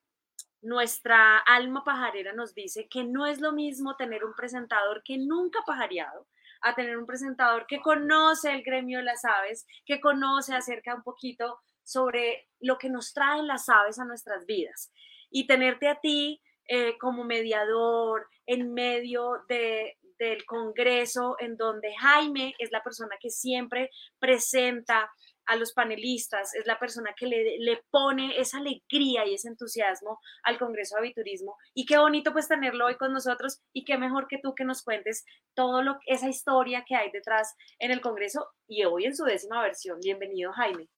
nuestra 0.60 1.38
alma 1.38 1.82
pajarera 1.82 2.34
nos 2.34 2.54
dice 2.54 2.86
que 2.88 3.02
no 3.02 3.26
es 3.26 3.40
lo 3.40 3.50
mismo 3.50 3.96
tener 3.96 4.24
un 4.24 4.34
presentador 4.34 5.02
que 5.04 5.18
nunca 5.18 5.58
pajareado 5.66 6.28
a 6.62 6.74
tener 6.74 6.96
un 6.96 7.06
presentador 7.06 7.66
que 7.66 7.80
conoce 7.80 8.52
el 8.52 8.62
gremio 8.62 8.98
de 8.98 9.04
las 9.04 9.24
aves, 9.24 9.66
que 9.84 10.00
conoce 10.00 10.54
acerca 10.54 10.94
un 10.94 11.02
poquito 11.02 11.60
sobre 11.82 12.48
lo 12.60 12.78
que 12.78 12.88
nos 12.88 13.12
traen 13.12 13.46
las 13.46 13.68
aves 13.68 13.98
a 13.98 14.04
nuestras 14.04 14.46
vidas. 14.46 14.92
Y 15.30 15.46
tenerte 15.46 15.88
a 15.88 16.00
ti 16.00 16.40
eh, 16.68 16.96
como 16.98 17.24
mediador 17.24 18.26
en 18.46 18.72
medio 18.72 19.44
de, 19.48 19.98
del 20.18 20.44
Congreso, 20.44 21.36
en 21.40 21.56
donde 21.56 21.92
Jaime 22.00 22.54
es 22.58 22.70
la 22.70 22.82
persona 22.82 23.16
que 23.20 23.30
siempre 23.30 23.90
presenta 24.18 25.10
a 25.46 25.56
los 25.56 25.72
panelistas, 25.72 26.54
es 26.54 26.66
la 26.66 26.78
persona 26.78 27.14
que 27.16 27.26
le, 27.26 27.58
le, 27.58 27.82
pone 27.90 28.38
esa 28.38 28.58
alegría 28.58 29.26
y 29.26 29.34
ese 29.34 29.48
entusiasmo 29.48 30.18
al 30.44 30.58
Congreso 30.58 30.96
de 30.96 31.00
Aviturismo. 31.00 31.56
Y 31.74 31.86
qué 31.86 31.98
bonito 31.98 32.32
pues 32.32 32.48
tenerlo 32.48 32.86
hoy 32.86 32.96
con 32.96 33.12
nosotros 33.12 33.60
y 33.72 33.84
qué 33.84 33.98
mejor 33.98 34.26
que 34.28 34.38
tú 34.42 34.54
que 34.54 34.64
nos 34.64 34.82
cuentes 34.82 35.24
todo 35.54 35.82
lo 35.82 35.98
esa 36.06 36.28
historia 36.28 36.84
que 36.86 36.96
hay 36.96 37.10
detrás 37.10 37.54
en 37.78 37.90
el 37.90 38.00
Congreso 38.00 38.46
y 38.66 38.84
hoy 38.84 39.04
en 39.04 39.16
su 39.16 39.24
décima 39.24 39.62
versión. 39.62 39.98
Bienvenido, 40.00 40.52
Jaime. 40.52 40.88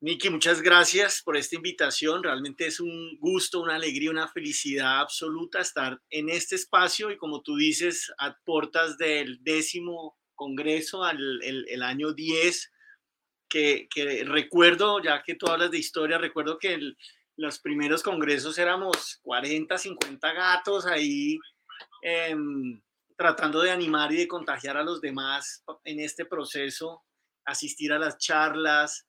Niki, 0.00 0.30
muchas 0.30 0.62
gracias 0.62 1.22
por 1.24 1.36
esta 1.36 1.56
invitación. 1.56 2.22
Realmente 2.22 2.66
es 2.66 2.78
un 2.78 3.18
gusto, 3.18 3.60
una 3.60 3.74
alegría, 3.74 4.12
una 4.12 4.28
felicidad 4.28 5.00
absoluta 5.00 5.58
estar 5.60 6.00
en 6.10 6.28
este 6.28 6.54
espacio 6.54 7.10
y 7.10 7.16
como 7.16 7.42
tú 7.42 7.56
dices, 7.56 8.12
a 8.18 8.36
puertas 8.44 8.96
del 8.96 9.42
décimo 9.42 10.16
Congreso, 10.36 11.02
al, 11.02 11.42
el, 11.42 11.82
año 11.82 12.12
10 12.12 12.70
que, 13.48 13.88
recuerdo, 14.26 15.02
ya 15.02 15.22
que 15.22 15.34
tú 15.34 15.46
hablas 15.46 15.70
de 15.70 15.78
historia, 15.78 16.18
recuerdo 16.18 16.58
que 16.58 16.78
los 17.36 17.58
primeros 17.60 18.02
congresos 18.02 18.58
éramos 18.58 19.18
40, 19.22 19.78
50 19.78 20.32
gatos 20.32 20.86
ahí 20.86 21.38
em, 22.02 22.80
tratando 23.16 23.60
de 23.62 23.70
animar 23.70 24.12
y 24.12 24.16
de 24.16 24.28
contagiar 24.28 24.76
a 24.76 24.82
los 24.82 25.00
demás 25.00 25.64
en 25.84 26.00
este 26.00 26.24
proceso, 26.24 27.04
asistir 27.44 27.92
a 27.92 27.98
las 27.98 28.18
charlas, 28.18 29.06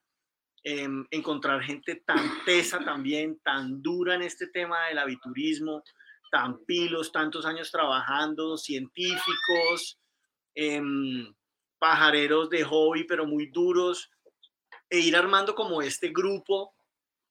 em, 0.64 1.06
encontrar 1.10 1.62
gente 1.62 2.02
tan 2.06 2.44
tesa 2.44 2.80
también, 2.84 3.40
tan 3.40 3.82
dura 3.82 4.14
en 4.14 4.22
este 4.22 4.48
tema 4.48 4.86
del 4.86 4.98
aviturismo, 4.98 5.82
tan 6.30 6.64
pilos, 6.64 7.12
tantos 7.12 7.44
años 7.44 7.70
trabajando, 7.70 8.56
científicos, 8.56 9.98
em, 10.54 11.32
pajareros 11.78 12.50
de 12.50 12.62
hobby, 12.62 13.04
pero 13.04 13.26
muy 13.26 13.46
duros 13.46 14.10
e 14.90 14.98
ir 14.98 15.16
armando 15.16 15.54
como 15.54 15.80
este 15.80 16.08
grupo 16.08 16.74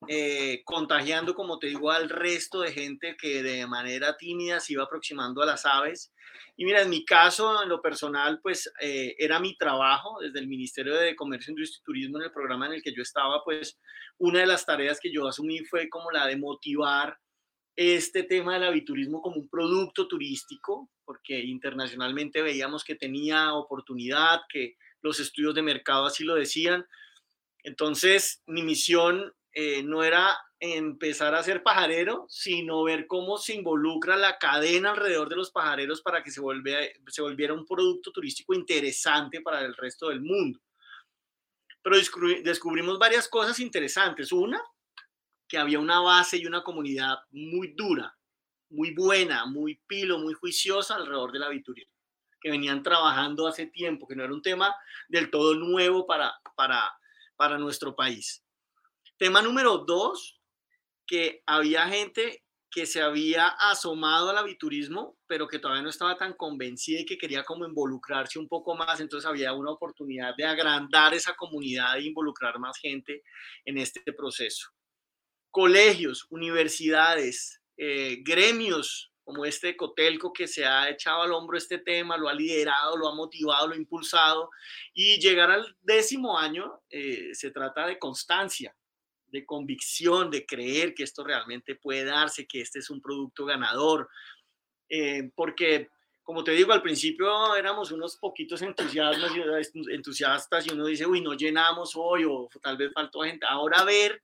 eh, 0.07 0.61
contagiando, 0.63 1.35
como 1.35 1.59
te 1.59 1.67
digo, 1.67 1.91
al 1.91 2.09
resto 2.09 2.61
de 2.61 2.71
gente 2.71 3.17
que 3.17 3.43
de 3.43 3.67
manera 3.67 4.15
tímida 4.15 4.61
se 4.61 4.73
iba 4.73 4.83
aproximando 4.83 5.41
a 5.41 5.45
las 5.45 5.65
aves. 5.65 6.13
Y 6.55 6.63
mira, 6.63 6.81
en 6.81 6.89
mi 6.89 7.03
caso, 7.03 7.61
en 7.61 7.69
lo 7.69 7.81
personal, 7.81 8.39
pues 8.41 8.71
eh, 8.81 9.15
era 9.19 9.39
mi 9.39 9.57
trabajo 9.57 10.19
desde 10.21 10.39
el 10.39 10.47
Ministerio 10.47 10.95
de 10.95 11.15
Comercio, 11.15 11.51
Industria 11.51 11.79
y 11.81 11.83
Turismo, 11.83 12.17
en 12.17 12.25
el 12.25 12.31
programa 12.31 12.67
en 12.67 12.73
el 12.73 12.81
que 12.81 12.93
yo 12.93 13.01
estaba, 13.01 13.43
pues 13.43 13.77
una 14.17 14.39
de 14.39 14.47
las 14.47 14.65
tareas 14.65 14.99
que 15.01 15.11
yo 15.11 15.27
asumí 15.27 15.59
fue 15.65 15.89
como 15.89 16.11
la 16.11 16.27
de 16.27 16.37
motivar 16.37 17.17
este 17.75 18.23
tema 18.23 18.53
del 18.53 18.65
aviturismo 18.65 19.21
como 19.21 19.37
un 19.37 19.49
producto 19.49 20.07
turístico, 20.07 20.89
porque 21.05 21.39
internacionalmente 21.39 22.41
veíamos 22.41 22.83
que 22.83 22.95
tenía 22.95 23.53
oportunidad, 23.53 24.41
que 24.49 24.75
los 25.01 25.19
estudios 25.19 25.55
de 25.55 25.61
mercado 25.61 26.05
así 26.05 26.23
lo 26.25 26.35
decían. 26.35 26.85
Entonces, 27.63 28.41
mi 28.45 28.63
misión 28.63 29.33
eh, 29.51 29.83
no 29.83 30.03
era 30.03 30.37
empezar 30.59 31.33
a 31.35 31.43
ser 31.43 31.63
pajarero, 31.63 32.25
sino 32.27 32.83
ver 32.83 33.07
cómo 33.07 33.37
se 33.37 33.55
involucra 33.55 34.17
la 34.17 34.37
cadena 34.37 34.91
alrededor 34.91 35.29
de 35.29 35.37
los 35.37 35.51
pajareros 35.51 36.01
para 36.01 36.21
que 36.21 36.31
se, 36.31 36.41
volviera 36.41 37.53
un 37.53 37.65
producto 37.65 38.11
turístico 38.11 38.53
interesante 38.53 39.41
para 39.41 39.61
el 39.61 39.75
resto 39.75 40.09
del 40.09 40.21
mundo. 40.21 40.59
Pero 41.81 41.95
descubrimos 42.43 42.99
varias 42.99 43.29
cosas 43.29 43.59
interesantes. 43.59 44.31
Una, 44.33 44.61
que 45.47 45.57
había 45.57 45.79
una 45.79 46.01
base 46.01 46.37
y 46.37 46.45
una 46.45 46.61
comunidad 46.61 47.17
muy 47.31 47.73
dura, 47.75 48.15
muy 48.69 48.93
buena, 48.93 49.45
muy 49.45 49.81
pilo, 49.87 50.19
muy 50.19 50.33
juiciosa 50.33 50.95
alrededor 50.95 51.31
del 51.31 51.43
aviturismo, 51.43 51.93
que 52.39 52.51
venían 52.51 52.83
trabajando 52.83 53.47
hace 53.47 53.65
tiempo, 53.65 54.07
que 54.07 54.15
no 54.15 54.23
era 54.23 54.33
un 54.33 54.41
tema 54.43 54.75
del 55.07 55.31
todo 55.31 55.55
nuevo 55.55 56.05
para, 56.05 56.33
para, 56.55 56.91
para 57.39 57.57
nuestro 57.57 57.95
país. 57.95 58.43
Tema 59.17 59.41
número 59.41 59.77
dos, 59.77 60.41
que 61.07 61.41
había 61.45 61.87
gente 61.87 62.43
que 62.69 62.85
se 62.85 63.01
había 63.01 63.47
asomado 63.47 64.29
al 64.29 64.37
aviturismo, 64.37 65.17
pero 65.25 65.47
que 65.47 65.57
todavía 65.57 65.81
no 65.81 65.89
estaba 65.89 66.17
tan 66.17 66.33
convencida 66.33 66.99
y 66.99 67.05
que 67.05 67.17
quería 67.17 67.45
como 67.45 67.65
involucrarse 67.65 68.39
un 68.39 68.49
poco 68.49 68.75
más, 68.75 68.99
entonces 68.99 69.25
había 69.25 69.53
una 69.53 69.71
oportunidad 69.71 70.35
de 70.37 70.43
agrandar 70.43 71.13
esa 71.13 71.33
comunidad 71.33 71.97
e 71.97 72.03
involucrar 72.03 72.59
más 72.59 72.77
gente 72.77 73.23
en 73.63 73.77
este 73.77 74.01
proceso. 74.11 74.67
Colegios, 75.49 76.27
universidades, 76.29 77.61
eh, 77.77 78.17
gremios 78.21 79.13
como 79.29 79.45
este 79.45 79.77
Cotelco 79.77 80.33
que 80.33 80.47
se 80.47 80.65
ha 80.65 80.89
echado 80.89 81.21
al 81.21 81.33
hombro 81.33 81.55
este 81.55 81.77
tema, 81.77 82.17
lo 82.17 82.29
ha 82.29 82.33
liderado, 82.33 82.97
lo 82.97 83.07
ha 83.07 83.13
motivado, 83.13 83.67
lo 83.67 83.75
ha 83.75 83.77
impulsado 83.77 84.49
y 84.91 85.19
llegar 85.19 85.51
al 85.51 85.77
décimo 85.81 86.39
año 86.39 86.81
eh, 86.89 87.29
se 87.33 87.51
trata 87.51 87.85
de 87.85 87.99
constancia, 87.99 88.75
de 89.27 89.45
convicción, 89.45 90.31
de 90.31 90.47
creer 90.47 90.95
que 90.95 91.03
esto 91.03 91.23
realmente 91.23 91.75
puede 91.75 92.05
darse, 92.05 92.47
que 92.47 92.61
este 92.61 92.79
es 92.79 92.89
un 92.89 93.01
producto 93.01 93.45
ganador, 93.45 94.09
eh, 94.89 95.29
porque 95.35 95.89
como 96.29 96.43
te 96.43 96.51
digo, 96.51 96.73
al 96.73 96.83
principio 96.83 97.55
éramos 97.55 97.91
unos 97.91 98.15
poquitos 98.17 98.61
entusiastas 98.61 100.67
y 100.67 100.69
uno 100.69 100.85
dice, 100.85 101.07
uy, 101.07 101.21
no 101.21 101.33
llenamos 101.33 101.93
hoy 101.95 102.23
o 102.23 102.47
tal 102.61 102.77
vez 102.77 102.91
faltó 102.93 103.21
gente. 103.21 103.47
Ahora 103.49 103.83
ver, 103.83 104.21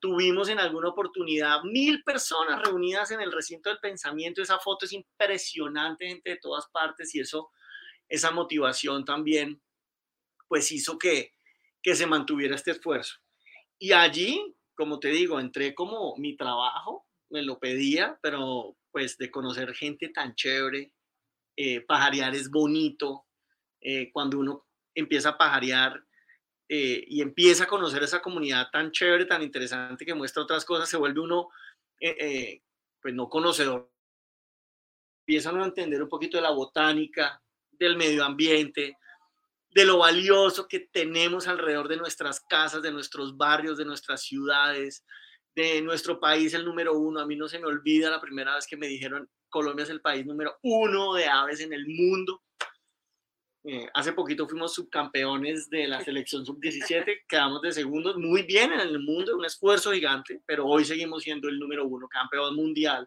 tuvimos 0.00 0.48
en 0.48 0.60
alguna 0.60 0.90
oportunidad 0.90 1.64
mil 1.64 2.04
personas 2.04 2.62
reunidas 2.62 3.10
en 3.10 3.20
el 3.20 3.32
recinto 3.32 3.68
del 3.68 3.80
pensamiento. 3.80 4.40
Esa 4.40 4.60
foto 4.60 4.86
es 4.86 4.92
impresionante, 4.92 6.06
gente 6.06 6.30
de 6.30 6.36
todas 6.36 6.68
partes 6.68 7.12
y 7.16 7.18
eso, 7.18 7.50
esa 8.08 8.30
motivación 8.30 9.04
también, 9.04 9.60
pues 10.46 10.70
hizo 10.70 10.98
que, 10.98 11.32
que 11.82 11.96
se 11.96 12.06
mantuviera 12.06 12.54
este 12.54 12.70
esfuerzo. 12.70 13.16
Y 13.76 13.90
allí, 13.90 14.54
como 14.76 15.00
te 15.00 15.08
digo, 15.08 15.40
entré 15.40 15.74
como 15.74 16.14
mi 16.16 16.36
trabajo, 16.36 17.08
me 17.28 17.42
lo 17.42 17.58
pedía, 17.58 18.20
pero 18.22 18.76
pues 18.92 19.18
de 19.18 19.32
conocer 19.32 19.74
gente 19.74 20.10
tan 20.10 20.36
chévere, 20.36 20.92
eh, 21.62 21.82
pajarear 21.82 22.34
es 22.34 22.50
bonito, 22.50 23.26
eh, 23.82 24.10
cuando 24.10 24.38
uno 24.38 24.66
empieza 24.94 25.28
a 25.28 25.36
pajarear 25.36 26.02
eh, 26.66 27.04
y 27.06 27.20
empieza 27.20 27.64
a 27.64 27.66
conocer 27.66 28.02
esa 28.02 28.22
comunidad 28.22 28.70
tan 28.72 28.90
chévere, 28.90 29.26
tan 29.26 29.42
interesante 29.42 30.06
que 30.06 30.14
muestra 30.14 30.42
otras 30.42 30.64
cosas, 30.64 30.88
se 30.88 30.96
vuelve 30.96 31.20
uno, 31.20 31.50
pues 31.98 33.14
no 33.14 33.28
conocedor. 33.28 33.92
Empiezan 35.26 35.60
a 35.60 35.66
entender 35.66 36.02
un 36.02 36.08
poquito 36.08 36.38
de 36.38 36.44
la 36.44 36.50
botánica, 36.50 37.42
del 37.72 37.98
medio 37.98 38.24
ambiente, 38.24 38.96
de 39.68 39.84
lo 39.84 39.98
valioso 39.98 40.66
que 40.66 40.88
tenemos 40.90 41.46
alrededor 41.46 41.88
de 41.88 41.98
nuestras 41.98 42.40
casas, 42.40 42.80
de 42.80 42.90
nuestros 42.90 43.36
barrios, 43.36 43.76
de 43.76 43.84
nuestras 43.84 44.22
ciudades, 44.22 45.04
de 45.60 45.82
nuestro 45.82 46.18
país, 46.18 46.54
el 46.54 46.64
número 46.64 46.96
uno. 46.96 47.20
A 47.20 47.26
mí 47.26 47.36
no 47.36 47.48
se 47.48 47.58
me 47.58 47.66
olvida 47.66 48.10
la 48.10 48.20
primera 48.20 48.54
vez 48.54 48.66
que 48.66 48.76
me 48.76 48.86
dijeron, 48.86 49.28
Colombia 49.48 49.84
es 49.84 49.90
el 49.90 50.00
país 50.00 50.24
número 50.26 50.58
uno 50.62 51.14
de 51.14 51.26
aves 51.26 51.60
en 51.60 51.72
el 51.72 51.86
mundo. 51.86 52.42
Eh, 53.64 53.86
hace 53.92 54.14
poquito 54.14 54.48
fuimos 54.48 54.72
subcampeones 54.72 55.68
de 55.68 55.86
la 55.86 56.02
selección 56.02 56.46
sub-17, 56.46 57.24
quedamos 57.28 57.60
de 57.60 57.72
segundos, 57.72 58.16
muy 58.16 58.42
bien 58.44 58.72
en 58.72 58.80
el 58.80 58.98
mundo, 59.00 59.36
un 59.36 59.44
esfuerzo 59.44 59.92
gigante, 59.92 60.42
pero 60.46 60.64
hoy 60.66 60.86
seguimos 60.86 61.22
siendo 61.22 61.46
el 61.46 61.58
número 61.58 61.86
uno, 61.86 62.08
campeón 62.08 62.56
mundial 62.56 63.06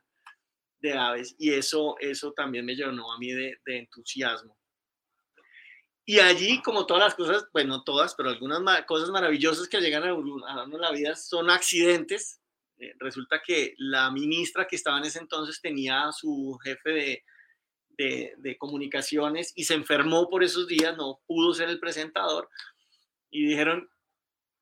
de 0.80 0.93
aves, 0.93 1.36
y 1.39 1.51
eso, 1.54 1.95
eso 1.99 2.34
también 2.34 2.66
me 2.66 2.76
llenó 2.76 3.12
a 3.12 3.18
mí 3.18 3.32
de, 3.32 3.58
de 3.66 3.80
entusiasmo. 3.80 4.56
Y 6.06 6.20
allí, 6.20 6.62
como 6.62 6.86
todas 6.86 7.04
las 7.04 7.16
cosas, 7.16 7.47
bueno, 7.54 7.78
no 7.78 7.84
todas, 7.84 8.14
pero 8.14 8.30
algunas 8.30 8.86
cosas 8.86 9.10
maravillosas 9.10 9.70
que 9.70 9.80
llegan 9.80 10.04
a, 10.04 10.12
a 10.12 10.68
la 10.68 10.91
vida 10.91 11.16
son 11.16 11.49
accidentes. 11.49 12.41
Eh, 12.84 12.96
resulta 13.00 13.42
que 13.42 13.76
la 13.78 14.12
ministra 14.12 14.68
que 14.68 14.76
estaba 14.76 14.98
en 14.98 15.06
ese 15.06 15.20
entonces 15.20 15.62
tenía 15.62 16.08
a 16.08 16.12
su 16.12 16.60
jefe 16.62 16.90
de, 16.90 17.24
de, 17.90 18.34
de, 18.38 18.58
comunicaciones 18.58 19.54
y 19.56 19.64
se 19.64 19.74
enfermó 19.74 20.30
por 20.30 20.44
esos 20.44 20.68
días, 20.68 20.98
no 20.98 21.22
pudo 21.26 21.54
ser 21.54 21.70
el 21.70 21.80
presentador. 21.80 22.50
Y 23.30 23.46
dijeron, 23.46 23.90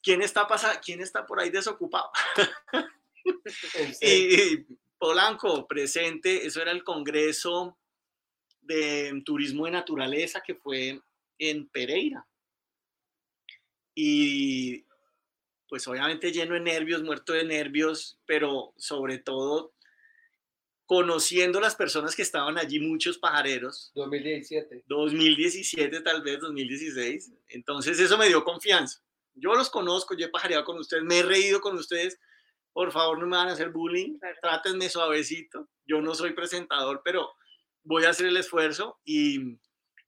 ¿quién 0.03 0.21
está, 0.21 0.47
pasa 0.47 0.79
¿quién 0.81 1.01
está 1.01 1.25
por 1.25 1.39
ahí 1.39 1.49
desocupado? 1.49 2.11
y 4.01 4.65
Polanco 4.99 5.67
presente, 5.67 6.45
eso 6.45 6.61
era 6.61 6.71
el 6.71 6.83
Congreso 6.83 7.79
de 8.61 9.19
Turismo 9.25 9.65
de 9.65 9.71
Naturaleza 9.71 10.41
que 10.45 10.53
fue 10.53 11.01
en 11.39 11.67
Pereira. 11.69 12.27
Y 13.95 14.85
pues 15.71 15.87
obviamente 15.87 16.33
lleno 16.33 16.55
de 16.55 16.59
nervios, 16.59 17.01
muerto 17.01 17.31
de 17.31 17.45
nervios, 17.45 18.19
pero 18.25 18.73
sobre 18.75 19.19
todo 19.19 19.73
conociendo 20.85 21.61
las 21.61 21.77
personas 21.77 22.13
que 22.13 22.23
estaban 22.23 22.57
allí, 22.57 22.81
muchos 22.81 23.17
pajareros. 23.17 23.89
2017. 23.95 24.83
2017 24.85 26.01
tal 26.01 26.23
vez, 26.23 26.41
2016. 26.41 27.31
Entonces 27.47 27.97
eso 28.01 28.17
me 28.17 28.27
dio 28.27 28.43
confianza. 28.43 29.01
Yo 29.33 29.53
los 29.53 29.69
conozco, 29.69 30.13
yo 30.13 30.25
he 30.25 30.29
pajareado 30.29 30.65
con 30.65 30.77
ustedes, 30.77 31.05
me 31.05 31.19
he 31.19 31.23
reído 31.23 31.61
con 31.61 31.77
ustedes. 31.77 32.19
Por 32.73 32.91
favor, 32.91 33.17
no 33.17 33.25
me 33.25 33.37
van 33.37 33.47
a 33.47 33.53
hacer 33.53 33.69
bullying, 33.69 34.19
trátenme 34.41 34.89
suavecito. 34.89 35.69
Yo 35.85 36.01
no 36.01 36.15
soy 36.15 36.33
presentador, 36.33 37.01
pero 37.01 37.31
voy 37.83 38.03
a 38.03 38.09
hacer 38.09 38.25
el 38.25 38.35
esfuerzo 38.35 38.99
y 39.05 39.57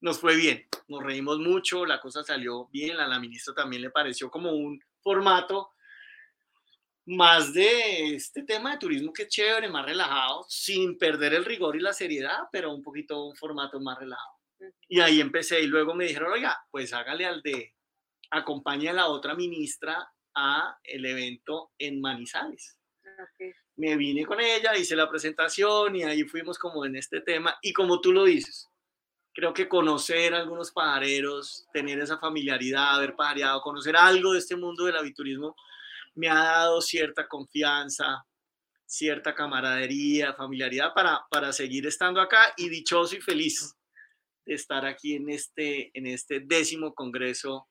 nos 0.01 0.19
fue 0.19 0.35
bien, 0.35 0.67
nos 0.89 1.01
reímos 1.03 1.39
mucho, 1.39 1.85
la 1.85 2.01
cosa 2.01 2.21
salió 2.21 2.67
bien, 2.67 2.97
a 2.97 3.07
la 3.07 3.17
ministra 3.17 3.53
también 3.53 3.81
le 3.81 3.91
pareció 3.91 4.29
como 4.29 4.51
un 4.51 4.81
formato 5.03 5.71
más 7.05 7.53
de 7.53 8.15
este 8.15 8.43
tema 8.43 8.71
de 8.71 8.77
turismo 8.77 9.11
que 9.11 9.23
es 9.23 9.29
chévere, 9.29 9.69
más 9.69 9.85
relajado, 9.85 10.45
sin 10.47 10.97
perder 10.97 11.33
el 11.33 11.45
rigor 11.45 11.75
y 11.75 11.79
la 11.79 11.93
seriedad, 11.93 12.43
pero 12.51 12.73
un 12.73 12.81
poquito 12.81 13.25
un 13.25 13.35
formato 13.35 13.79
más 13.79 13.97
relajado. 13.99 14.33
Y 14.87 15.01
ahí 15.01 15.19
empecé 15.19 15.61
y 15.61 15.67
luego 15.67 15.93
me 15.93 16.05
dijeron, 16.05 16.31
oiga, 16.31 16.57
pues 16.71 16.93
hágale 16.93 17.25
al 17.25 17.41
de, 17.41 17.73
acompañe 18.31 18.89
a 18.89 18.93
la 18.93 19.07
otra 19.07 19.35
ministra 19.35 20.09
a 20.35 20.77
el 20.83 21.05
evento 21.05 21.71
en 21.77 21.99
Manizales. 21.99 22.79
Me 23.75 23.97
vine 23.97 24.25
con 24.25 24.39
ella, 24.39 24.75
hice 24.77 24.95
la 24.95 25.09
presentación 25.09 25.95
y 25.95 26.03
ahí 26.03 26.23
fuimos 26.23 26.57
como 26.57 26.85
en 26.85 26.95
este 26.95 27.21
tema 27.21 27.57
y 27.61 27.73
como 27.73 27.99
tú 27.99 28.13
lo 28.13 28.23
dices, 28.23 28.69
creo 29.33 29.53
que 29.53 29.67
conocer 29.67 30.33
algunos 30.33 30.71
pajareros, 30.71 31.65
tener 31.73 31.99
esa 31.99 32.17
familiaridad, 32.19 32.95
haber 32.95 33.15
pajareado, 33.15 33.61
conocer 33.61 33.95
algo 33.95 34.33
de 34.33 34.39
este 34.39 34.55
mundo 34.55 34.85
del 34.85 34.95
aviturismo, 34.95 35.55
me 36.15 36.29
ha 36.29 36.35
dado 36.35 36.81
cierta 36.81 37.27
confianza, 37.27 38.23
cierta 38.85 39.33
camaradería, 39.33 40.33
familiaridad 40.33 40.93
para, 40.93 41.25
para 41.31 41.51
seguir 41.51 41.87
estando 41.87 42.21
acá 42.21 42.53
y 42.57 42.69
dichoso 42.69 43.15
y 43.15 43.21
feliz 43.21 43.75
de 44.45 44.53
estar 44.53 44.85
aquí 44.85 45.15
en 45.15 45.29
este, 45.29 45.89
en 45.97 46.05
este 46.05 46.41
décimo 46.41 46.93
congreso 46.93 47.67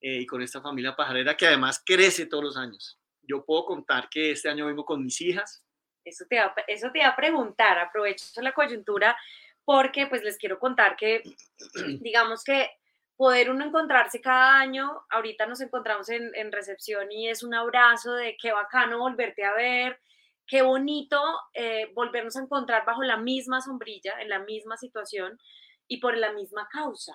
eh, 0.00 0.20
y 0.20 0.26
con 0.26 0.42
esta 0.42 0.60
familia 0.60 0.94
pajarera 0.94 1.36
que 1.36 1.46
además 1.46 1.82
crece 1.84 2.26
todos 2.26 2.44
los 2.44 2.56
años. 2.56 3.00
Yo 3.22 3.44
puedo 3.44 3.64
contar 3.64 4.08
que 4.10 4.32
este 4.32 4.48
año 4.48 4.66
vengo 4.66 4.84
con 4.84 5.02
mis 5.02 5.20
hijas. 5.22 5.64
Eso 6.04 6.24
te 6.28 6.38
va, 6.38 6.54
eso 6.66 6.90
te 6.92 7.00
va 7.00 7.08
a 7.08 7.16
preguntar, 7.16 7.78
aprovecho 7.78 8.40
la 8.42 8.52
coyuntura 8.52 9.16
porque 9.68 10.06
pues 10.06 10.22
les 10.22 10.38
quiero 10.38 10.58
contar 10.58 10.96
que, 10.96 11.22
digamos 12.00 12.42
que 12.42 12.70
poder 13.16 13.50
uno 13.50 13.66
encontrarse 13.66 14.18
cada 14.18 14.58
año, 14.58 15.02
ahorita 15.10 15.44
nos 15.44 15.60
encontramos 15.60 16.08
en, 16.08 16.50
recepción 16.50 17.12
y 17.12 17.28
es 17.28 17.42
un 17.42 17.52
abrazo 17.52 18.14
de 18.14 18.38
qué 18.40 18.50
bacano 18.50 18.98
volverte 18.98 19.44
a 19.44 19.52
ver, 19.52 20.00
qué 20.46 20.62
bonito 20.62 21.20
eh, 21.52 21.92
volvernos 21.92 22.36
a 22.36 22.40
encontrar 22.40 22.86
bajo 22.86 23.02
la 23.02 23.18
misma 23.18 23.60
sombrilla, 23.60 24.14
en 24.22 24.30
la 24.30 24.38
misma 24.38 24.78
situación 24.78 25.38
y 25.86 25.98
por 25.98 26.16
la 26.16 26.32
misma 26.32 26.66
causa. 26.72 27.14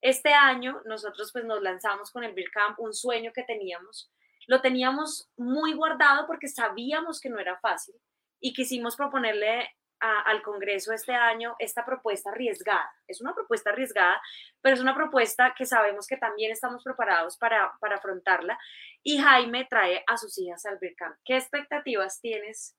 Este 0.00 0.32
año 0.32 0.80
nosotros 0.86 1.32
pues 1.34 1.44
nos 1.44 1.60
lanzamos 1.60 2.10
con 2.10 2.24
el 2.24 2.32
Beer 2.32 2.50
Camp, 2.50 2.80
un 2.80 2.94
sueño 2.94 3.30
que 3.34 3.42
teníamos. 3.42 4.10
Lo 4.46 4.62
teníamos 4.62 5.28
muy 5.36 5.74
guardado 5.74 6.26
porque 6.26 6.48
sabíamos 6.48 7.20
que 7.20 7.28
no 7.28 7.38
era 7.38 7.58
fácil 7.60 7.94
y 8.40 8.54
quisimos 8.54 8.96
proponerle 8.96 9.68
al 10.00 10.42
Congreso 10.42 10.92
este 10.92 11.14
año 11.14 11.56
esta 11.58 11.84
propuesta 11.84 12.30
arriesgada. 12.30 12.90
Es 13.06 13.20
una 13.20 13.34
propuesta 13.34 13.70
arriesgada, 13.70 14.20
pero 14.60 14.74
es 14.74 14.80
una 14.80 14.94
propuesta 14.94 15.54
que 15.56 15.64
sabemos 15.64 16.06
que 16.06 16.16
también 16.16 16.52
estamos 16.52 16.82
preparados 16.84 17.38
para, 17.38 17.72
para 17.80 17.96
afrontarla. 17.96 18.58
Y 19.02 19.18
Jaime 19.18 19.66
trae 19.68 20.04
a 20.06 20.16
sus 20.16 20.36
hijas 20.38 20.66
al 20.66 20.78
Bircamp. 20.78 21.16
¿Qué 21.24 21.36
expectativas 21.36 22.20
tienes 22.20 22.76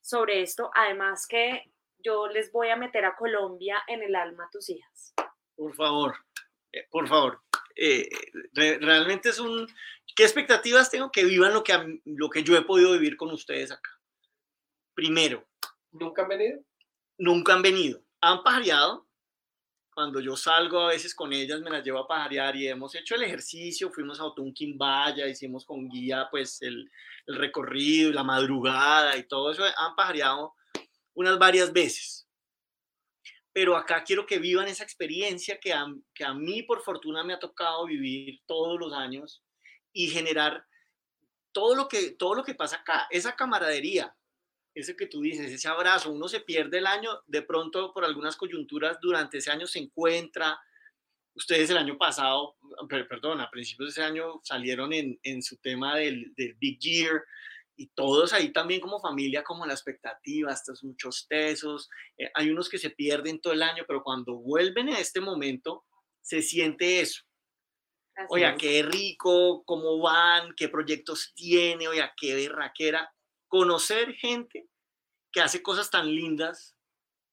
sobre 0.00 0.42
esto? 0.42 0.70
Además 0.74 1.26
que 1.26 1.72
yo 1.98 2.28
les 2.28 2.52
voy 2.52 2.70
a 2.70 2.76
meter 2.76 3.04
a 3.04 3.16
Colombia 3.16 3.82
en 3.88 4.02
el 4.02 4.14
alma 4.14 4.44
a 4.44 4.50
tus 4.50 4.70
hijas. 4.70 5.14
Por 5.56 5.74
favor, 5.74 6.16
eh, 6.72 6.86
por 6.90 7.08
favor. 7.08 7.40
Eh, 7.74 8.08
realmente 8.52 9.30
es 9.30 9.38
un... 9.38 9.66
¿Qué 10.14 10.24
expectativas 10.24 10.90
tengo? 10.90 11.10
Que 11.10 11.24
vivan 11.24 11.54
lo 11.54 11.64
que, 11.64 12.00
lo 12.04 12.28
que 12.28 12.42
yo 12.42 12.56
he 12.56 12.62
podido 12.62 12.92
vivir 12.92 13.16
con 13.16 13.30
ustedes 13.32 13.72
acá. 13.72 13.90
Primero, 14.94 15.48
¿Nunca 15.92 16.22
han 16.22 16.28
venido? 16.28 16.60
Nunca 17.18 17.54
han 17.54 17.62
venido. 17.62 18.02
Han 18.20 18.42
pajareado. 18.42 19.06
Cuando 19.94 20.20
yo 20.20 20.36
salgo 20.36 20.80
a 20.80 20.88
veces 20.88 21.14
con 21.14 21.34
ellas 21.34 21.60
me 21.60 21.68
las 21.68 21.84
llevo 21.84 21.98
a 21.98 22.08
pajarear 22.08 22.56
y 22.56 22.66
hemos 22.66 22.94
hecho 22.94 23.14
el 23.14 23.24
ejercicio, 23.24 23.90
fuimos 23.90 24.18
a 24.20 24.24
Otunquimbaya, 24.24 25.28
hicimos 25.28 25.66
con 25.66 25.86
guía 25.86 26.28
pues 26.30 26.62
el, 26.62 26.90
recorrido, 27.26 28.10
la 28.10 28.24
madrugada 28.24 29.18
y 29.18 29.24
todo 29.24 29.52
eso. 29.52 29.62
Han 29.64 29.94
pajareado 29.94 30.54
unas 31.12 31.38
varias 31.38 31.72
veces. 31.72 32.26
Pero 33.52 33.76
acá 33.76 34.02
quiero 34.02 34.24
que 34.24 34.38
vivan 34.38 34.66
esa 34.66 34.82
experiencia 34.82 35.60
que 35.60 35.74
a, 35.74 35.86
que 36.14 36.24
a 36.24 36.32
mí 36.32 36.62
por 36.62 36.80
fortuna 36.80 37.22
me 37.22 37.34
ha 37.34 37.38
tocado 37.38 37.84
vivir 37.84 38.40
todos 38.46 38.80
los 38.80 38.94
años 38.94 39.44
y 39.92 40.08
generar 40.08 40.64
todo 41.52 41.74
lo 41.74 41.86
que, 41.86 42.12
todo 42.12 42.34
lo 42.34 42.44
que 42.44 42.54
pasa 42.54 42.76
acá, 42.76 43.06
esa 43.10 43.36
camaradería, 43.36 44.16
ese 44.74 44.96
que 44.96 45.06
tú 45.06 45.20
dices, 45.20 45.50
ese 45.50 45.68
abrazo, 45.68 46.10
uno 46.10 46.28
se 46.28 46.40
pierde 46.40 46.78
el 46.78 46.86
año, 46.86 47.10
de 47.26 47.42
pronto 47.42 47.92
por 47.92 48.04
algunas 48.04 48.36
coyunturas 48.36 48.98
durante 49.00 49.38
ese 49.38 49.50
año 49.50 49.66
se 49.66 49.78
encuentra. 49.78 50.58
Ustedes 51.34 51.70
el 51.70 51.78
año 51.78 51.98
pasado, 51.98 52.56
perdón, 52.88 53.40
a 53.40 53.50
principios 53.50 53.88
de 53.88 54.02
ese 54.02 54.02
año 54.02 54.40
salieron 54.42 54.92
en, 54.92 55.18
en 55.22 55.42
su 55.42 55.56
tema 55.58 55.96
del, 55.96 56.32
del, 56.36 56.54
Big 56.54 56.78
Year 56.78 57.22
y 57.76 57.88
todos 57.88 58.32
ahí 58.32 58.52
también 58.52 58.80
como 58.80 59.00
familia, 59.00 59.42
como 59.42 59.66
la 59.66 59.72
expectativa, 59.72 60.52
estos 60.52 60.84
muchos 60.84 61.26
tesos. 61.28 61.88
Eh, 62.18 62.30
hay 62.34 62.50
unos 62.50 62.68
que 62.68 62.78
se 62.78 62.90
pierden 62.90 63.40
todo 63.40 63.52
el 63.52 63.62
año, 63.62 63.84
pero 63.86 64.02
cuando 64.02 64.36
vuelven 64.36 64.88
en 64.88 64.96
este 64.96 65.20
momento, 65.20 65.84
se 66.20 66.42
siente 66.42 67.00
eso. 67.00 67.22
Oiga, 68.28 68.56
qué 68.56 68.82
rico, 68.82 69.64
cómo 69.64 69.98
van, 69.98 70.54
qué 70.54 70.68
proyectos 70.68 71.32
tiene, 71.34 71.88
oiga, 71.88 72.12
qué 72.16 72.34
berraquera 72.34 73.10
conocer 73.52 74.14
gente 74.14 74.66
que 75.30 75.42
hace 75.42 75.62
cosas 75.62 75.90
tan 75.90 76.06
lindas 76.06 76.74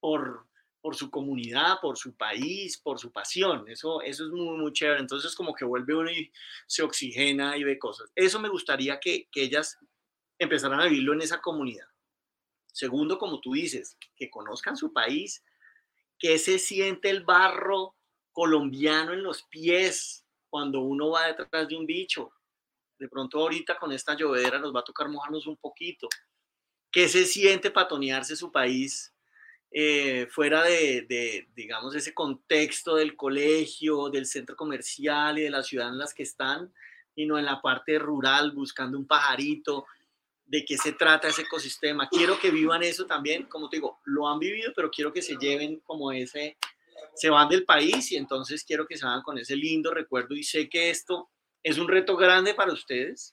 por, 0.01 0.45
por 0.81 0.97
su 0.97 1.09
comunidad, 1.09 1.79
por 1.81 1.97
su 1.97 2.13
país, 2.13 2.77
por 2.77 2.99
su 2.99 3.09
pasión. 3.09 3.63
Eso, 3.69 4.01
eso 4.01 4.25
es 4.25 4.29
muy, 4.29 4.57
muy 4.57 4.73
chévere. 4.73 4.99
Entonces 4.99 5.33
como 5.33 5.55
que 5.55 5.63
vuelve 5.63 5.95
uno 5.95 6.11
y 6.11 6.29
se 6.67 6.83
oxigena 6.83 7.55
y 7.55 7.63
ve 7.63 7.79
cosas. 7.79 8.11
Eso 8.15 8.37
me 8.37 8.49
gustaría 8.49 8.99
que, 8.99 9.29
que 9.31 9.43
ellas 9.43 9.77
empezaran 10.37 10.81
a 10.81 10.87
vivirlo 10.87 11.13
en 11.13 11.21
esa 11.21 11.39
comunidad. 11.39 11.87
Segundo, 12.73 13.17
como 13.17 13.39
tú 13.39 13.53
dices, 13.53 13.97
que 14.17 14.29
conozcan 14.29 14.75
su 14.75 14.91
país, 14.91 15.41
que 16.17 16.37
se 16.37 16.59
siente 16.59 17.09
el 17.11 17.23
barro 17.23 17.95
colombiano 18.33 19.13
en 19.13 19.23
los 19.23 19.43
pies 19.43 20.25
cuando 20.49 20.81
uno 20.81 21.11
va 21.11 21.27
detrás 21.27 21.69
de 21.69 21.77
un 21.77 21.85
bicho, 21.85 22.33
de 22.99 23.07
pronto 23.07 23.39
ahorita 23.39 23.77
con 23.77 23.91
esta 23.91 24.15
llovedera 24.15 24.59
nos 24.59 24.75
va 24.75 24.81
a 24.81 24.83
tocar 24.83 25.07
mojarnos 25.07 25.47
un 25.47 25.57
poquito. 25.57 26.07
¿Qué 26.91 27.07
se 27.07 27.25
siente 27.25 27.71
patonearse 27.71 28.35
su 28.35 28.51
país 28.51 29.13
eh, 29.71 30.27
fuera 30.29 30.63
de, 30.63 31.03
de, 31.07 31.47
digamos, 31.55 31.95
ese 31.95 32.13
contexto 32.13 32.95
del 32.95 33.15
colegio, 33.15 34.09
del 34.09 34.25
centro 34.25 34.55
comercial 34.55 35.37
y 35.37 35.43
de 35.43 35.49
la 35.49 35.63
ciudad 35.63 35.89
en 35.89 35.97
las 35.97 36.13
que 36.13 36.23
están, 36.23 36.73
y 37.15 37.25
no 37.25 37.37
en 37.37 37.45
la 37.45 37.61
parte 37.61 37.97
rural 37.99 38.51
buscando 38.51 38.97
un 38.97 39.07
pajarito? 39.07 39.85
¿De 40.45 40.65
qué 40.65 40.77
se 40.77 40.93
trata 40.93 41.27
ese 41.27 41.43
ecosistema? 41.43 42.09
Quiero 42.09 42.39
que 42.39 42.49
vivan 42.49 42.81
eso 42.83 43.05
también, 43.05 43.43
como 43.43 43.69
te 43.69 43.77
digo, 43.77 43.99
lo 44.05 44.27
han 44.27 44.39
vivido, 44.39 44.73
pero 44.75 44.89
quiero 44.89 45.13
que 45.13 45.21
se 45.21 45.37
lleven 45.37 45.79
como 45.85 46.11
ese, 46.11 46.57
se 47.13 47.29
van 47.29 47.47
del 47.49 47.65
país 47.65 48.11
y 48.11 48.17
entonces 48.17 48.63
quiero 48.63 48.87
que 48.87 48.97
se 48.97 49.05
van 49.05 49.21
con 49.21 49.37
ese 49.37 49.55
lindo 49.55 49.93
recuerdo 49.93 50.35
y 50.35 50.43
sé 50.43 50.67
que 50.67 50.89
esto 50.89 51.29
es 51.63 51.77
un 51.77 51.87
reto 51.87 52.15
grande 52.15 52.53
para 52.53 52.73
ustedes, 52.73 53.31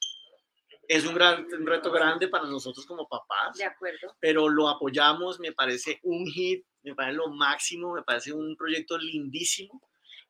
es 0.88 1.04
un, 1.04 1.14
gran, 1.14 1.46
un 1.52 1.66
reto 1.66 1.90
grande 1.90 2.28
para 2.28 2.44
nosotros 2.44 2.86
como 2.86 3.08
papás. 3.08 3.56
De 3.56 3.64
acuerdo. 3.64 4.14
Pero 4.20 4.48
lo 4.48 4.68
apoyamos, 4.68 5.40
me 5.40 5.52
parece 5.52 5.98
un 6.02 6.26
hit, 6.26 6.64
me 6.82 6.94
parece 6.94 7.16
lo 7.16 7.28
máximo, 7.28 7.94
me 7.94 8.02
parece 8.02 8.32
un 8.32 8.56
proyecto 8.56 8.96
lindísimo 8.96 9.82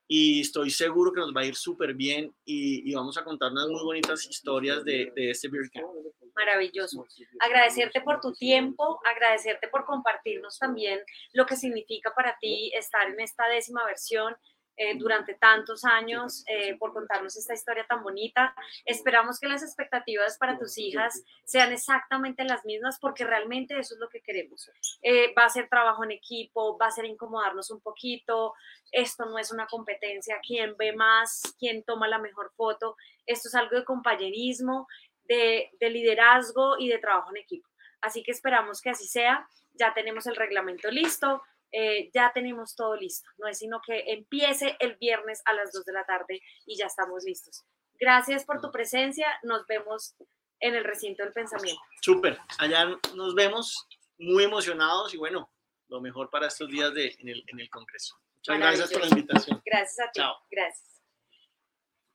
y 0.09 0.41
estoy 0.41 0.71
seguro 0.71 1.13
que 1.13 1.21
nos 1.21 1.35
va 1.35 1.41
a 1.41 1.47
ir 1.47 1.57
súper 1.57 1.95
bien 1.95 2.33
y, 2.45 2.89
y, 2.89 2.95
vamos 2.95 3.19
a 3.19 3.25
contar 3.25 3.51
unas 3.51 3.67
muy 3.69 3.83
bonitas 3.83 4.25
historias 4.27 4.85
de, 4.85 5.13
de 5.15 5.31
este 5.31 5.49
Beer 5.49 5.69
Camp. 5.73 5.87
Maravilloso. 6.35 7.05
Agradecerte 7.41 8.03
por 8.03 8.21
tu 8.21 8.33
tiempo, 8.33 9.01
agradecerte 9.05 9.69
por 9.69 9.85
compartirnos 9.85 10.59
también 10.59 11.01
lo 11.33 11.47
que 11.47 11.57
significa 11.57 12.13
para 12.15 12.37
ti 12.39 12.71
estar 12.75 13.09
en 13.09 13.19
esta 13.21 13.49
décima 13.49 13.85
versión 13.85 14.37
eh, 14.77 14.95
durante 14.99 15.35
tantos 15.35 15.85
años 15.85 16.45
eh, 16.47 16.77
por 16.79 16.93
contarnos 16.93 17.37
esta 17.37 17.55
historia 17.55 17.87
tan 17.87 18.03
bonita. 18.03 18.55
Esperamos 18.85 19.41
que 19.41 19.49
las 19.49 19.63
expectativas 19.63 20.37
para 20.37 20.59
tus 20.59 20.77
hijas 20.77 21.23
sean 21.45 21.73
exactamente 21.73 22.45
las 22.45 22.65
mismas 22.65 22.99
porque 23.01 23.25
realmente 23.25 23.79
eso 23.79 23.95
es 23.95 24.01
lo 24.01 24.09
que 24.09 24.21
queremos. 24.21 24.71
Eh, 25.03 25.33
va 25.37 25.47
a 25.47 25.51
ser 25.51 25.69
trabajo 25.69 26.05
en 26.05 26.11
equipo, 26.11 26.77
va 26.77 26.89
a 26.89 26.91
ser 26.91 27.07
incomodarnos 27.07 27.71
un 27.71 27.81
poquito. 27.81 28.53
Esto 28.93 29.25
no 29.25 29.39
es 29.39 29.51
una 29.51 29.67
competencia, 29.67 30.41
quién 30.47 30.77
ve 30.77 30.95
más, 30.95 31.55
quién 31.59 31.83
toma 31.83 32.07
la 32.07 32.19
mejor 32.19 32.53
foto. 32.55 32.97
Esto 33.25 33.49
es 33.49 33.55
algo 33.55 33.77
de 33.77 33.85
compañerismo, 33.85 34.89
de, 35.25 35.71
de 35.81 35.91
liderazgo 35.91 36.77
y 36.79 36.89
de 36.89 36.99
trabajo 36.99 37.31
en 37.31 37.39
equipo. 37.39 37.69
Así 38.03 38.23
que 38.23 38.31
esperamos 38.31 38.81
que 38.81 38.91
así 38.91 39.07
sea. 39.07 39.49
Ya 39.73 39.95
tenemos 39.95 40.27
el 40.27 40.37
reglamento 40.37 40.91
listo, 40.91 41.43
eh, 41.73 42.11
ya 42.13 42.33
tenemos 42.33 42.75
todo 42.75 42.97
listo. 42.97 43.29
No 43.39 43.49
es 43.49 43.59
sino 43.59 43.81
que 43.85 44.05
empiece 44.13 44.77
el 44.81 44.97
viernes 44.97 45.43
a 45.45 45.53
las 45.53 45.73
2 45.73 45.85
de 45.85 45.93
la 45.93 46.05
tarde 46.05 46.41
y 46.65 46.77
ya 46.77 46.87
estamos 46.87 47.25
listos. 47.25 47.65
Gracias 47.99 48.45
por 48.45 48.61
tu 48.61 48.71
presencia. 48.71 49.27
Nos 49.43 49.67
vemos 49.67 50.15
en 50.61 50.75
el 50.75 50.85
recinto 50.85 51.23
del 51.23 51.33
pensamiento. 51.33 51.81
Súper. 52.03 52.39
Allá 52.59 52.87
nos 53.15 53.35
vemos 53.35 53.87
muy 54.19 54.45
emocionados 54.45 55.13
y 55.15 55.17
bueno, 55.17 55.51
lo 55.89 56.01
mejor 56.01 56.31
para 56.31 56.47
estos 56.47 56.69
días 56.69 56.93
de, 56.95 57.15
en, 57.19 57.29
el, 57.29 57.45
en 57.47 57.61
el 57.61 57.71
Congreso. 57.71 58.17
Muchas 58.37 58.59
gracias 58.59 58.93
por 58.93 59.01
la 59.03 59.09
invitación. 59.09 59.63
Gracias 59.65 59.99
a 60.01 60.11
ti. 60.11 60.21
Chao. 60.21 60.37
Gracias. 60.51 61.03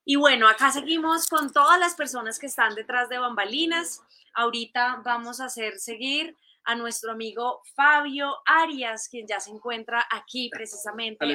Y 0.03 0.15
bueno, 0.15 0.47
acá 0.47 0.71
seguimos 0.71 1.27
con 1.27 1.51
todas 1.51 1.79
las 1.79 1.95
personas 1.95 2.39
que 2.39 2.47
están 2.47 2.73
detrás 2.75 3.09
de 3.09 3.19
bambalinas. 3.19 4.01
Ahorita 4.33 5.01
vamos 5.03 5.39
a 5.39 5.45
hacer 5.45 5.77
seguir 5.79 6.35
a 6.65 6.75
nuestro 6.75 7.11
amigo 7.11 7.61
Fabio 7.75 8.35
Arias, 8.45 9.07
quien 9.09 9.25
ya 9.27 9.39
se 9.39 9.51
encuentra 9.51 10.05
aquí 10.11 10.49
precisamente 10.51 11.25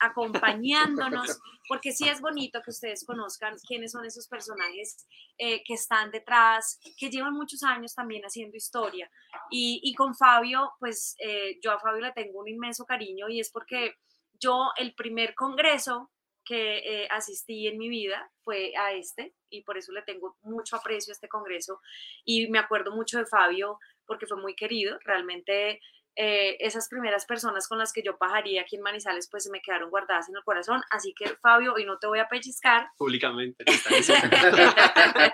acompañándonos, 0.00 1.40
porque 1.68 1.92
sí 1.92 2.08
es 2.08 2.20
bonito 2.20 2.60
que 2.62 2.70
ustedes 2.70 3.04
conozcan 3.04 3.56
quiénes 3.66 3.92
son 3.92 4.04
esos 4.04 4.28
personajes 4.28 5.06
eh, 5.38 5.62
que 5.64 5.74
están 5.74 6.10
detrás, 6.10 6.78
que 6.96 7.10
llevan 7.10 7.34
muchos 7.34 7.62
años 7.62 7.94
también 7.94 8.22
haciendo 8.22 8.56
historia. 8.56 9.10
Y, 9.50 9.80
y 9.82 9.94
con 9.94 10.14
Fabio, 10.14 10.72
pues 10.78 11.14
eh, 11.18 11.58
yo 11.62 11.72
a 11.72 11.80
Fabio 11.80 12.02
le 12.02 12.12
tengo 12.12 12.40
un 12.40 12.48
inmenso 12.48 12.84
cariño 12.84 13.28
y 13.28 13.40
es 13.40 13.50
porque 13.50 13.96
yo 14.40 14.70
el 14.76 14.94
primer 14.94 15.34
congreso 15.34 16.10
que 16.44 16.78
eh, 16.78 17.08
asistí 17.10 17.68
en 17.68 17.78
mi 17.78 17.88
vida 17.88 18.30
fue 18.42 18.72
a 18.76 18.92
este 18.92 19.34
y 19.48 19.62
por 19.62 19.78
eso 19.78 19.92
le 19.92 20.02
tengo 20.02 20.36
mucho 20.42 20.76
aprecio 20.76 21.12
a 21.12 21.14
este 21.14 21.28
congreso 21.28 21.80
y 22.24 22.48
me 22.48 22.58
acuerdo 22.58 22.92
mucho 22.92 23.18
de 23.18 23.26
Fabio 23.26 23.78
porque 24.12 24.26
fue 24.26 24.36
muy 24.36 24.54
querido. 24.54 24.98
Realmente 25.04 25.80
eh, 26.14 26.58
esas 26.60 26.88
primeras 26.88 27.24
personas 27.24 27.66
con 27.66 27.78
las 27.78 27.90
que 27.90 28.02
yo 28.02 28.18
pajaría 28.18 28.60
aquí 28.60 28.76
en 28.76 28.82
Manizales, 28.82 29.30
pues 29.30 29.44
se 29.44 29.50
me 29.50 29.62
quedaron 29.62 29.88
guardadas 29.88 30.28
en 30.28 30.36
el 30.36 30.44
corazón. 30.44 30.82
Así 30.90 31.14
que, 31.14 31.36
Fabio, 31.36 31.72
hoy 31.72 31.86
no 31.86 31.98
te 31.98 32.06
voy 32.06 32.18
a 32.18 32.28
pellizcar. 32.28 32.88
Públicamente. 32.98 33.64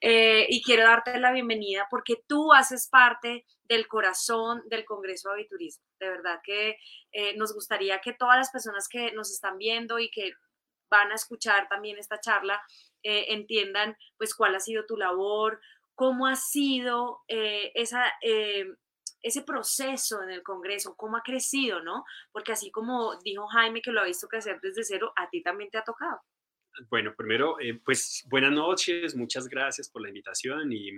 eh, 0.00 0.46
y 0.48 0.60
quiero 0.62 0.82
darte 0.82 1.16
la 1.20 1.30
bienvenida 1.32 1.86
porque 1.88 2.16
tú 2.26 2.52
haces 2.52 2.88
parte 2.90 3.46
del 3.62 3.86
corazón 3.86 4.62
del 4.66 4.84
Congreso 4.84 5.28
de 5.28 5.34
Aviturismo. 5.36 5.84
De 6.00 6.08
verdad 6.08 6.40
que 6.42 6.76
eh, 7.12 7.36
nos 7.36 7.54
gustaría 7.54 8.00
que 8.00 8.12
todas 8.12 8.38
las 8.38 8.50
personas 8.50 8.88
que 8.88 9.12
nos 9.12 9.30
están 9.30 9.56
viendo 9.58 10.00
y 10.00 10.10
que 10.10 10.32
van 10.90 11.12
a 11.12 11.14
escuchar 11.14 11.68
también 11.68 11.96
esta 11.98 12.18
charla 12.18 12.60
eh, 13.02 13.26
entiendan 13.28 13.96
pues 14.18 14.34
cuál 14.34 14.54
ha 14.54 14.60
sido 14.60 14.84
tu 14.84 14.96
labor, 14.96 15.60
cómo 16.00 16.26
ha 16.26 16.34
sido 16.34 17.18
eh, 17.28 17.72
esa, 17.74 18.02
ese 19.20 19.42
proceso 19.42 20.22
en 20.22 20.30
el 20.30 20.42
Congreso, 20.42 20.94
cómo 20.96 21.18
ha 21.18 21.22
crecido, 21.22 21.82
¿no? 21.82 22.04
Porque 22.32 22.52
así 22.52 22.70
como 22.70 23.18
dijo 23.22 23.46
Jaime 23.48 23.82
que 23.82 23.92
lo 23.92 24.00
ha 24.00 24.06
visto 24.06 24.26
crecer 24.26 24.58
desde 24.62 24.82
cero, 24.82 25.12
a 25.14 25.28
ti 25.28 25.42
también 25.42 25.68
te 25.68 25.76
ha 25.76 25.84
tocado. 25.84 26.22
Bueno, 26.88 27.12
primero, 27.14 27.60
eh, 27.60 27.78
pues 27.84 28.24
buenas 28.30 28.52
noches, 28.52 29.14
muchas 29.14 29.46
gracias 29.46 29.90
por 29.90 30.00
la 30.00 30.08
invitación 30.08 30.72
y 30.72 30.90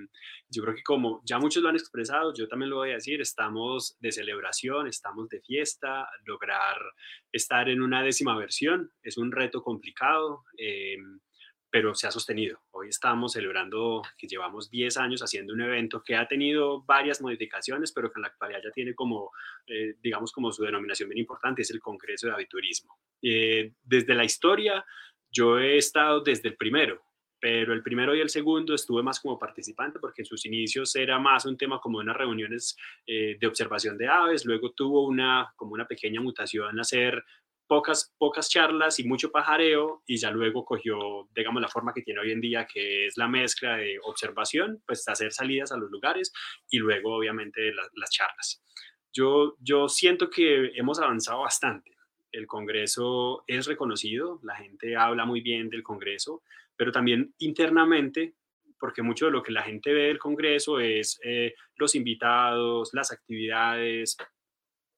yo 0.49 0.63
creo 0.63 0.77
que 0.77 0.85
como 0.85 1.21
ya 1.25 1.41
muchos 1.41 1.65
lo 1.65 1.71
han 1.71 1.75
expresado, 1.75 2.33
yo 2.33 2.47
también 2.47 2.71
lo 2.71 2.77
voy 2.77 2.93
a 2.93 2.95
decir, 2.95 3.21
estamos 3.21 3.97
de 3.99 4.13
celebración, 4.13 4.87
estamos 4.87 5.29
de 5.31 5.41
fiesta, 5.41 6.07
lograr 6.27 6.77
estar 7.33 7.69
en 7.69 7.83
una 7.83 8.05
décima 8.05 8.37
versión 8.37 8.93
es 9.03 9.19
un 9.19 9.33
reto 9.33 9.65
complicado. 9.65 10.45
Eh, 10.57 10.97
pero 11.73 11.95
se 11.95 12.07
ha 12.07 12.11
sostenido. 12.11 12.61
Hoy 12.73 12.89
estamos 12.91 13.33
celebrando 13.33 14.03
que 14.19 14.29
llevamos 14.29 14.71
10 14.71 14.95
años 14.99 15.23
haciendo 15.23 15.55
un 15.55 15.63
evento 15.63 16.03
que 16.03 16.15
ha 16.15 16.29
tenido 16.29 16.83
varias 16.83 17.23
modificaciones, 17.23 17.93
pero 17.93 18.13
que 18.13 18.19
en 18.19 18.23
la 18.23 18.29
actualidad 18.29 18.61
ya 18.63 18.71
tiene 18.71 18.95
como, 18.95 19.31
eh, 19.67 19.95
digamos, 20.03 20.33
como 20.33 20.53
su 20.53 20.63
denominación 20.63 21.09
bien 21.09 21.21
importante, 21.21 21.63
es 21.63 21.71
el 21.71 21.81
Congreso 21.81 22.27
de 22.27 22.35
Aviturismo. 22.35 22.99
desde 23.23 24.15
la 24.15 24.25
historia, 24.25 24.85
yo 25.31 25.59
he 25.59 25.79
estado 25.79 26.21
desde 26.21 26.51
el 26.51 26.57
primero, 26.57 27.01
pero 27.41 27.73
el 27.73 27.83
primero 27.83 28.15
y 28.15 28.21
el 28.21 28.29
segundo 28.29 28.75
estuve 28.75 29.03
más 29.03 29.19
como 29.19 29.39
participante 29.39 29.99
porque 29.99 30.23
en 30.23 30.27
sus 30.27 30.45
inicios 30.47 30.95
era 30.95 31.19
más 31.19 31.47
un 31.47 31.57
tema 31.57 31.81
como 31.81 31.99
unas 31.99 32.17
reuniones 32.17 32.77
eh, 33.07 33.37
de 33.41 33.47
observación 33.49 33.97
de 33.97 34.09
aves, 34.09 34.45
luego 34.45 34.73
tuvo 34.73 35.07
una 35.07 35.53
como 35.57 35.73
una 35.73 35.87
pequeña 35.87 36.21
mutación 36.21 36.79
a 36.79 36.83
hacer 36.83 37.25
pocas, 37.67 38.15
pocas 38.19 38.49
charlas 38.49 38.99
y 38.99 39.05
mucho 39.05 39.31
pajareo 39.31 40.03
y 40.07 40.17
ya 40.17 40.31
luego 40.31 40.65
cogió, 40.65 41.29
digamos, 41.35 41.63
la 41.63 41.69
forma 41.69 41.93
que 41.95 42.03
tiene 42.03 42.21
hoy 42.21 42.33
en 42.33 42.41
día, 42.41 42.67
que 42.67 43.07
es 43.07 43.17
la 43.17 43.29
mezcla 43.29 43.77
de 43.77 43.99
observación, 44.03 44.83
pues 44.87 45.07
hacer 45.09 45.33
salidas 45.33 45.73
a 45.73 45.77
los 45.77 45.91
lugares 45.91 46.33
y 46.71 46.79
luego 46.79 47.17
obviamente 47.17 47.73
las 47.73 48.11
charlas. 48.11 48.63
Yo, 49.13 49.57
yo 49.61 49.89
siento 49.89 50.31
que 50.31 50.73
hemos 50.75 50.99
avanzado 50.99 51.41
bastante 51.41 51.93
el 52.33 52.47
Congreso 52.47 53.45
es 53.47 53.67
reconocido, 53.67 54.41
la 54.43 54.57
gente 54.57 54.97
habla 54.97 55.25
muy 55.25 55.43
bien 55.43 55.69
del 55.69 55.83
Congreso, 55.83 56.43
pero 56.77 56.91
también 56.91 57.35
internamente, 57.39 58.35
porque 58.81 59.03
mucho 59.03 59.27
de 59.27 59.33
lo 59.33 59.43
que 59.43 59.53
la 59.53 59.63
gente 59.63 59.93
ve 59.93 60.05
del 60.05 60.19
Congreso 60.19 60.81
es 60.81 61.21
eh, 61.23 61.55
los 61.77 61.95
invitados, 61.95 62.91
las 62.95 63.13
actividades, 63.13 64.17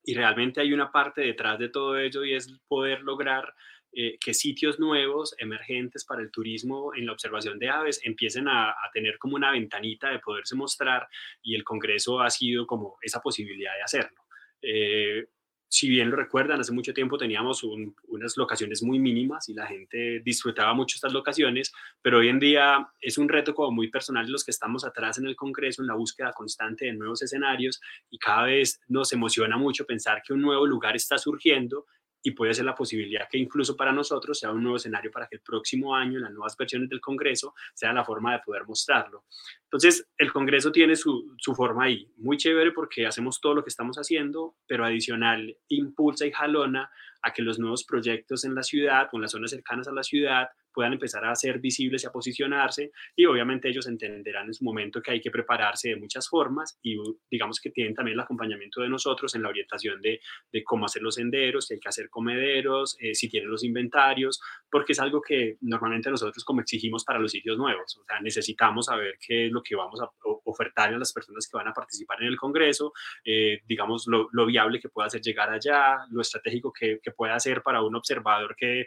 y 0.05 0.15
realmente 0.15 0.61
hay 0.61 0.73
una 0.73 0.93
parte 0.93 1.23
detrás 1.23 1.59
de 1.59 1.69
todo 1.69 1.99
ello 1.99 2.25
y 2.25 2.35
es 2.35 2.53
poder 2.69 3.03
lograr 3.03 3.55
eh, 3.97 4.19
que 4.19 4.35
sitios 4.35 4.81
nuevos, 4.81 5.37
emergentes 5.39 6.05
para 6.05 6.21
el 6.21 6.33
turismo 6.33 6.93
en 6.97 7.07
la 7.07 7.13
observación 7.13 7.61
de 7.61 7.69
aves, 7.69 8.01
empiecen 8.03 8.49
a, 8.49 8.75
tener 8.93 9.19
como 9.19 9.37
una 9.37 9.53
ventanita 9.53 10.11
de 10.11 10.19
poderse 10.19 10.57
mostrar 10.57 11.09
y 11.43 11.55
el 11.55 11.63
Congreso 11.63 12.21
ha 12.21 12.29
sido 12.29 12.67
como 12.67 12.99
esa 13.03 13.21
posibilidad 13.21 13.73
de 13.75 13.83
hacerlo. 13.83 14.25
Eh, 14.61 15.27
si 15.75 15.89
bien 15.89 16.09
lo 16.09 16.15
recuerdan, 16.15 16.61
hace 16.61 16.71
mucho 16.71 16.95
tiempo 16.95 17.19
teníamos 17.19 17.65
unas 17.65 18.37
locaciones 18.37 18.81
muy 18.85 19.01
mínimas 19.01 19.49
y 19.49 19.55
la 19.55 19.67
gente 19.67 20.21
disfrutaba 20.21 20.73
mucho 20.73 20.95
estas 20.95 21.13
locaciones, 21.13 21.73
pero 22.01 22.19
hoy 22.19 22.29
en 22.29 22.39
día 22.39 22.87
es 23.01 23.19
un 23.19 23.29
reto 23.29 23.57
como 23.57 23.73
muy 23.73 23.91
personal 23.91 24.31
los 24.31 24.45
que 24.45 24.53
estamos 24.53 24.85
atrás 24.85 25.19
en 25.19 25.27
el 25.27 25.35
Congreso, 25.35 25.83
en 25.83 25.89
la 25.89 25.95
búsqueda 25.95 26.33
constante 26.33 26.85
de 26.85 26.93
nuevos 26.93 27.23
escenarios 27.23 27.81
y 28.09 28.19
cada 28.21 28.45
vez 28.45 28.81
nos 28.87 29.13
emociona 29.13 29.57
mucho 29.57 29.85
pensar 29.85 30.23
que 30.25 30.33
un 30.33 30.43
nuevo 30.43 30.65
lugar 30.65 30.95
está 30.95 31.19
surgiendo 31.19 31.87
y 32.27 32.31
puede 32.31 32.55
ser 32.55 32.65
la 32.65 32.75
posibilidad 32.75 33.29
que 33.31 33.37
incluso 33.37 33.77
para 33.77 33.93
nosotros 33.93 34.39
sea 34.39 34.51
un 34.51 34.63
nuevo 34.63 34.79
escenario 34.79 35.11
para 35.11 35.29
que 35.29 35.37
el 35.37 35.43
próximo 35.43 35.95
año, 35.95 36.17
en 36.17 36.25
las 36.25 36.33
nuevas 36.33 36.57
versiones 36.57 36.89
del 36.89 37.01
Congreso, 37.01 37.55
sea 37.75 37.93
la 37.93 38.03
forma 38.03 38.33
de 38.33 38.39
poder 38.39 38.65
mostrarlo. 38.67 39.25
Entonces, 39.65 40.09
el 40.17 40.33
Congreso 40.33 40.73
tiene 40.73 40.97
su, 40.97 41.37
su 41.37 41.55
forma 41.55 41.85
ahí, 41.85 42.11
muy 42.17 42.39
chévere 42.39 42.73
porque 42.73 43.07
hacemos 43.07 43.43
todo 43.43 43.55
lo 43.55 43.63
que 43.63 43.69
estamos 43.69 43.99
haciendo, 43.99 44.57
pero 44.67 44.87
adicional 44.87 45.55
impulsa 45.69 46.27
y 46.27 46.33
jalona 46.33 46.91
a 47.21 47.33
que 47.35 47.43
los 47.43 47.59
nuevos 47.59 47.85
proyectos 47.85 48.45
en 48.47 48.55
la 48.55 48.63
ciudad 48.63 49.09
o 49.13 49.17
en 49.17 49.23
las 49.23 49.33
zonas 49.33 49.51
cercanas 49.51 49.87
a 49.87 49.93
la 49.93 50.03
ciudad 50.03 50.49
puedan 50.75 50.93
empezar 50.93 51.25
a 51.25 51.35
ser 51.35 51.61
visibles 51.61 52.05
y 52.05 52.07
a 52.07 52.11
posicionarse 52.11 52.91
y 53.17 53.25
obviamente 53.25 53.69
ellos 53.69 53.87
entenderán 53.87 54.47
en 54.47 54.55
su 54.55 54.65
momento 54.65 55.01
que 55.01 55.13
hay 55.13 55.21
que 55.21 55.31
prepararse 55.31 55.91
de 55.91 55.97
muchas 55.97 56.29
formas 56.29 56.79
y 56.83 56.97
digamos 57.31 57.61
que 57.61 57.71
tienen 57.71 57.95
también 57.95 58.15
el 58.15 58.21
acompañamiento 58.21 58.83
de 58.83 58.89
nosotros 58.89 59.35
en 59.35 59.43
la 59.43 59.49
orientación 59.49 60.01
de, 60.03 60.21
de 60.53 60.65
cómo 60.65 60.87
hacer 60.87 61.03
los 61.03 61.15
senderos, 61.15 61.67
si 61.67 61.75
hay 61.75 61.81
que 61.81 61.89
hacer 61.89 62.11
comederos, 62.11 62.97
eh, 63.01 63.15
si 63.15 63.29
tienen 63.29 63.51
los 63.51 63.65
inventarios, 63.65 64.41
porque 64.71 64.93
es 64.93 65.01
algo 65.01 65.23
que 65.23 65.57
normalmente 65.61 66.11
nosotros 66.11 66.45
como 66.45 66.61
exigimos 66.61 67.05
para 67.05 67.19
los 67.19 67.31
sitios 67.31 67.57
nuevos, 67.57 67.97
o 67.97 68.05
sea, 68.05 68.21
necesitamos 68.21 68.87
saber 68.87 69.17
qué 69.25 69.47
es 69.47 69.53
lo 69.53 69.63
que 69.63 69.77
vamos 69.77 70.01
a 70.01 70.11
ofertar 70.45 70.93
a 70.93 70.99
las 70.99 71.13
personas 71.13 71.49
que 71.49 71.57
van 71.57 71.69
a 71.69 71.73
participar 71.73 72.21
en 72.23 72.29
el 72.29 72.37
Congreso, 72.37 72.93
eh, 73.25 73.61
digamos, 73.67 74.07
lo, 74.07 74.29
lo, 74.33 74.47
viable 74.47 74.81
que 74.81 74.89
pueda 74.89 75.07
hacer 75.07 75.21
llegar 75.21 75.51
allá, 75.51 75.99
lo 76.11 76.21
estratégico 76.21 76.73
que, 76.73 76.99
que 77.03 77.11
pueda 77.13 77.35
hacer 77.35 77.63
para 77.63 77.83
un 77.83 77.95
observador 77.95 78.55
que 78.57 78.87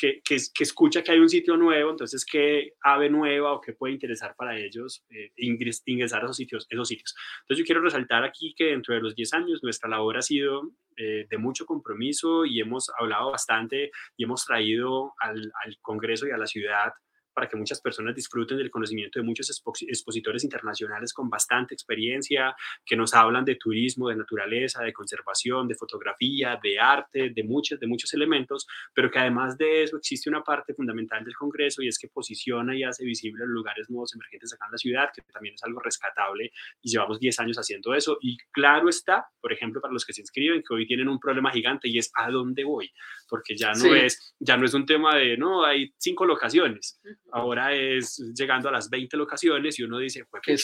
que, 0.00 0.22
que, 0.24 0.62
escucha 0.64 1.02
que 1.02 1.12
hay 1.12 1.18
un 1.18 1.28
sitio 1.28 1.56
nuevo, 1.58 1.90
entonces 1.90 2.24
qué 2.24 2.72
ave 2.82 3.10
nueva 3.10 3.52
o 3.52 3.60
qué 3.60 3.74
puede 3.74 3.92
interesar 3.92 4.34
para 4.34 4.58
ellos 4.58 5.04
eh, 5.10 5.30
ingresar 5.36 6.22
a 6.22 6.24
esos 6.24 6.36
sitios, 6.36 6.66
esos 6.70 6.88
sitios. 6.88 7.14
Entonces 7.42 7.58
yo 7.58 7.66
quiero 7.66 7.82
resaltar 7.82 8.24
aquí 8.24 8.54
que 8.56 8.66
dentro 8.66 8.94
de 8.94 9.02
los 9.02 9.14
10 9.14 9.34
años 9.34 9.60
nuestra 9.62 9.90
labor 9.90 10.16
ha 10.16 10.22
sido 10.22 10.70
eh, 10.96 11.26
de 11.28 11.38
mucho 11.38 11.66
compromiso 11.66 12.46
y 12.46 12.60
hemos 12.60 12.90
hablado 12.98 13.32
bastante 13.32 13.90
y 14.16 14.24
hemos 14.24 14.44
traído 14.46 15.12
al, 15.20 15.52
al 15.64 15.76
Congreso 15.82 16.26
y 16.26 16.30
a 16.30 16.38
la 16.38 16.46
ciudad 16.46 16.92
para 17.32 17.48
que 17.48 17.56
muchas 17.56 17.80
personas 17.80 18.14
disfruten 18.14 18.58
del 18.58 18.70
conocimiento 18.70 19.18
de 19.18 19.24
muchos 19.24 19.50
expositores 19.50 20.44
internacionales 20.44 21.12
con 21.12 21.28
bastante 21.28 21.74
experiencia, 21.74 22.54
que 22.84 22.96
nos 22.96 23.14
hablan 23.14 23.44
de 23.44 23.56
turismo, 23.56 24.08
de 24.08 24.16
naturaleza, 24.16 24.82
de 24.82 24.92
conservación, 24.92 25.68
de 25.68 25.74
fotografía, 25.74 26.58
de 26.62 26.78
arte, 26.78 27.30
de 27.30 27.44
muchos, 27.44 27.78
de 27.78 27.86
muchos 27.86 28.12
elementos, 28.14 28.66
pero 28.94 29.10
que 29.10 29.18
además 29.18 29.56
de 29.56 29.82
eso 29.84 29.96
existe 29.96 30.28
una 30.28 30.42
parte 30.42 30.74
fundamental 30.74 31.24
del 31.24 31.34
Congreso 31.34 31.82
y 31.82 31.88
es 31.88 31.98
que 31.98 32.08
posiciona 32.08 32.76
y 32.76 32.84
hace 32.84 33.04
visible 33.04 33.40
los 33.40 33.48
lugares 33.48 33.88
nuevos 33.90 34.14
emergentes 34.14 34.52
acá 34.52 34.66
en 34.66 34.72
la 34.72 34.78
ciudad, 34.78 35.10
que 35.14 35.22
también 35.22 35.54
es 35.54 35.62
algo 35.62 35.80
rescatable 35.80 36.52
y 36.82 36.90
llevamos 36.90 37.18
10 37.20 37.40
años 37.40 37.58
haciendo 37.58 37.94
eso. 37.94 38.18
Y 38.20 38.36
claro 38.50 38.88
está, 38.88 39.26
por 39.40 39.52
ejemplo, 39.52 39.80
para 39.80 39.92
los 39.92 40.04
que 40.04 40.12
se 40.12 40.20
inscriben, 40.20 40.62
que 40.62 40.74
hoy 40.74 40.86
tienen 40.86 41.08
un 41.08 41.18
problema 41.18 41.50
gigante 41.50 41.88
y 41.88 41.98
es 41.98 42.10
a 42.14 42.30
dónde 42.30 42.64
voy, 42.64 42.92
porque 43.30 43.56
ya 43.56 43.72
no, 43.72 43.94
es, 43.94 44.34
ya 44.38 44.56
no 44.56 44.66
es 44.66 44.74
un 44.74 44.84
tema 44.84 45.14
de, 45.14 45.36
no, 45.36 45.64
hay 45.64 45.94
cinco 45.96 46.26
locaciones 46.26 47.00
ahora 47.32 47.74
es 47.74 48.18
llegando 48.34 48.68
a 48.68 48.72
las 48.72 48.90
20 48.90 49.16
locaciones 49.16 49.78
y 49.78 49.82
uno 49.82 49.98
dice, 49.98 50.24
pues, 50.30 50.42
¿Qué 50.44 50.56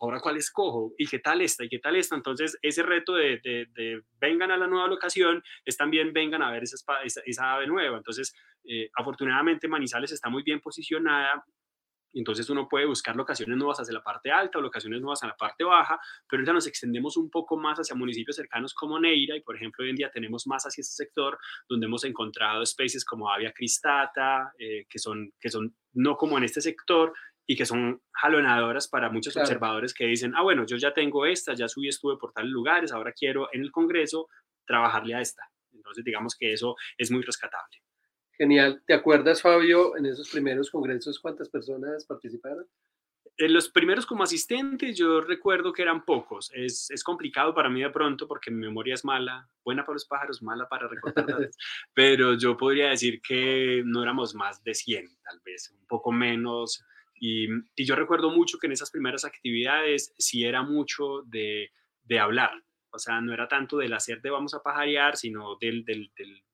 ahora 0.00 0.20
cuál 0.20 0.36
escojo 0.36 0.92
y 0.96 1.06
qué 1.06 1.18
tal 1.18 1.40
esta 1.40 1.64
y 1.64 1.68
qué 1.68 1.78
tal 1.78 1.96
esta. 1.96 2.14
Entonces, 2.14 2.58
ese 2.62 2.82
reto 2.82 3.14
de, 3.14 3.40
de, 3.42 4.02
vengan 4.20 4.50
a 4.50 4.56
la 4.56 4.66
nueva 4.66 4.88
locación 4.88 5.42
es 5.64 5.76
también 5.76 6.12
vengan 6.12 6.42
a 6.42 6.50
ver 6.50 6.62
esa, 6.62 6.76
esa, 7.24 7.52
ave 7.52 7.66
nueva. 7.66 7.96
Entonces, 7.96 8.34
eh, 8.64 8.88
afortunadamente 8.94 9.68
Manizales 9.68 10.12
está 10.12 10.28
muy 10.28 10.42
bien 10.42 10.60
posicionada 10.60 11.44
entonces 12.20 12.48
uno 12.50 12.68
puede 12.68 12.86
buscar 12.86 13.16
locaciones 13.16 13.56
nuevas 13.56 13.80
hacia 13.80 13.94
la 13.94 14.02
parte 14.02 14.30
alta 14.30 14.58
o 14.58 14.62
locaciones 14.62 15.00
nuevas 15.00 15.20
hacia 15.20 15.28
la 15.28 15.36
parte 15.36 15.64
baja, 15.64 15.98
pero 16.28 16.44
ya 16.44 16.52
nos 16.52 16.66
extendemos 16.66 17.16
un 17.16 17.30
poco 17.30 17.56
más 17.56 17.78
hacia 17.78 17.96
municipios 17.96 18.36
cercanos 18.36 18.74
como 18.74 18.98
Neira 18.98 19.36
y 19.36 19.40
por 19.40 19.56
ejemplo 19.56 19.84
hoy 19.84 19.90
en 19.90 19.96
día 19.96 20.10
tenemos 20.10 20.46
más 20.46 20.64
hacia 20.64 20.82
ese 20.82 20.92
sector 20.92 21.38
donde 21.68 21.86
hemos 21.86 22.04
encontrado 22.04 22.62
especies 22.62 23.04
como 23.04 23.30
Avia 23.30 23.52
cristata, 23.52 24.52
eh, 24.58 24.86
que, 24.88 24.98
son, 24.98 25.32
que 25.40 25.50
son 25.50 25.74
no 25.94 26.16
como 26.16 26.38
en 26.38 26.44
este 26.44 26.60
sector 26.60 27.12
y 27.46 27.56
que 27.56 27.66
son 27.66 28.00
jalonadoras 28.12 28.88
para 28.88 29.10
muchos 29.10 29.36
observadores 29.36 29.92
que 29.92 30.06
dicen, 30.06 30.32
ah, 30.36 30.42
bueno, 30.42 30.64
yo 30.64 30.76
ya 30.76 30.94
tengo 30.94 31.26
esta, 31.26 31.54
ya 31.54 31.68
subí, 31.68 31.88
estuve 31.88 32.16
por 32.16 32.32
tales 32.32 32.50
lugares, 32.50 32.92
ahora 32.92 33.12
quiero 33.12 33.48
en 33.52 33.62
el 33.62 33.72
Congreso 33.72 34.28
trabajarle 34.64 35.14
a 35.14 35.20
esta. 35.20 35.42
Entonces 35.72 36.04
digamos 36.04 36.36
que 36.36 36.52
eso 36.52 36.76
es 36.96 37.10
muy 37.10 37.22
rescatable. 37.22 37.78
Genial. 38.38 38.82
¿Te 38.86 38.94
acuerdas, 38.94 39.42
Fabio, 39.42 39.96
en 39.96 40.06
esos 40.06 40.30
primeros 40.30 40.70
congresos 40.70 41.20
cuántas 41.20 41.48
personas 41.48 42.04
participaron? 42.06 42.66
En 43.38 43.52
los 43.52 43.70
primeros 43.70 44.04
como 44.04 44.24
asistente 44.24 44.92
yo 44.94 45.20
recuerdo 45.20 45.72
que 45.72 45.82
eran 45.82 46.04
pocos. 46.04 46.50
Es, 46.54 46.90
es, 46.90 47.02
complicado 47.02 47.54
para 47.54 47.70
mí 47.70 47.80
de 47.80 47.90
pronto 47.90 48.28
porque 48.28 48.50
mi 48.50 48.60
memoria 48.60 48.94
es 48.94 49.04
mala, 49.04 49.48
buena 49.64 49.84
para 49.84 49.94
los 49.94 50.06
pájaros, 50.06 50.42
mala 50.42 50.68
para 50.68 50.86
recordar, 50.86 51.50
pero 51.94 52.34
yo 52.34 52.56
podría 52.56 52.90
decir 52.90 53.20
que 53.22 53.82
no 53.84 54.02
éramos 54.02 54.34
más 54.34 54.62
de 54.62 54.74
100, 54.74 55.18
tal 55.22 55.40
vez, 55.44 55.70
un 55.70 55.86
poco 55.86 56.12
menos. 56.12 56.84
Y, 57.14 57.46
y 57.74 57.84
yo 57.84 57.96
recuerdo 57.96 58.30
mucho 58.30 58.58
que 58.58 58.66
en 58.66 58.72
esas 58.72 58.90
primeras 58.90 59.24
actividades 59.24 60.12
sí 60.18 60.44
era 60.44 60.62
mucho 60.62 61.22
de, 61.26 61.70
de 62.04 62.18
hablar. 62.18 62.52
O 62.90 62.98
sea, 62.98 63.20
no 63.20 63.32
era 63.32 63.48
tanto 63.48 63.78
del 63.78 63.94
hacer 63.94 64.20
de 64.20 64.30
vamos 64.30 64.52
a 64.54 64.62
pajarear, 64.62 65.16
sino 65.16 65.56
del, 65.56 65.84
del, 65.84 66.12
del 66.16 66.44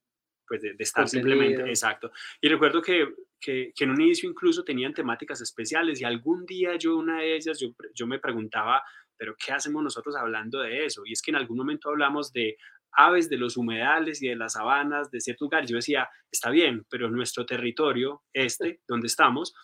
pues 0.49 0.63
de, 0.63 0.75
estar 0.79 1.09
simplemente, 1.09 1.63
exacto. 1.69 2.11
Y 2.41 2.49
recuerdo 2.49 2.81
que, 2.81 3.15
que, 3.41 3.73
en 3.79 3.91
un 3.91 4.01
inicio 4.01 4.29
incluso 4.29 4.65
tenían 4.65 4.95
temáticas 4.95 5.41
especiales 5.41 6.01
y 6.01 6.05
algún 6.05 6.47
día 6.47 6.77
yo, 6.77 6.97
una 6.97 7.21
de 7.21 7.37
ellas, 7.37 7.61
yo, 7.61 7.69
yo 7.95 8.07
me 8.07 8.19
preguntaba, 8.19 8.83
pero 9.17 9.35
¿qué 9.37 9.53
hacemos 9.53 9.83
nosotros 9.83 10.17
hablando 10.17 10.61
de 10.61 10.87
eso? 10.87 11.03
Y 11.05 11.13
es 11.13 11.23
que 11.23 11.31
en 11.31 11.37
algún 11.37 11.59
momento 11.59 11.91
hablamos 11.91 12.33
de 12.33 12.57
aves 12.93 13.29
de 13.29 13.37
los 13.37 13.57
humedales 13.57 14.23
y 14.23 14.29
de 14.29 14.37
las 14.37 14.55
sabanas 14.55 15.11
de 15.11 15.21
ciertos 15.21 15.47
lugares. 15.47 15.71
Yo 15.71 15.77
decía, 15.77 16.09
está 16.31 16.51
bien, 16.51 16.87
pero 16.91 17.11
nuestro 17.11 17.45
territorio, 17.47 18.23
este, 18.33 18.81
donde 18.89 19.07
estamos, 19.07 19.55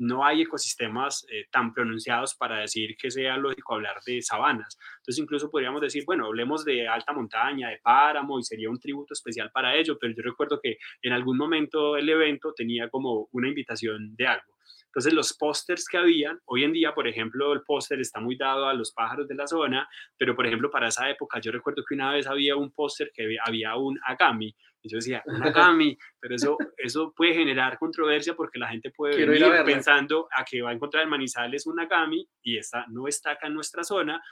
no 0.00 0.24
hay 0.24 0.42
ecosistemas 0.42 1.26
eh, 1.30 1.44
tan 1.50 1.74
pronunciados 1.74 2.34
para 2.34 2.60
decir 2.60 2.96
que 2.96 3.10
sea 3.10 3.36
lógico 3.36 3.74
hablar 3.74 3.96
de 4.06 4.22
sabanas. 4.22 4.78
Entonces 4.98 5.22
incluso 5.22 5.50
podríamos 5.50 5.82
decir, 5.82 6.04
bueno, 6.06 6.26
hablemos 6.26 6.64
de 6.64 6.88
alta 6.88 7.12
montaña, 7.12 7.68
de 7.68 7.78
páramo 7.82 8.38
y 8.38 8.42
sería 8.42 8.70
un 8.70 8.80
tributo 8.80 9.12
especial 9.12 9.50
para 9.52 9.76
ello, 9.76 9.98
pero 10.00 10.14
yo 10.16 10.22
recuerdo 10.22 10.58
que 10.62 10.78
en 11.02 11.12
algún 11.12 11.36
momento 11.36 11.98
el 11.98 12.08
evento 12.08 12.54
tenía 12.54 12.88
como 12.88 13.28
una 13.32 13.48
invitación 13.48 14.16
de 14.16 14.26
algo. 14.26 14.54
Entonces 14.86 15.12
los 15.12 15.34
pósters 15.34 15.86
que 15.86 15.98
habían, 15.98 16.40
hoy 16.46 16.64
en 16.64 16.72
día, 16.72 16.92
por 16.94 17.06
ejemplo, 17.06 17.52
el 17.52 17.62
póster 17.62 18.00
está 18.00 18.20
muy 18.20 18.36
dado 18.36 18.66
a 18.66 18.74
los 18.74 18.92
pájaros 18.92 19.28
de 19.28 19.36
la 19.36 19.46
zona, 19.46 19.88
pero 20.16 20.34
por 20.34 20.46
ejemplo, 20.46 20.70
para 20.70 20.88
esa 20.88 21.08
época 21.08 21.40
yo 21.40 21.52
recuerdo 21.52 21.84
que 21.86 21.94
una 21.94 22.10
vez 22.12 22.26
había 22.26 22.56
un 22.56 22.72
póster 22.72 23.12
que 23.14 23.36
había 23.44 23.76
un 23.76 24.00
agami, 24.04 24.52
y 24.82 24.88
yo 24.88 24.96
decía, 24.96 25.22
un 25.26 25.42
agami, 25.42 25.96
pero 26.18 26.34
eso, 26.34 26.56
eso 26.76 27.12
puede 27.14 27.34
generar 27.34 27.78
controversia 27.78 28.34
porque 28.34 28.58
la 28.58 28.68
gente 28.68 28.90
puede 28.90 29.26
venir 29.26 29.64
pensando 29.64 30.28
a 30.34 30.44
que 30.44 30.62
va 30.62 30.70
a 30.70 30.72
encontrar 30.72 31.04
en 31.04 31.10
Manizales 31.10 31.66
un 31.66 31.80
agami 31.80 32.28
y 32.42 32.58
esta 32.58 32.86
no 32.88 33.06
está 33.06 33.32
acá 33.32 33.46
en 33.46 33.54
nuestra 33.54 33.84
zona, 33.84 34.22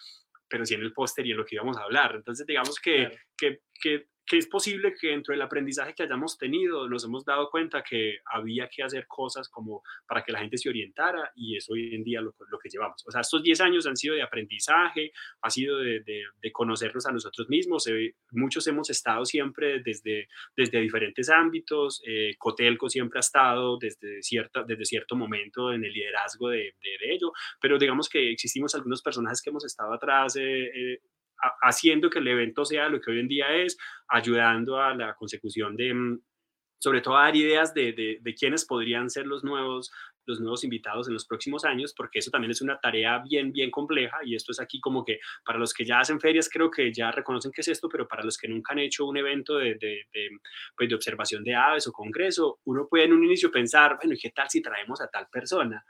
pero 0.48 0.64
sí 0.64 0.74
en 0.74 0.82
el 0.82 0.92
póster 0.92 1.26
y 1.26 1.32
en 1.32 1.36
lo 1.36 1.44
que 1.44 1.56
íbamos 1.56 1.76
a 1.76 1.82
hablar. 1.82 2.16
Entonces, 2.16 2.46
digamos 2.46 2.80
que, 2.80 3.10
que, 3.36 3.60
que 3.80 4.08
que 4.28 4.36
es 4.36 4.46
posible 4.46 4.94
que 4.94 5.08
dentro 5.08 5.32
del 5.32 5.42
aprendizaje 5.42 5.94
que 5.94 6.02
hayamos 6.02 6.36
tenido 6.36 6.88
nos 6.88 7.04
hemos 7.04 7.24
dado 7.24 7.48
cuenta 7.50 7.82
que 7.82 8.18
había 8.26 8.68
que 8.68 8.82
hacer 8.82 9.06
cosas 9.06 9.48
como 9.48 9.82
para 10.06 10.22
que 10.22 10.32
la 10.32 10.40
gente 10.40 10.58
se 10.58 10.68
orientara 10.68 11.32
y 11.34 11.56
es 11.56 11.68
hoy 11.70 11.94
en 11.94 12.04
día 12.04 12.20
lo, 12.20 12.34
lo 12.50 12.58
que 12.58 12.68
llevamos. 12.68 13.02
O 13.06 13.10
sea, 13.10 13.22
estos 13.22 13.42
10 13.42 13.60
años 13.62 13.86
han 13.86 13.96
sido 13.96 14.14
de 14.14 14.22
aprendizaje, 14.22 15.12
ha 15.40 15.50
sido 15.50 15.78
de, 15.78 16.00
de, 16.00 16.52
conocernos 16.52 17.06
a 17.06 17.12
nosotros 17.12 17.48
mismos. 17.48 17.88
muchos 18.32 18.66
hemos 18.66 18.90
estado 18.90 19.24
siempre 19.24 19.80
desde, 19.80 20.28
desde 20.56 20.80
diferentes 20.80 21.30
ámbitos. 21.30 22.02
Eh, 22.06 22.34
Cotelco 22.38 22.88
siempre 22.90 23.18
ha 23.18 23.20
estado 23.20 23.78
desde, 23.78 24.22
cierta, 24.22 24.62
desde 24.62 24.84
cierto 24.84 25.16
momento 25.16 25.72
en 25.72 25.84
el 25.84 25.92
liderazgo 25.92 26.48
de, 26.50 26.74
de, 26.82 27.14
ello, 27.14 27.32
pero 27.60 27.78
digamos 27.78 28.08
que 28.08 28.30
existimos 28.30 28.74
algunos 28.74 29.02
personajes 29.02 29.40
que 29.40 29.50
hemos 29.50 29.64
estado 29.64 29.94
atrás. 29.94 30.36
Eh, 30.36 31.00
eh, 31.44 31.48
haciendo 31.62 32.10
que 32.10 32.18
el 32.18 32.28
evento 32.28 32.64
sea 32.64 32.88
lo 32.88 33.00
que 33.00 33.10
hoy 33.10 33.20
en 33.20 33.28
día 33.28 33.54
es, 33.54 33.76
ayudando 34.08 34.80
a 34.80 34.94
la 34.94 35.14
consecución 35.14 35.76
de, 35.76 35.94
mm, 35.94 36.20
sobre 36.80 37.00
todo 37.00 37.16
a 37.16 37.24
dar 37.24 37.36
ideas 37.36 37.74
de, 37.74 37.92
de, 37.92 38.18
de 38.20 38.34
quiénes 38.34 38.64
podrían 38.64 39.10
ser 39.10 39.26
los 39.26 39.42
nuevos, 39.42 39.90
los 40.28 40.40
nuevos 40.40 40.62
invitados 40.62 41.08
en 41.08 41.14
los 41.14 41.26
próximos 41.26 41.64
años, 41.64 41.94
porque 41.96 42.20
eso 42.20 42.30
también 42.30 42.50
es 42.50 42.60
una 42.60 42.78
tarea 42.78 43.18
bien, 43.18 43.50
bien 43.50 43.70
compleja 43.70 44.18
y 44.24 44.34
esto 44.34 44.52
es 44.52 44.60
aquí 44.60 44.78
como 44.80 45.04
que 45.04 45.18
para 45.44 45.58
los 45.58 45.72
que 45.72 45.84
ya 45.84 46.00
hacen 46.00 46.20
ferias 46.20 46.48
creo 46.52 46.70
que 46.70 46.92
ya 46.92 47.10
reconocen 47.10 47.50
que 47.50 47.62
es 47.62 47.68
esto, 47.68 47.88
pero 47.88 48.06
para 48.06 48.22
los 48.22 48.36
que 48.36 48.46
nunca 48.46 48.74
han 48.74 48.78
hecho 48.80 49.06
un 49.06 49.16
evento 49.16 49.56
de, 49.56 49.74
de, 49.74 50.04
de, 50.12 50.28
pues 50.76 50.88
de 50.88 50.94
observación 50.94 51.42
de 51.42 51.54
aves 51.54 51.86
o 51.88 51.92
congreso, 51.92 52.60
uno 52.64 52.86
puede 52.88 53.04
en 53.04 53.14
un 53.14 53.24
inicio 53.24 53.50
pensar, 53.50 53.96
bueno, 53.96 54.14
¿y 54.14 54.18
qué 54.18 54.30
tal 54.30 54.48
si 54.48 54.62
traemos 54.62 55.00
a 55.00 55.08
tal 55.08 55.26
persona? 55.32 55.84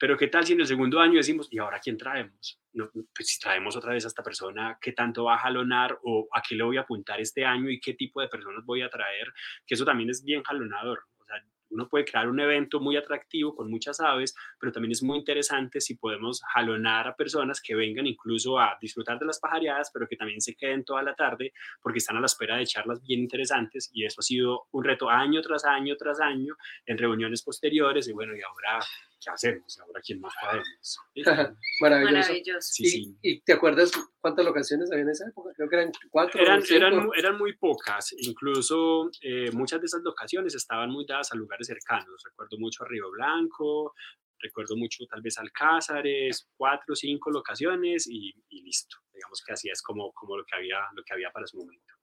Pero 0.00 0.16
¿qué 0.16 0.28
tal 0.28 0.46
si 0.46 0.54
en 0.54 0.60
el 0.60 0.66
segundo 0.66 0.98
año 0.98 1.18
decimos, 1.18 1.46
¿y 1.50 1.58
ahora 1.58 1.78
quién 1.78 1.98
traemos? 1.98 2.58
No, 2.72 2.90
pues 2.90 3.28
si 3.28 3.38
traemos 3.38 3.76
otra 3.76 3.92
vez 3.92 4.06
a 4.06 4.08
esta 4.08 4.22
persona, 4.22 4.78
¿qué 4.80 4.92
tanto 4.92 5.24
va 5.24 5.34
a 5.34 5.38
jalonar 5.38 5.98
o 6.04 6.26
a 6.32 6.40
qué 6.40 6.54
le 6.54 6.64
voy 6.64 6.78
a 6.78 6.80
apuntar 6.80 7.20
este 7.20 7.44
año 7.44 7.68
y 7.68 7.78
qué 7.78 7.92
tipo 7.92 8.22
de 8.22 8.28
personas 8.28 8.64
voy 8.64 8.80
a 8.80 8.88
traer? 8.88 9.26
Que 9.66 9.74
eso 9.74 9.84
también 9.84 10.08
es 10.08 10.24
bien 10.24 10.42
jalonador. 10.42 11.00
O 11.18 11.24
sea, 11.26 11.36
uno 11.68 11.86
puede 11.86 12.06
crear 12.06 12.30
un 12.30 12.40
evento 12.40 12.80
muy 12.80 12.96
atractivo 12.96 13.54
con 13.54 13.68
muchas 13.68 14.00
aves, 14.00 14.34
pero 14.58 14.72
también 14.72 14.92
es 14.92 15.02
muy 15.02 15.18
interesante 15.18 15.82
si 15.82 15.96
podemos 15.96 16.40
jalonar 16.50 17.06
a 17.06 17.14
personas 17.14 17.60
que 17.60 17.74
vengan 17.74 18.06
incluso 18.06 18.58
a 18.58 18.78
disfrutar 18.80 19.18
de 19.18 19.26
las 19.26 19.38
pajareadas, 19.38 19.90
pero 19.92 20.08
que 20.08 20.16
también 20.16 20.40
se 20.40 20.56
queden 20.56 20.82
toda 20.82 21.02
la 21.02 21.14
tarde 21.14 21.52
porque 21.82 21.98
están 21.98 22.16
a 22.16 22.20
la 22.20 22.26
espera 22.26 22.56
de 22.56 22.64
charlas 22.64 23.02
bien 23.02 23.20
interesantes 23.20 23.90
y 23.92 24.06
eso 24.06 24.20
ha 24.20 24.22
sido 24.22 24.66
un 24.70 24.82
reto 24.82 25.10
año 25.10 25.42
tras 25.42 25.66
año 25.66 25.94
tras 25.96 26.22
año 26.22 26.56
en 26.86 26.96
reuniones 26.96 27.42
posteriores 27.42 28.08
y 28.08 28.12
bueno, 28.12 28.34
y 28.34 28.40
ahora 28.40 28.80
¿qué 29.20 29.30
hacemos? 29.30 29.78
Ahora, 29.80 30.00
¿quién 30.00 30.20
más 30.20 30.32
podemos? 30.40 30.98
Maravilloso. 31.80 32.82
¿Y, 33.22 33.40
te 33.42 33.52
acuerdas 33.52 33.92
cuántas 34.20 34.44
locaciones 34.44 34.90
había 34.90 35.02
en 35.02 35.10
esa 35.10 35.28
época? 35.28 35.50
Creo 35.54 35.68
que 35.68 35.76
eran 35.76 35.92
cuatro. 36.10 36.40
Eran, 36.40 36.62
eran, 36.70 37.10
eran 37.16 37.38
muy 37.38 37.56
pocas. 37.56 38.14
Incluso 38.18 39.10
eh, 39.22 39.50
muchas 39.52 39.80
de 39.80 39.86
esas 39.86 40.02
locaciones 40.02 40.54
estaban 40.54 40.90
muy 40.90 41.04
dadas 41.06 41.32
a 41.32 41.36
lugares 41.36 41.66
cercanos. 41.66 42.22
Recuerdo 42.24 42.58
mucho 42.58 42.84
a 42.84 42.88
Río 42.88 43.10
Blanco, 43.10 43.94
recuerdo 44.38 44.76
mucho 44.76 45.04
tal 45.06 45.20
vez 45.20 45.38
Alcázares, 45.38 46.48
cuatro 46.56 46.92
o 46.92 46.96
cinco 46.96 47.30
locaciones 47.30 48.06
y, 48.08 48.34
y, 48.48 48.62
listo. 48.62 48.96
Digamos 49.12 49.42
que 49.44 49.52
así 49.52 49.68
es 49.70 49.82
como, 49.82 50.12
como 50.12 50.36
lo, 50.36 50.44
que 50.44 50.56
había, 50.56 50.78
lo 50.94 51.02
que 51.04 51.12
había 51.12 51.30
para 51.30 51.46
su 51.46 51.58
momento. 51.58 51.94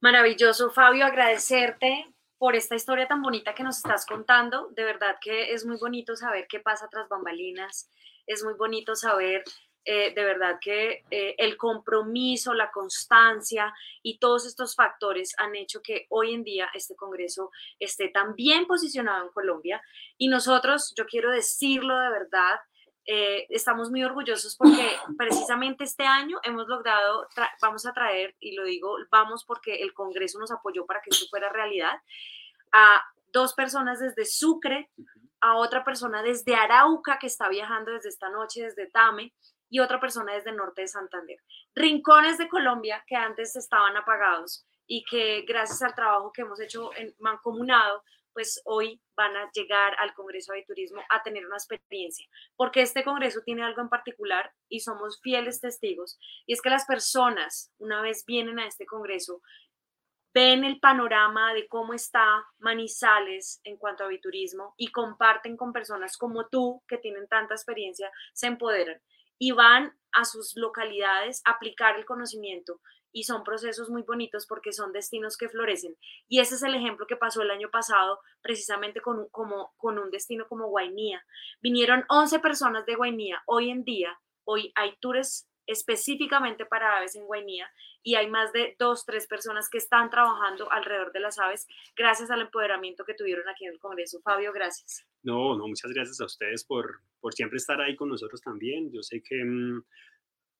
Maravilloso, 0.00 0.70
Fabio, 0.70 1.04
agradecerte 1.04 2.12
por 2.42 2.56
esta 2.56 2.74
historia 2.74 3.06
tan 3.06 3.22
bonita 3.22 3.54
que 3.54 3.62
nos 3.62 3.76
estás 3.76 4.04
contando. 4.04 4.66
De 4.74 4.82
verdad 4.82 5.14
que 5.20 5.52
es 5.52 5.64
muy 5.64 5.76
bonito 5.76 6.16
saber 6.16 6.48
qué 6.48 6.58
pasa 6.58 6.88
tras 6.90 7.08
bambalinas. 7.08 7.88
Es 8.26 8.42
muy 8.42 8.54
bonito 8.54 8.96
saber 8.96 9.44
eh, 9.84 10.12
de 10.12 10.24
verdad 10.24 10.58
que 10.60 11.04
eh, 11.12 11.36
el 11.38 11.56
compromiso, 11.56 12.52
la 12.52 12.72
constancia 12.72 13.72
y 14.02 14.18
todos 14.18 14.44
estos 14.44 14.74
factores 14.74 15.36
han 15.38 15.54
hecho 15.54 15.82
que 15.82 16.06
hoy 16.08 16.34
en 16.34 16.42
día 16.42 16.68
este 16.74 16.96
Congreso 16.96 17.52
esté 17.78 18.08
tan 18.08 18.34
bien 18.34 18.66
posicionado 18.66 19.24
en 19.24 19.32
Colombia. 19.32 19.80
Y 20.18 20.26
nosotros, 20.26 20.92
yo 20.96 21.06
quiero 21.06 21.30
decirlo 21.30 21.96
de 21.96 22.10
verdad, 22.10 22.58
eh, 23.06 23.46
estamos 23.50 23.90
muy 23.90 24.04
orgullosos 24.04 24.56
porque 24.56 24.96
precisamente 25.18 25.84
este 25.84 26.04
año 26.04 26.38
hemos 26.44 26.68
logrado, 26.68 27.26
vamos 27.60 27.84
a 27.86 27.92
traer, 27.92 28.36
y 28.38 28.54
lo 28.54 28.64
digo, 28.64 28.96
vamos 29.10 29.44
porque 29.44 29.82
el 29.82 29.92
Congreso 29.92 30.38
nos 30.38 30.52
apoyó 30.52 30.86
para 30.86 31.00
que 31.00 31.10
esto 31.10 31.26
fuera 31.28 31.48
realidad, 31.48 32.00
a 32.72 33.02
dos 33.32 33.54
personas 33.54 33.98
desde 33.98 34.24
Sucre, 34.24 34.90
a 35.40 35.56
otra 35.56 35.84
persona 35.84 36.22
desde 36.22 36.54
Arauca 36.54 37.18
que 37.18 37.26
está 37.26 37.48
viajando 37.48 37.90
desde 37.90 38.08
esta 38.08 38.28
noche, 38.28 38.62
desde 38.62 38.88
Tame, 38.90 39.32
y 39.68 39.80
otra 39.80 39.98
persona 39.98 40.34
desde 40.34 40.50
el 40.50 40.56
norte 40.56 40.82
de 40.82 40.88
Santander. 40.88 41.38
Rincones 41.74 42.36
de 42.36 42.48
Colombia 42.48 43.02
que 43.06 43.16
antes 43.16 43.56
estaban 43.56 43.96
apagados 43.96 44.66
y 44.86 45.02
que 45.04 45.46
gracias 45.48 45.80
al 45.80 45.94
trabajo 45.94 46.30
que 46.30 46.42
hemos 46.42 46.60
hecho 46.60 46.94
en 46.94 47.14
mancomunado, 47.18 48.04
pues 48.32 48.60
hoy 48.64 49.00
van 49.16 49.36
a 49.36 49.50
llegar 49.52 49.94
al 49.98 50.14
Congreso 50.14 50.52
de 50.52 50.64
Turismo 50.64 51.02
a 51.10 51.22
tener 51.22 51.46
una 51.46 51.56
experiencia, 51.56 52.26
porque 52.56 52.82
este 52.82 53.04
Congreso 53.04 53.40
tiene 53.44 53.62
algo 53.62 53.80
en 53.80 53.88
particular 53.88 54.52
y 54.68 54.80
somos 54.80 55.20
fieles 55.22 55.60
testigos, 55.60 56.18
y 56.46 56.52
es 56.52 56.62
que 56.62 56.70
las 56.70 56.86
personas, 56.86 57.72
una 57.78 58.02
vez 58.02 58.24
vienen 58.26 58.58
a 58.58 58.66
este 58.66 58.86
Congreso, 58.86 59.42
ven 60.34 60.64
el 60.64 60.80
panorama 60.80 61.52
de 61.54 61.68
cómo 61.68 61.94
está 61.94 62.44
Manizales 62.58 63.60
en 63.64 63.76
cuanto 63.76 64.02
a 64.02 64.06
aviturismo 64.06 64.74
y 64.76 64.90
comparten 64.90 65.56
con 65.56 65.72
personas 65.72 66.16
como 66.16 66.48
tú 66.48 66.82
que 66.88 66.98
tienen 66.98 67.28
tanta 67.28 67.54
experiencia, 67.54 68.10
se 68.32 68.46
empoderan 68.46 69.00
y 69.38 69.52
van 69.52 69.92
a 70.12 70.24
sus 70.24 70.56
localidades 70.56 71.42
a 71.44 71.52
aplicar 71.52 71.96
el 71.96 72.04
conocimiento 72.04 72.80
y 73.12 73.24
son 73.24 73.44
procesos 73.44 73.90
muy 73.90 74.02
bonitos 74.02 74.46
porque 74.46 74.72
son 74.72 74.92
destinos 74.92 75.36
que 75.36 75.48
florecen. 75.48 75.96
Y 76.28 76.40
ese 76.40 76.54
es 76.54 76.62
el 76.62 76.74
ejemplo 76.74 77.06
que 77.06 77.16
pasó 77.16 77.42
el 77.42 77.50
año 77.50 77.70
pasado 77.70 78.20
precisamente 78.40 79.00
con, 79.00 79.28
como, 79.30 79.72
con 79.76 79.98
un 79.98 80.10
destino 80.10 80.46
como 80.48 80.68
Guainía. 80.68 81.24
Vinieron 81.60 82.04
11 82.08 82.38
personas 82.40 82.86
de 82.86 82.96
Guainía. 82.96 83.42
Hoy 83.46 83.70
en 83.70 83.84
día, 83.84 84.18
hoy 84.44 84.72
hay 84.74 84.96
tours 85.00 85.48
específicamente 85.66 86.66
para 86.66 86.96
aves 86.96 87.14
en 87.14 87.24
Guainía 87.24 87.70
y 88.02 88.16
hay 88.16 88.28
más 88.28 88.52
de 88.52 88.74
dos, 88.78 89.04
tres 89.06 89.28
personas 89.28 89.68
que 89.70 89.78
están 89.78 90.10
trabajando 90.10 90.70
alrededor 90.72 91.12
de 91.12 91.20
las 91.20 91.38
aves 91.38 91.68
gracias 91.96 92.30
al 92.30 92.40
empoderamiento 92.40 93.04
que 93.04 93.14
tuvieron 93.14 93.48
aquí 93.48 93.64
en 93.64 93.72
el 93.72 93.78
Congreso. 93.78 94.20
Fabio, 94.22 94.52
gracias. 94.52 95.06
No, 95.22 95.56
no, 95.56 95.68
muchas 95.68 95.92
gracias 95.92 96.20
a 96.20 96.24
ustedes 96.24 96.64
por, 96.64 97.00
por 97.20 97.32
siempre 97.32 97.58
estar 97.58 97.80
ahí 97.80 97.94
con 97.94 98.08
nosotros 98.08 98.40
también. 98.40 98.90
Yo 98.92 99.02
sé 99.02 99.22
que... 99.22 99.44
Mm, 99.44 99.84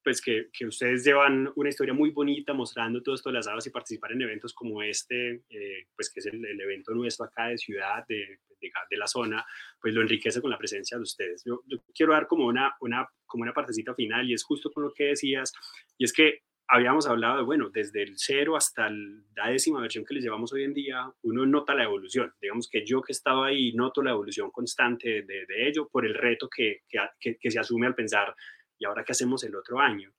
pues 0.03 0.21
que, 0.21 0.49
que, 0.53 0.67
ustedes 0.67 1.05
llevan 1.05 1.51
una 1.57 1.69
historia 1.69 1.95
muy 1.95 2.11
bonita 2.11 2.53
mostrando 2.53 3.03
todo 3.03 3.15
esto 3.15 3.31
de 3.31 3.35
las 3.35 3.47
aves 3.47 3.67
y 3.67 3.71
participar 3.71 4.13
en 4.13 4.23
eventos 4.23 4.53
como 4.53 4.83
este, 4.83 5.43
eh, 5.49 5.87
pues 5.95 6.11
que 6.13 6.21
es 6.21 6.27
el, 6.27 6.61
evento 6.61 6.93
nuestro 6.93 7.27
acá 7.27 7.47
de 7.49 7.59
ciudad, 7.59 8.05
de, 8.09 8.39
de, 8.61 8.97
la 8.97 9.07
zona, 9.07 9.45
pues 9.81 9.95
lo 9.95 10.03
enriquece 10.03 10.41
con 10.41 10.51
la 10.51 10.59
presencia 10.59 10.97
de 10.97 11.03
ustedes. 11.03 11.43
Yo, 11.45 11.63
quiero 11.95 12.13
dar 12.13 12.27
como 12.27 12.47
una, 12.47 12.75
una, 12.81 13.09
como 13.27 13.43
una 13.43 13.53
partecita 13.53 13.95
final 13.95 14.29
y 14.29 14.35
es 14.35 14.45
justo 14.45 14.71
con 14.71 14.85
lo 14.85 14.93
que 14.93 15.05
decías, 15.05 15.53
y 15.99 16.05
es 16.05 16.13
que 16.13 16.43
habíamos 16.69 17.07
hablado 17.07 17.39
de, 17.39 17.43
bueno, 17.45 17.69
desde 17.71 18.03
el 18.03 18.15
cero 18.17 18.57
hasta 18.57 18.89
la 18.89 19.49
décima 19.51 19.81
versión 19.81 20.05
que 20.05 20.15
les 20.15 20.25
llevamos 20.25 20.53
hoy 20.53 20.65
en 20.65 20.73
día, 20.73 21.13
uno 21.23 21.45
nota 21.45 21.75
la 21.75 21.85
evolución. 21.85 22.33
Digamos 22.41 22.69
que 22.69 22.85
yo 22.85 23.03
que 23.03 23.13
estaba 23.13 23.49
ahí 23.49 23.73
noto 23.73 24.03
la 24.03 24.13
evolución 24.13 24.51
constante 24.51 25.23
de, 25.23 25.45
de 25.47 25.69
ello 25.69 25.89
por 25.91 26.07
el 26.07 26.15
reto 26.15 26.49
que, 26.49 26.83
que, 26.89 27.37
que 27.39 27.51
se 27.51 27.59
asume 27.59 27.87
al 27.87 27.95
pensar 27.95 28.35
¿y 28.83 28.85
ahora 28.85 29.05
qué 29.05 29.13
hacemos 29.13 29.45
el 29.45 29.55
otro 29.55 29.79
año? 29.79 30.13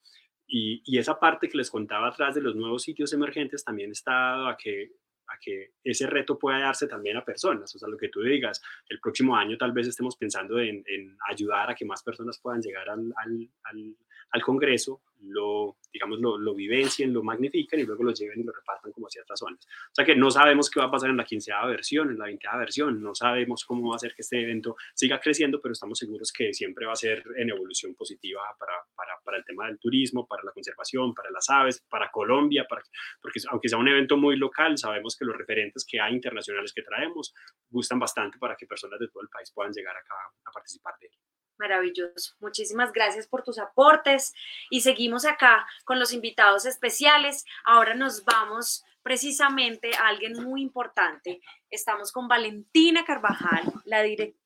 Y, 0.48 0.98
esa 0.98 1.20
parte 1.20 1.50
que 1.50 1.58
les 1.58 1.70
contaba 1.70 2.08
atrás 2.08 2.36
de 2.36 2.42
los 2.42 2.56
nuevos 2.56 2.84
sitios 2.84 3.12
emergentes 3.14 3.64
también 3.64 3.92
está 3.92 4.50
a 4.50 4.58
que 4.58 4.92
a 5.26 5.40
que 5.40 5.72
ese 5.84 6.06
reto 6.06 6.38
pueda 6.38 6.60
darse 6.60 6.86
también 6.86 7.16
a 7.16 7.24
personas. 7.24 7.74
O 7.74 7.80
sea, 7.80 7.88
lo 7.88 7.98
que 7.98 8.10
tú 8.10 8.22
digas, 8.22 8.62
el 8.90 9.00
próximo 9.00 9.36
año 9.36 9.58
tal 9.58 9.72
vez 9.72 9.88
estemos 9.88 10.18
pensando 10.18 10.60
en, 10.60 10.84
ayudar 11.30 11.72
a 11.72 11.76
que 11.76 11.86
más 11.86 12.04
personas 12.04 12.40
puedan 12.40 12.62
llegar 12.62 12.90
al 12.90 13.96
Congreso, 14.42 15.02
lo, 15.22 15.78
digamos, 15.92 16.20
lo, 16.20 16.38
lo, 16.38 16.54
vivencien, 16.54 17.14
lo 17.14 17.24
magnifiquen 17.24 17.80
y 17.80 17.84
luego 17.84 18.04
lo 18.04 18.14
lleven 18.14 18.40
y 18.40 18.44
lo 18.44 18.52
repartan 18.52 18.92
como 18.92 19.08
hacia 19.08 19.22
otras 19.22 19.40
zonas. 19.40 19.66
O 19.92 19.96
sea 19.96 20.06
que 20.06 20.16
no 20.16 20.32
sabemos 20.32 20.70
qué 20.70 20.80
va 20.80 20.88
a 20.88 20.92
pasar 20.92 21.10
en 21.10 21.18
la 21.18 21.24
quinceava 21.24 21.68
versión, 21.68 22.10
en 22.10 22.18
la 22.18 22.26
veinteava 22.26 22.60
versión, 22.60 23.02
no 23.02 23.16
sabemos 23.16 23.64
cómo 23.66 23.90
va 23.90 23.96
a 23.96 24.00
ser 24.00 24.14
que 24.16 24.22
este 24.22 24.42
evento 24.42 24.76
siga 24.94 25.20
creciendo, 25.20 25.62
pero 25.62 25.74
estamos 25.74 25.98
seguros 25.98 26.32
que 26.32 26.54
siempre 26.54 26.86
va 26.86 26.94
a 26.94 26.98
ser 26.98 27.24
en 27.38 27.50
evolución 27.50 27.96
positiva 27.96 28.42
para, 28.60 28.74
para, 28.96 29.14
para 29.24 29.38
el 29.38 29.46
tema 29.46 29.68
del 29.68 29.80
turismo, 29.80 30.28
para 30.28 30.44
la 30.44 30.52
conservación, 30.52 31.14
para 31.14 31.32
las 31.32 31.50
aves, 31.50 31.84
para 31.90 32.10
Colombia, 32.12 32.66
para, 32.68 32.84
porque 33.22 33.40
aunque 33.50 33.70
sea 33.70 33.78
un 33.78 33.88
evento 33.88 34.18
muy 34.18 34.36
local, 34.36 34.78
sabemos 34.78 35.16
que 35.18 35.26
los 35.26 35.38
referentes 35.38 35.86
que 35.86 36.00
hay 36.00 36.14
internacionales 36.14 36.74
que 36.74 36.82
traemos 36.82 37.34
gustan 37.70 38.00
bastante 38.00 38.38
para 38.38 38.56
que 38.56 38.66
personas 38.66 39.00
de 39.00 39.08
todo 39.08 39.24
el 39.24 39.30
país 39.30 39.52
puedan 39.54 39.72
llegar 39.72 39.96
acá 39.96 40.16
a 40.46 40.52
participar 40.52 40.96
de 41.00 41.08
él. 41.08 41.14
Maravilloso. 41.64 42.36
Muchísimas 42.42 42.92
gracias 42.92 43.26
por 43.26 43.42
tus 43.42 43.58
aportes 43.58 44.34
y 44.70 44.82
seguimos 44.82 45.24
acá 45.24 45.66
con 45.86 45.98
los 45.98 46.12
invitados 46.12 46.66
especiales. 46.66 47.46
Ahora 47.64 47.96
nos 47.96 48.26
vamos 48.26 48.84
precisamente 49.02 49.96
a 49.96 50.10
alguien 50.10 50.34
muy 50.44 50.62
importante. 50.62 51.40
Estamos 51.70 52.12
con 52.12 52.28
Valentina 52.28 53.06
Carvajal, 53.06 53.64
la 53.86 54.02
directora 54.02 54.43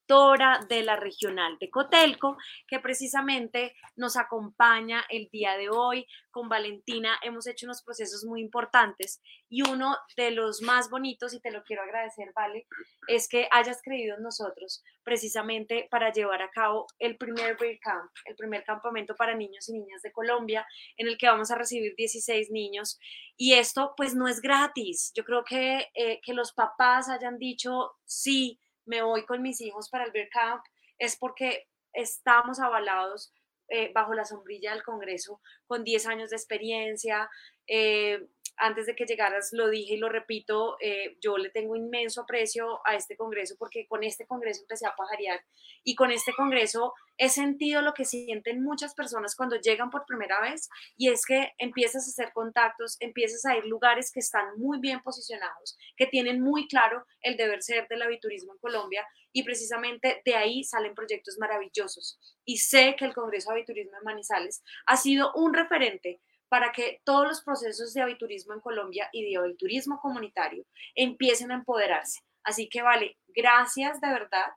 de 0.70 0.84
la 0.84 0.96
regional 0.96 1.58
de 1.60 1.70
Cotelco, 1.70 2.38
que 2.66 2.80
precisamente 2.80 3.76
nos 3.98 4.16
acompaña 4.16 5.04
el 5.10 5.28
día 5.32 5.58
de 5.58 5.70
hoy. 5.70 6.08
Con 6.32 6.48
Valentina 6.48 7.20
hemos 7.24 7.46
hecho 7.46 7.66
unos 7.66 7.84
procesos 7.84 8.24
muy 8.24 8.40
importantes 8.40 9.22
y 9.50 9.68
uno 9.70 9.98
de 10.16 10.32
los 10.32 10.62
más 10.62 10.90
bonitos, 10.90 11.34
y 11.34 11.42
te 11.42 11.52
lo 11.52 11.64
quiero 11.64 11.84
agradecer, 11.84 12.32
Vale, 12.34 12.68
es 13.08 13.28
que 13.28 13.50
hayas 13.52 13.82
creído 13.82 14.16
en 14.16 14.24
nosotros 14.24 14.82
precisamente 15.04 15.88
para 15.92 16.12
llevar 16.12 16.42
a 16.42 16.52
cabo 16.52 16.88
el 17.00 17.18
primer 17.18 17.58
Beer 17.58 17.80
Camp, 17.82 18.10
el 18.26 18.36
primer 18.36 18.64
campamento 18.64 19.14
para 19.16 19.36
niños 19.36 19.68
y 19.68 19.74
niñas 19.74 20.02
de 20.04 20.14
Colombia, 20.14 20.66
en 20.96 21.08
el 21.08 21.18
que 21.18 21.28
vamos 21.28 21.52
a 21.52 21.56
recibir 21.56 21.96
16 21.98 22.50
niños. 22.52 22.98
Y 23.36 23.54
esto 23.54 23.94
pues 23.98 24.16
no 24.16 24.28
es 24.28 24.40
gratis. 24.42 25.12
Yo 25.16 25.26
creo 25.26 25.44
que, 25.44 25.88
eh, 25.96 26.22
que 26.24 26.34
los 26.34 26.54
papás 26.54 27.10
hayan 27.10 27.38
dicho 27.38 27.92
sí 28.06 28.60
me 28.88 29.02
voy 29.02 29.26
con 29.26 29.42
mis 29.42 29.62
hijos 29.62 29.90
para 29.90 30.06
el 30.06 30.12
Beer 30.12 30.30
Camp, 30.30 30.64
es 30.98 31.18
porque 31.18 31.68
estamos 31.94 32.60
avalados 32.60 33.34
eh, 33.70 33.92
bajo 33.94 34.14
la 34.14 34.26
sombrilla 34.26 34.72
del 34.72 34.84
Congreso 34.84 35.42
con 35.66 35.84
10 35.84 36.08
años 36.08 36.30
de 36.30 36.38
experiencia, 36.38 37.30
eh, 37.68 38.26
antes 38.58 38.86
de 38.86 38.96
que 38.96 39.06
llegaras 39.06 39.50
lo 39.52 39.70
dije 39.70 39.96
y 39.96 39.98
lo 39.98 40.10
repito, 40.10 40.78
eh, 40.82 41.18
yo 41.22 41.38
le 41.38 41.50
tengo 41.50 41.76
inmenso 41.76 42.22
aprecio 42.22 42.80
a 42.86 42.96
este 42.96 43.16
Congreso 43.16 43.56
porque 43.58 43.88
con 43.88 44.04
este 44.04 44.26
Congreso 44.26 44.62
empecé 44.62 44.86
a 44.86 44.96
pajarear 44.96 45.42
y 45.84 45.96
con 45.96 46.12
este 46.12 46.34
Congreso 46.34 46.94
he 47.18 47.30
sentido 47.30 47.82
lo 47.82 47.94
que 47.94 48.06
sienten 48.06 48.64
muchas 48.64 48.94
personas 48.94 49.36
cuando 49.36 49.56
llegan 49.58 49.90
por 49.90 50.06
primera 50.06 50.42
vez 50.42 50.70
y 50.96 51.10
es 51.10 51.26
que 51.26 51.54
empiezas 51.58 52.08
a 52.08 52.12
hacer 52.12 52.34
contactos, 52.34 52.98
empiezas 53.00 53.46
a 53.46 53.58
ir 53.58 53.66
lugares 53.66 54.12
que 54.12 54.20
están 54.20 54.58
muy 54.58 54.80
bien 54.80 55.02
posicionados, 55.02 55.78
que 55.96 56.08
tienen 56.08 56.42
muy 56.42 56.68
claro 56.68 57.06
el 57.22 57.38
deber 57.38 57.62
ser 57.62 57.88
del 57.88 58.02
aviturismo 58.02 58.54
en 58.54 58.60
Colombia 58.60 59.08
y 59.32 59.44
precisamente 59.44 60.22
de 60.26 60.36
ahí 60.36 60.64
salen 60.64 60.96
proyectos 60.96 61.38
maravillosos. 61.40 62.20
Y 62.46 62.58
sé 62.58 62.96
que 62.98 63.06
el 63.06 63.14
Congreso 63.14 63.50
de 63.50 63.58
Aviturismo 63.58 63.98
de 63.98 64.04
Manizales 64.04 64.64
ha 64.86 64.98
sido 64.98 65.32
un 65.36 65.54
referente 65.54 66.22
para 66.50 66.72
que 66.72 67.02
todos 67.04 67.28
los 67.28 67.42
procesos 67.42 67.94
de 67.94 68.02
aviturismo 68.02 68.54
en 68.54 68.62
Colombia 68.62 69.10
y 69.12 69.30
de 69.30 69.38
aviturismo 69.38 70.00
comunitario 70.00 70.66
empiecen 70.96 71.52
a 71.52 71.56
empoderarse. 71.56 72.22
Así 72.44 72.70
que 72.70 72.82
vale, 72.82 73.18
gracias 73.28 74.00
de 74.00 74.08
verdad 74.08 74.48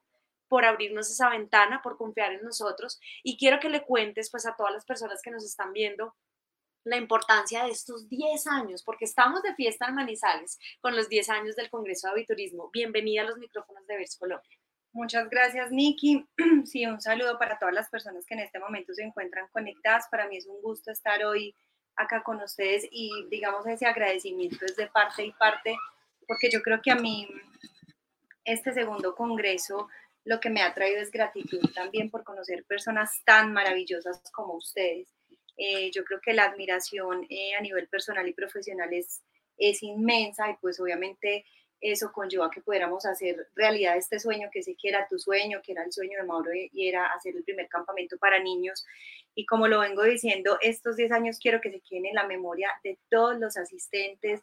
por 0.48 0.64
abrirnos 0.64 1.10
esa 1.10 1.30
ventana, 1.30 1.80
por 1.82 1.96
confiar 1.96 2.32
en 2.32 2.42
nosotros 2.42 3.00
y 3.22 3.36
quiero 3.36 3.60
que 3.60 3.68
le 3.68 3.84
cuentes 3.84 4.30
pues 4.30 4.46
a 4.46 4.56
todas 4.56 4.72
las 4.72 4.84
personas 4.84 5.20
que 5.22 5.30
nos 5.30 5.44
están 5.44 5.72
viendo 5.72 6.14
la 6.84 6.96
importancia 6.96 7.64
de 7.64 7.70
estos 7.70 8.08
10 8.08 8.46
años, 8.46 8.82
porque 8.82 9.04
estamos 9.04 9.42
de 9.42 9.54
fiesta 9.54 9.86
en 9.86 9.94
Manizales 9.94 10.58
con 10.80 10.96
los 10.96 11.08
10 11.08 11.28
años 11.28 11.56
del 11.56 11.70
Congreso 11.70 12.08
de 12.08 12.12
Aviturismo. 12.12 12.70
Bienvenida 12.72 13.22
a 13.22 13.26
los 13.26 13.38
micrófonos 13.38 13.86
de 13.86 13.96
Vers 13.96 14.16
Colombia. 14.16 14.58
Muchas 14.92 15.28
gracias, 15.30 15.70
Nikki. 15.70 16.26
Sí, 16.64 16.84
un 16.86 17.00
saludo 17.00 17.38
para 17.38 17.58
todas 17.58 17.74
las 17.74 17.88
personas 17.90 18.24
que 18.26 18.34
en 18.34 18.40
este 18.40 18.58
momento 18.58 18.92
se 18.92 19.02
encuentran 19.02 19.46
conectadas. 19.52 20.06
Para 20.10 20.26
mí 20.28 20.36
es 20.36 20.46
un 20.46 20.60
gusto 20.62 20.90
estar 20.90 21.24
hoy 21.24 21.54
acá 22.00 22.22
con 22.22 22.40
ustedes 22.42 22.88
y 22.90 23.10
digamos 23.30 23.66
ese 23.66 23.86
agradecimiento 23.86 24.64
es 24.64 24.76
de 24.76 24.86
parte 24.86 25.24
y 25.24 25.32
parte, 25.32 25.76
porque 26.26 26.50
yo 26.50 26.62
creo 26.62 26.80
que 26.82 26.90
a 26.90 26.96
mí 26.96 27.28
este 28.44 28.72
segundo 28.72 29.14
congreso 29.14 29.88
lo 30.24 30.40
que 30.40 30.50
me 30.50 30.62
ha 30.62 30.74
traído 30.74 31.00
es 31.00 31.10
gratitud 31.10 31.60
también 31.74 32.10
por 32.10 32.24
conocer 32.24 32.64
personas 32.64 33.22
tan 33.24 33.52
maravillosas 33.52 34.22
como 34.32 34.54
ustedes. 34.54 35.08
Eh, 35.56 35.90
yo 35.90 36.04
creo 36.04 36.20
que 36.20 36.34
la 36.34 36.44
admiración 36.44 37.26
eh, 37.28 37.54
a 37.54 37.60
nivel 37.60 37.88
personal 37.88 38.26
y 38.28 38.32
profesional 38.32 38.92
es, 38.92 39.22
es 39.56 39.82
inmensa 39.82 40.50
y 40.50 40.56
pues 40.60 40.80
obviamente 40.80 41.44
eso 41.80 42.12
conlleva 42.12 42.50
que 42.50 42.60
pudiéramos 42.60 43.06
hacer 43.06 43.48
realidad 43.54 43.96
este 43.96 44.18
sueño, 44.18 44.48
que 44.52 44.62
sé 44.62 44.76
que 44.80 44.88
era 44.88 45.08
tu 45.08 45.18
sueño, 45.18 45.60
que 45.64 45.72
era 45.72 45.82
el 45.82 45.92
sueño 45.92 46.18
de 46.18 46.26
Mauro 46.26 46.50
y 46.54 46.88
era 46.88 47.06
hacer 47.06 47.34
el 47.36 47.42
primer 47.42 47.68
campamento 47.68 48.18
para 48.18 48.38
niños. 48.38 48.84
Y 49.34 49.46
como 49.46 49.68
lo 49.68 49.80
vengo 49.80 50.02
diciendo, 50.02 50.58
estos 50.60 50.96
10 50.96 51.12
años 51.12 51.38
quiero 51.40 51.60
que 51.60 51.70
se 51.70 51.80
queden 51.80 52.06
en 52.06 52.14
la 52.14 52.26
memoria 52.26 52.70
de 52.84 52.98
todos 53.08 53.38
los 53.38 53.56
asistentes, 53.56 54.42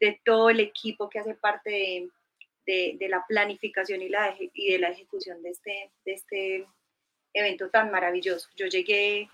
de 0.00 0.20
todo 0.24 0.50
el 0.50 0.60
equipo 0.60 1.08
que 1.08 1.18
hace 1.18 1.34
parte 1.34 2.08
de, 2.66 2.96
de, 2.98 3.08
la 3.08 3.24
planificación 3.26 4.02
y, 4.02 4.08
la, 4.08 4.34
y 4.38 4.72
de 4.72 4.78
la 4.78 4.90
ejecución 4.90 5.42
de 5.42 5.50
este, 5.50 5.90
de 6.04 6.12
este 6.12 6.66
evento 7.32 7.70
tan 7.70 7.90
maravilloso. 7.90 8.48
Yo 8.56 8.66
llegué 8.66 9.28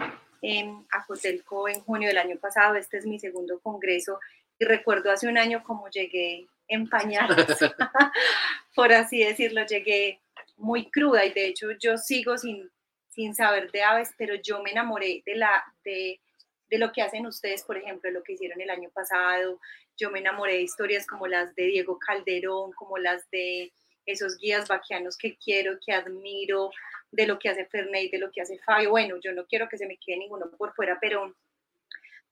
a 0.90 1.06
Cotelco 1.06 1.68
en 1.68 1.80
junio 1.80 2.08
del 2.08 2.18
año 2.18 2.36
pasado, 2.38 2.74
este 2.74 2.98
es 2.98 3.06
mi 3.06 3.18
segundo 3.18 3.60
congreso 3.60 4.20
y 4.58 4.64
recuerdo 4.66 5.10
hace 5.10 5.26
un 5.26 5.38
año 5.38 5.62
como 5.62 5.88
llegué 5.88 6.46
en 6.68 6.88
por 8.74 8.92
así 8.92 9.22
decirlo, 9.22 9.64
llegué 9.66 10.20
muy 10.56 10.90
cruda 10.90 11.24
y 11.24 11.32
de 11.32 11.46
hecho 11.46 11.68
yo 11.72 11.98
sigo 11.98 12.38
sin, 12.38 12.70
sin 13.08 13.34
saber 13.34 13.70
de 13.70 13.82
aves, 13.82 14.10
pero 14.16 14.34
yo 14.34 14.62
me 14.62 14.70
enamoré 14.70 15.22
de, 15.26 15.36
la, 15.36 15.64
de, 15.84 16.20
de 16.68 16.78
lo 16.78 16.92
que 16.92 17.02
hacen 17.02 17.26
ustedes, 17.26 17.62
por 17.64 17.76
ejemplo, 17.76 18.10
lo 18.10 18.22
que 18.22 18.34
hicieron 18.34 18.60
el 18.60 18.70
año 18.70 18.90
pasado, 18.90 19.60
yo 19.96 20.10
me 20.10 20.20
enamoré 20.20 20.54
de 20.54 20.62
historias 20.62 21.06
como 21.06 21.26
las 21.26 21.54
de 21.54 21.66
Diego 21.66 21.98
Calderón, 21.98 22.72
como 22.72 22.98
las 22.98 23.28
de 23.30 23.72
esos 24.06 24.36
guías 24.38 24.68
vaquianos 24.68 25.16
que 25.16 25.36
quiero, 25.36 25.78
que 25.84 25.92
admiro, 25.92 26.70
de 27.10 27.26
lo 27.26 27.38
que 27.38 27.48
hace 27.48 27.64
Ferney, 27.66 28.08
de 28.10 28.18
lo 28.18 28.30
que 28.30 28.40
hace 28.40 28.58
Fabio. 28.58 28.90
Bueno, 28.90 29.16
yo 29.22 29.32
no 29.32 29.46
quiero 29.46 29.68
que 29.68 29.78
se 29.78 29.86
me 29.86 29.96
quede 29.96 30.18
ninguno 30.18 30.50
por 30.58 30.74
fuera, 30.74 30.98
pero 31.00 31.34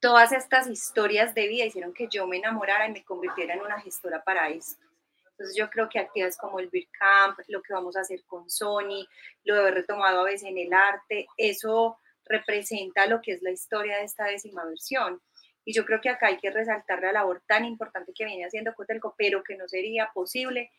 todas 0.03 0.33
estas 0.33 0.67
historias 0.67 1.33
de 1.33 1.47
vida 1.47 1.65
hicieron 1.65 1.95
que 1.95 2.09
yo 2.09 2.27
me 2.27 2.37
enamorara 2.37 2.89
y 2.89 2.93
me 2.93 3.05
convirtiera 3.05 3.55
en 3.55 3.61
una 3.61 3.81
gestora 3.81 4.23
para 4.25 4.49
esto. 4.49 4.85
Entonces 5.31 5.57
yo 5.57 5.71
creo 5.71 5.89
que 5.89 6.01
actividades 6.01 6.37
como 6.37 6.59
el 6.59 6.69
Beer 6.71 6.89
Camp, 6.91 7.39
lo 7.47 7.63
que 7.63 7.73
vamos 7.73 7.97
a 7.97 8.01
hacer 8.01 8.25
con 8.27 8.51
Sony, 8.51 9.07
lo 9.45 9.55
de 9.55 9.61
haber 9.61 9.75
retomado 9.75 10.21
a 10.21 10.25
veces 10.25 10.49
en 10.49 10.59
el 10.59 10.73
arte, 10.73 11.29
eso 11.37 11.99
representa 12.25 13.07
lo 13.07 13.21
que 13.21 13.35
es 13.35 13.43
la 13.43 13.53
historia 13.53 13.99
de 13.99 14.05
esta 14.05 14.25
décima 14.25 14.65
versión. 14.65 15.23
Y 15.65 15.73
yo 15.73 15.87
creo 15.87 16.01
que 16.01 16.09
acá 16.09 16.27
hay 16.27 16.39
que 16.39 16.51
resaltar 16.51 17.01
la 17.01 17.13
labor 17.13 17.41
tan 17.47 17.65
importante 17.65 18.13
que 18.13 18.25
viene 18.25 18.45
haciendo 18.45 18.75
Cotelco, 18.75 19.15
pero 19.17 19.45
que 19.45 19.57
no 19.57 19.69
sería 19.69 20.11
posible 20.13 20.73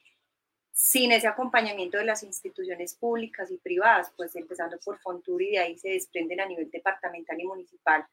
sin 0.73 1.13
ese 1.13 1.27
acompañamiento 1.27 1.97
de 1.97 2.03
las 2.03 2.23
instituciones 2.23 2.93
públicas 2.95 3.49
y 3.51 3.57
privadas, 3.57 4.11
pues 4.17 4.35
empezando 4.35 4.77
por 4.83 4.99
Fontur 4.99 5.41
y 5.41 5.51
de 5.51 5.59
ahí 5.59 5.77
se 5.77 5.91
desprenden 5.91 6.41
a 6.41 6.45
nivel 6.45 6.69
departamental 6.69 7.39
y 7.39 7.45
municipal 7.45 8.05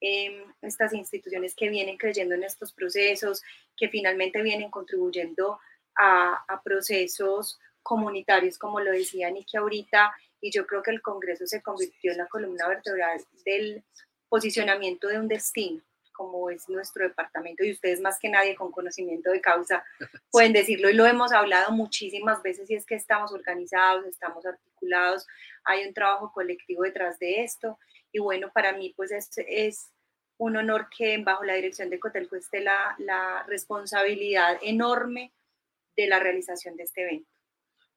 Em, 0.00 0.44
estas 0.60 0.92
instituciones 0.92 1.54
que 1.54 1.70
vienen 1.70 1.96
creyendo 1.96 2.34
en 2.34 2.44
estos 2.44 2.72
procesos, 2.72 3.42
que 3.76 3.88
finalmente 3.88 4.42
vienen 4.42 4.70
contribuyendo 4.70 5.58
a, 5.96 6.60
procesos 6.62 7.58
comunitarios, 7.82 8.58
como 8.58 8.80
lo 8.80 8.90
decía 8.90 9.30
Niki 9.30 9.56
ahorita, 9.56 10.12
y 10.40 10.50
yo 10.50 10.66
creo 10.66 10.82
que 10.82 10.90
el 10.90 11.00
Congreso 11.00 11.46
se 11.46 11.62
convirtió 11.62 12.12
en 12.12 12.18
la 12.18 12.26
columna 12.26 12.68
vertebral 12.68 13.24
del 13.44 13.84
posicionamiento 14.28 15.08
de 15.08 15.18
un 15.18 15.28
destino, 15.28 15.82
como 16.12 16.50
es 16.50 16.68
nuestro 16.68 17.04
departamento, 17.04 17.64
y 17.64 17.72
ustedes 17.72 18.00
más 18.00 18.18
que 18.18 18.28
nadie 18.28 18.54
con 18.54 18.72
conocimiento 18.72 19.30
de 19.30 19.40
causa 19.40 19.84
pueden 20.30 20.52
decirlo, 20.52 20.90
y 20.90 20.94
lo 20.94 21.06
hemos 21.06 21.32
hablado 21.32 21.72
muchísimas 21.72 22.42
veces, 22.42 22.68
y 22.68 22.74
es 22.74 22.84
que 22.84 22.96
estamos 22.96 23.32
organizados, 23.32 24.04
estamos 24.06 24.44
articulados, 24.44 25.26
hay 25.64 25.86
un 25.86 25.94
trabajo 25.94 26.32
colectivo 26.32 26.82
detrás 26.82 27.18
de 27.18 27.44
esto, 27.44 27.78
y 28.16 28.18
bueno, 28.18 28.50
para 28.54 28.72
mí 28.72 28.94
pues 28.96 29.12
es, 29.12 29.28
es 29.46 29.92
un 30.38 30.56
honor 30.56 30.88
que 30.88 31.18
bajo 31.18 31.44
la 31.44 31.52
dirección 31.52 31.90
de 31.90 32.00
Cotelco 32.00 32.34
esté 32.34 32.60
la, 32.60 32.96
la 32.98 33.44
responsabilidad 33.46 34.58
enorme 34.62 35.34
de 35.94 36.06
la 36.06 36.18
realización 36.18 36.76
de 36.76 36.84
este 36.84 37.02
evento. 37.02 37.28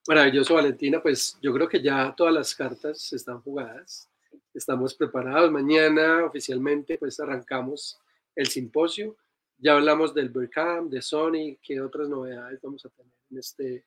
Maravilloso, 0.09 0.55
Valentina. 0.55 1.01
Pues 1.01 1.37
yo 1.41 1.53
creo 1.53 1.69
que 1.69 1.81
ya 1.81 2.13
todas 2.17 2.33
las 2.33 2.53
cartas 2.53 3.13
están 3.13 3.39
jugadas. 3.39 4.09
Estamos 4.53 4.93
preparados. 4.93 5.49
Mañana 5.51 6.25
oficialmente 6.25 6.97
pues 6.97 7.17
arrancamos 7.21 7.97
el 8.35 8.47
simposio 8.47 9.15
Ya 9.57 9.75
hablamos 9.75 10.13
del 10.13 10.29
Berkham, 10.29 10.89
de 10.89 11.01
Sony, 11.01 11.57
¿qué 11.61 11.79
otras 11.79 12.09
novedades 12.09 12.59
vamos 12.61 12.85
a 12.85 12.89
tener 12.89 13.13
en 13.31 13.37
este, 13.37 13.85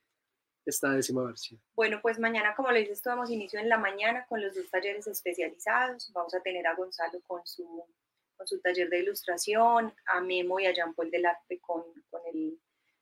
esta 0.65 0.91
décima 0.91 1.23
versión? 1.23 1.59
Bueno, 1.75 1.99
pues 2.01 2.19
mañana, 2.19 2.55
como 2.55 2.71
le 2.71 2.79
dices, 2.79 3.01
tomamos 3.01 3.29
inicio 3.29 3.59
en 3.59 3.69
la 3.69 3.77
mañana 3.77 4.25
con 4.27 4.41
los 4.41 4.55
dos 4.55 4.69
talleres 4.69 5.07
especializados. 5.07 6.11
Vamos 6.13 6.33
a 6.33 6.41
tener 6.41 6.65
a 6.67 6.75
Gonzalo 6.75 7.19
con 7.27 7.45
su, 7.45 7.85
con 8.35 8.47
su 8.47 8.59
taller 8.59 8.89
de 8.89 8.99
ilustración, 8.99 9.93
a 10.05 10.21
Memo 10.21 10.59
y 10.59 10.65
a 10.65 10.73
Jean 10.73 10.93
Paul 10.93 11.11
del 11.11 11.25
Arte 11.25 11.59
con, 11.59 11.83
con 12.09 12.21
el 12.33 12.59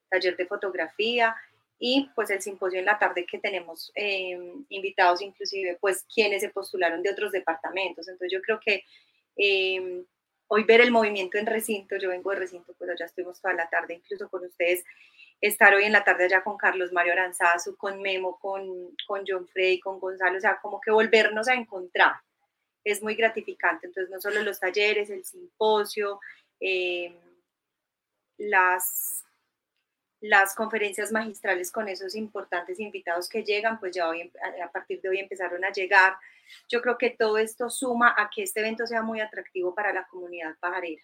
taller 0.10 0.36
de 0.36 0.46
fotografía 0.46 1.36
y 1.84 2.10
pues 2.14 2.30
el 2.30 2.42
simposio 2.42 2.80
en 2.80 2.86
la 2.86 3.00
tarde 3.00 3.26
que 3.26 3.40
tenemos 3.40 3.92
eh, 3.96 4.38
invitados 4.70 5.22
inclusive 5.22 5.80
pues 5.82 6.06
quienes 6.14 6.42
se 6.42 6.50
postularon 6.50 7.02
de 7.02 7.10
otros 7.10 7.32
departamentos. 7.32 8.08
Entonces 8.08 8.32
yo 8.32 8.42
creo 8.42 8.60
que 8.60 8.84
eh, 9.36 10.04
hoy 10.48 10.64
ver 10.64 10.82
el 10.82 10.92
movimiento 10.92 11.38
en 11.40 11.48
recinto, 11.48 11.96
yo 11.98 12.10
vengo 12.10 12.30
de 12.30 12.36
recinto, 12.36 12.76
pues 12.78 12.92
ya 13.00 13.06
estuvimos 13.06 13.42
toda 13.42 13.56
la 13.56 13.70
tarde 13.70 13.96
incluso 13.96 14.30
con 14.30 14.46
ustedes, 14.46 14.84
estar 15.42 15.74
hoy 15.74 15.86
en 15.86 15.92
la 15.92 16.04
tarde 16.04 16.26
allá 16.26 16.44
con 16.44 16.58
Carlos 16.58 16.94
Mario 16.94 17.14
Aranzazu, 17.14 17.76
con 17.76 18.02
Memo, 18.02 18.40
con, 18.40 18.96
con 19.08 19.24
John 19.28 19.48
Frey, 19.48 19.80
con 19.80 20.00
Gonzalo, 20.00 20.38
o 20.38 20.42
sea, 20.42 20.60
como 20.62 20.80
que 20.80 20.92
volvernos 20.92 21.48
a 21.48 21.56
encontrar 21.56 22.14
es 22.84 23.02
muy 23.02 23.16
gratificante. 23.16 23.88
Entonces, 23.88 24.10
no 24.12 24.20
solo 24.20 24.42
los 24.44 24.60
talleres, 24.60 25.10
el 25.10 25.24
simposio, 25.24 26.20
eh, 26.60 27.16
las, 28.38 29.24
las 30.20 30.56
conferencias 30.56 31.12
magistrales 31.12 31.72
con 31.72 31.88
esos 31.88 32.16
importantes 32.16 32.80
invitados 32.80 33.30
que 33.30 33.44
llegan, 33.44 33.80
pues 33.80 33.96
ya 33.96 34.08
hoy, 34.08 34.32
a 34.64 34.72
partir 34.72 35.02
de 35.02 35.10
hoy 35.10 35.20
empezaron 35.20 35.64
a 35.64 35.72
llegar. 35.72 36.16
Yo 36.68 36.82
creo 36.82 36.98
que 36.98 37.12
todo 37.12 37.38
esto 37.38 37.70
suma 37.70 38.16
a 38.18 38.30
que 38.34 38.44
este 38.44 38.62
evento 38.62 38.88
sea 38.88 39.02
muy 39.04 39.20
atractivo 39.20 39.74
para 39.76 39.94
la 39.94 40.08
comunidad 40.08 40.56
pajarera. 40.60 41.04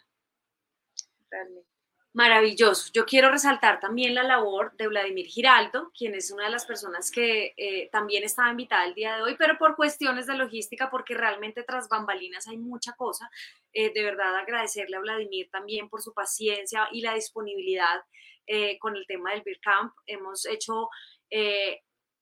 Realmente. 1.29 1.76
Maravilloso. 2.17 2.89
Yo 2.93 3.05
quiero 3.05 3.29
resaltar 3.29 3.79
también 3.79 4.15
la 4.15 4.23
labor 4.23 4.75
de 4.75 4.87
Vladimir 4.87 5.27
Giraldo, 5.27 5.91
quien 5.95 6.15
es 6.15 6.31
una 6.31 6.45
de 6.45 6.49
las 6.49 6.65
personas 6.65 7.11
que 7.11 7.53
eh, 7.55 7.89
también 7.91 8.23
estaba 8.23 8.49
invitada 8.49 8.85
el 8.85 8.95
día 8.95 9.15
de 9.17 9.21
hoy, 9.21 9.35
pero 9.37 9.59
por 9.59 9.75
cuestiones 9.75 10.25
de 10.25 10.33
logística, 10.33 10.89
porque 10.89 11.13
realmente 11.13 11.61
tras 11.61 11.87
bambalinas 11.89 12.47
hay 12.47 12.57
mucha 12.57 12.93
cosa. 12.93 13.29
Eh, 13.71 13.93
de 13.93 14.03
verdad 14.03 14.35
agradecerle 14.35 14.97
a 14.97 14.99
Vladimir 14.99 15.47
también 15.51 15.89
por 15.89 16.01
su 16.01 16.11
paciencia 16.11 16.87
y 16.91 17.01
la 17.01 17.13
disponibilidad 17.13 18.01
eh, 18.47 18.79
con 18.79 18.95
el 18.95 19.05
tema 19.05 19.33
del 19.33 19.43
Beer. 19.43 19.59
Hemos 20.07 20.47
hecho 20.47 20.89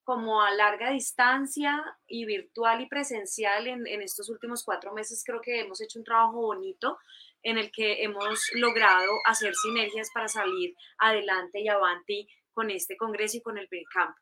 como 0.03 0.41
a 0.41 0.51
larga 0.51 0.91
distancia 0.91 1.81
y 2.05 2.25
virtual 2.25 2.81
y 2.81 2.87
presencial 2.87 3.65
en, 3.67 3.87
en 3.87 4.01
estos 4.01 4.29
últimos 4.29 4.65
cuatro 4.65 4.93
meses, 4.93 5.23
creo 5.25 5.39
que 5.39 5.61
hemos 5.61 5.79
hecho 5.79 5.99
un 5.99 6.05
trabajo 6.05 6.41
bonito 6.41 6.97
en 7.45 7.59
el 7.59 7.71
que 7.71 8.03
hemos 8.03 8.49
logrado 8.55 9.11
hacer 9.25 9.53
sinergias 9.55 10.09
para 10.11 10.27
salir 10.27 10.75
adelante 10.97 11.61
y 11.61 11.69
avanti 11.69 12.27
con 12.51 12.71
este 12.71 12.97
congreso 12.97 13.37
y 13.37 13.41
con 13.41 13.57
el 13.57 13.69
Camp. 13.93 14.15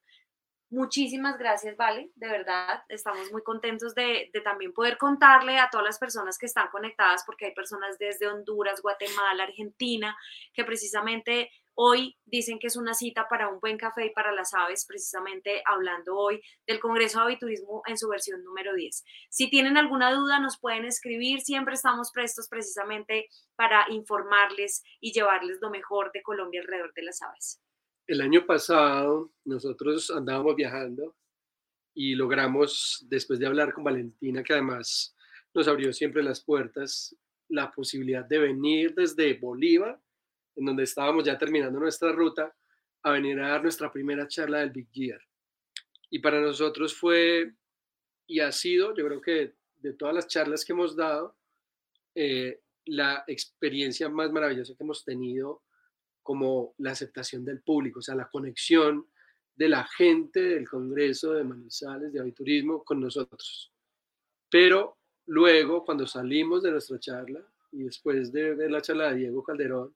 Muchísimas 0.69 1.37
gracias, 1.37 1.77
Vale, 1.77 2.09
de 2.15 2.27
verdad, 2.27 2.83
estamos 2.89 3.31
muy 3.31 3.43
contentos 3.43 3.93
de, 3.93 4.29
de, 4.33 4.41
también 4.41 4.73
poder 4.73 4.97
contarle 4.97 5.59
a 5.59 5.69
todas 5.69 5.85
las 5.85 5.99
personas 5.99 6.37
que 6.37 6.47
están 6.47 6.67
conectadas, 6.69 7.23
porque 7.25 7.45
hay 7.45 7.53
personas 7.53 7.97
desde 7.99 8.27
Honduras, 8.27 8.81
Guatemala, 8.81 9.43
Argentina, 9.43 10.17
que 10.53 10.65
precisamente 10.65 11.51
Hoy 11.75 12.15
dicen 12.25 12.59
que 12.59 12.67
es 12.67 12.77
una 12.77 12.93
cita 12.93 13.27
para 13.27 13.49
un 13.49 13.59
buen 13.59 13.77
café 13.77 14.05
y 14.05 14.11
para 14.11 14.31
las 14.31 14.53
aves, 14.53 14.85
precisamente 14.87 15.63
hablando 15.65 16.15
hoy 16.15 16.39
del 16.67 16.79
Congreso 16.79 17.17
de 17.19 17.25
Aviturismo 17.25 17.81
en 17.87 17.97
su 17.97 18.07
versión 18.09 18.43
número 18.43 18.75
10. 18.75 19.03
Si 19.29 19.49
tienen 19.49 19.77
alguna 19.77 20.13
duda, 20.13 20.39
nos 20.39 20.59
pueden 20.59 20.85
escribir. 20.85 21.41
Siempre 21.41 21.73
estamos 21.73 22.11
prestos 22.11 22.47
precisamente 22.47 23.27
para 23.55 23.87
informarles 23.89 24.83
y 24.99 25.13
llevarles 25.13 25.57
lo 25.61 25.71
mejor 25.71 26.11
de 26.13 26.21
Colombia 26.21 26.61
alrededor 26.61 26.93
de 26.93 27.03
las 27.03 27.21
aves. 27.23 27.59
El 28.05 28.21
año 28.21 28.45
pasado 28.45 29.31
nosotros 29.43 30.11
andábamos 30.11 30.55
viajando 30.55 31.15
y 31.95 32.13
logramos, 32.13 33.03
después 33.09 33.39
de 33.39 33.47
hablar 33.47 33.73
con 33.73 33.83
Valentina, 33.83 34.43
que 34.43 34.53
además 34.53 35.15
nos 35.55 35.67
abrió 35.67 35.91
siempre 35.91 36.21
las 36.21 36.43
puertas, 36.43 37.15
la 37.49 37.71
posibilidad 37.71 38.25
de 38.25 38.37
venir 38.37 38.93
desde 38.93 39.39
Bolívar 39.39 39.99
en 40.55 40.65
donde 40.65 40.83
estábamos 40.83 41.23
ya 41.23 41.37
terminando 41.37 41.79
nuestra 41.79 42.11
ruta, 42.11 42.55
a 43.03 43.11
venir 43.11 43.39
a 43.39 43.49
dar 43.49 43.63
nuestra 43.63 43.91
primera 43.91 44.27
charla 44.27 44.59
del 44.59 44.71
Big 44.71 44.87
Gear. 44.91 45.21
Y 46.09 46.19
para 46.19 46.39
nosotros 46.39 46.95
fue 46.95 47.53
y 48.27 48.39
ha 48.39 48.51
sido, 48.51 48.95
yo 48.95 49.05
creo 49.05 49.21
que 49.21 49.55
de 49.77 49.93
todas 49.93 50.15
las 50.15 50.27
charlas 50.27 50.63
que 50.63 50.73
hemos 50.73 50.95
dado, 50.95 51.35
eh, 52.15 52.61
la 52.85 53.23
experiencia 53.27 54.09
más 54.09 54.31
maravillosa 54.31 54.75
que 54.75 54.83
hemos 54.83 55.03
tenido 55.03 55.63
como 56.21 56.73
la 56.77 56.91
aceptación 56.91 57.43
del 57.43 57.61
público, 57.61 57.99
o 57.99 58.01
sea, 58.01 58.15
la 58.15 58.29
conexión 58.29 59.07
de 59.55 59.69
la 59.69 59.85
gente 59.85 60.41
del 60.41 60.67
Congreso 60.67 61.33
de 61.33 61.43
Manizales 61.43 62.13
de 62.13 62.19
Aviturismo 62.19 62.83
con 62.83 63.01
nosotros. 63.01 63.71
Pero 64.49 64.97
luego, 65.25 65.83
cuando 65.83 66.07
salimos 66.07 66.63
de 66.63 66.71
nuestra 66.71 66.99
charla 66.99 67.45
y 67.71 67.83
después 67.83 68.31
de 68.31 68.55
ver 68.55 68.71
la 68.71 68.81
charla 68.81 69.09
de 69.09 69.19
Diego 69.19 69.43
Calderón, 69.43 69.95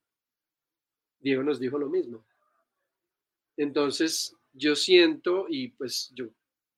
Diego 1.20 1.44
nos 1.44 1.60
dijo 1.60 1.78
lo 1.78 1.90
mismo. 1.90 2.26
Entonces, 3.58 4.36
yo 4.54 4.76
siento, 4.76 5.46
y 5.50 5.70
pues 5.70 6.12
yo, 6.16 6.28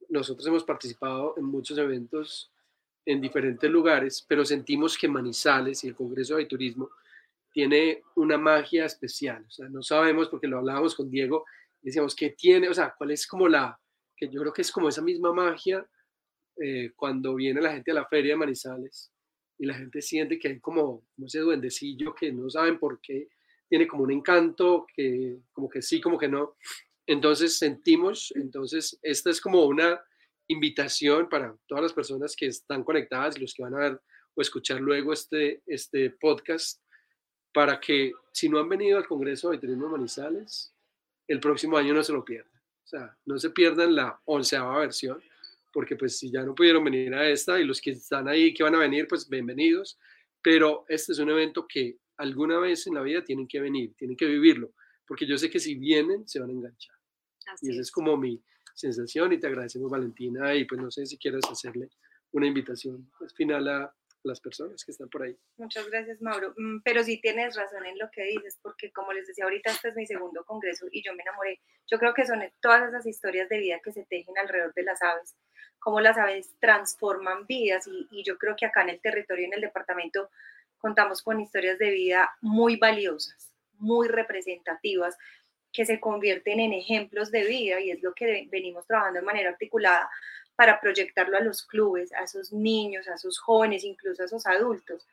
nosotros 0.09 0.47
hemos 0.47 0.63
participado 0.63 1.35
en 1.37 1.45
muchos 1.45 1.77
eventos 1.77 2.51
en 3.05 3.21
diferentes 3.21 3.69
lugares, 3.69 4.25
pero 4.27 4.45
sentimos 4.45 4.97
que 4.97 5.07
Manizales 5.07 5.83
y 5.83 5.87
el 5.87 5.95
Congreso 5.95 6.35
de 6.35 6.45
Turismo 6.45 6.89
tiene 7.51 8.03
una 8.15 8.37
magia 8.37 8.85
especial. 8.85 9.45
O 9.47 9.51
sea, 9.51 9.67
no 9.69 9.81
sabemos 9.81 10.29
porque 10.29 10.47
lo 10.47 10.59
hablábamos 10.59 10.95
con 10.95 11.09
Diego, 11.09 11.45
decíamos 11.81 12.15
que 12.15 12.31
tiene, 12.31 12.69
o 12.69 12.73
sea, 12.73 12.93
cuál 12.97 13.11
es 13.11 13.25
como 13.25 13.47
la, 13.47 13.79
que 14.15 14.29
yo 14.29 14.41
creo 14.41 14.53
que 14.53 14.61
es 14.61 14.71
como 14.71 14.89
esa 14.89 15.01
misma 15.01 15.33
magia 15.33 15.85
eh, 16.57 16.91
cuando 16.95 17.35
viene 17.35 17.61
la 17.61 17.73
gente 17.73 17.91
a 17.91 17.95
la 17.95 18.05
feria 18.05 18.33
de 18.33 18.37
Manizales 18.37 19.11
y 19.57 19.65
la 19.65 19.73
gente 19.73 20.01
siente 20.01 20.37
que 20.37 20.49
hay 20.49 20.59
como, 20.59 21.05
como 21.15 21.27
ese 21.27 21.39
duendecillo 21.39 22.13
que 22.13 22.31
no 22.31 22.49
saben 22.49 22.77
por 22.77 22.99
qué 23.01 23.27
tiene 23.69 23.87
como 23.87 24.03
un 24.03 24.11
encanto 24.11 24.85
que 24.93 25.37
como 25.51 25.69
que 25.69 25.81
sí, 25.81 26.01
como 26.01 26.17
que 26.17 26.27
no. 26.27 26.55
Entonces 27.05 27.57
sentimos, 27.57 28.33
entonces 28.35 28.99
esta 29.01 29.29
es 29.29 29.39
como 29.39 29.63
una 29.65 30.01
invitación 30.47 31.29
para 31.29 31.55
todas 31.67 31.83
las 31.83 31.93
personas 31.93 32.35
que 32.35 32.47
están 32.47 32.83
conectadas 32.83 33.39
los 33.39 33.53
que 33.53 33.63
van 33.63 33.75
a 33.75 33.79
ver 33.79 34.01
o 34.35 34.41
escuchar 34.41 34.81
luego 34.81 35.13
este, 35.13 35.61
este 35.65 36.09
podcast, 36.09 36.81
para 37.53 37.79
que 37.79 38.11
si 38.31 38.49
no 38.49 38.59
han 38.59 38.69
venido 38.69 38.97
al 38.97 39.07
Congreso 39.07 39.49
de 39.49 39.57
Turismo 39.57 39.89
Manizales, 39.89 40.73
el 41.27 41.39
próximo 41.39 41.77
año 41.77 41.93
no 41.93 42.03
se 42.03 42.13
lo 42.13 42.23
pierdan. 42.23 42.61
O 42.83 42.87
sea, 42.87 43.15
no 43.25 43.37
se 43.37 43.51
pierdan 43.51 43.95
la 43.95 44.19
onceava 44.25 44.79
versión, 44.79 45.21
porque 45.71 45.95
pues 45.95 46.17
si 46.17 46.31
ya 46.31 46.43
no 46.43 46.55
pudieron 46.55 46.83
venir 46.83 47.13
a 47.13 47.29
esta 47.29 47.59
y 47.59 47.63
los 47.63 47.81
que 47.81 47.91
están 47.91 48.27
ahí 48.27 48.53
que 48.53 48.63
van 48.63 48.75
a 48.75 48.79
venir, 48.79 49.07
pues 49.07 49.29
bienvenidos. 49.29 49.99
Pero 50.41 50.85
este 50.87 51.11
es 51.11 51.19
un 51.19 51.29
evento 51.29 51.67
que 51.67 51.97
alguna 52.19 52.59
vez 52.59 52.85
en 52.85 52.95
la 52.95 53.01
vida 53.01 53.23
tienen 53.23 53.47
que 53.47 53.59
venir, 53.59 53.95
tienen 53.95 54.15
que 54.15 54.25
vivirlo, 54.25 54.73
porque 55.07 55.25
yo 55.25 55.37
sé 55.37 55.49
que 55.49 55.59
si 55.59 55.75
vienen 55.75 56.27
se 56.27 56.39
van 56.39 56.49
a 56.49 56.53
enganchar. 56.53 56.95
y 57.61 57.71
esa 57.71 57.81
es. 57.81 57.91
como 57.91 58.15
mi 58.17 58.43
sensación 58.75 59.33
y 59.33 59.39
te 59.39 59.47
agradecemos 59.47 59.89
Valentina 59.89 60.53
y 60.53 60.65
pues 60.65 60.79
no 60.79 60.91
sé 60.91 61.05
si 61.05 61.17
quieres 61.17 61.43
hacerle 61.49 61.89
una 62.31 62.45
invitación 62.47 63.09
pues, 63.17 63.33
final 63.33 63.67
a 63.67 63.93
las 64.23 64.41
personas 64.41 64.83
que 64.83 64.91
están 64.91 65.09
por 65.09 65.23
ahí. 65.23 65.35
Muchas 65.57 65.89
gracias 65.89 66.21
Mauro, 66.21 66.53
mm, 66.57 66.81
pero 66.83 67.03
sí 67.03 67.21
tienes 67.21 67.55
razón 67.55 67.85
en 67.85 67.97
lo 67.97 68.09
que 68.11 68.23
dices, 68.23 68.59
porque 68.61 68.91
como 68.91 69.13
les 69.13 69.25
decía 69.25 69.45
ahorita, 69.45 69.71
este 69.71 69.89
es 69.89 69.95
mi 69.95 70.05
segundo 70.05 70.43
congreso 70.43 70.87
y 70.91 71.01
yo 71.01 71.15
me 71.15 71.23
enamoré. 71.23 71.61
Yo 71.87 71.97
creo 71.99 72.13
que 72.13 72.25
son 72.25 72.41
todas 72.61 72.87
esas 72.89 73.05
historias 73.05 73.47
de 73.47 73.59
vida 73.59 73.79
que 73.81 73.93
se 73.93 74.05
tejen 74.05 74.37
alrededor 74.37 74.73
de 74.73 74.83
las 74.83 75.01
aves, 75.01 75.37
cómo 75.79 76.01
las 76.01 76.17
aves 76.17 76.53
transforman 76.59 77.47
vidas 77.47 77.87
y, 77.87 78.07
y 78.11 78.23
yo 78.25 78.37
creo 78.37 78.55
que 78.57 78.65
acá 78.65 78.81
en 78.81 78.89
el 78.89 78.99
territorio, 78.99 79.45
en 79.45 79.53
el 79.53 79.61
departamento, 79.61 80.29
contamos 80.79 81.21
con 81.21 81.39
historias 81.39 81.77
de 81.77 81.91
vida 81.91 82.31
muy 82.41 82.77
valiosas, 82.77 83.51
muy 83.77 84.07
representativas, 84.07 85.17
que 85.71 85.85
se 85.85 85.99
convierten 85.99 86.59
en 86.59 86.73
ejemplos 86.73 87.31
de 87.31 87.43
vida 87.45 87.79
y 87.79 87.91
es 87.91 88.01
lo 88.01 88.13
que 88.13 88.47
venimos 88.51 88.87
trabajando 88.87 89.19
de 89.19 89.25
manera 89.25 89.49
articulada 89.51 90.09
para 90.55 90.81
proyectarlo 90.81 91.37
a 91.37 91.41
los 91.41 91.65
clubes, 91.65 92.11
a 92.13 92.23
esos 92.23 92.51
niños, 92.51 93.07
a 93.07 93.15
esos 93.15 93.39
jóvenes, 93.39 93.83
incluso 93.83 94.23
a 94.23 94.25
esos 94.25 94.45
adultos, 94.45 95.05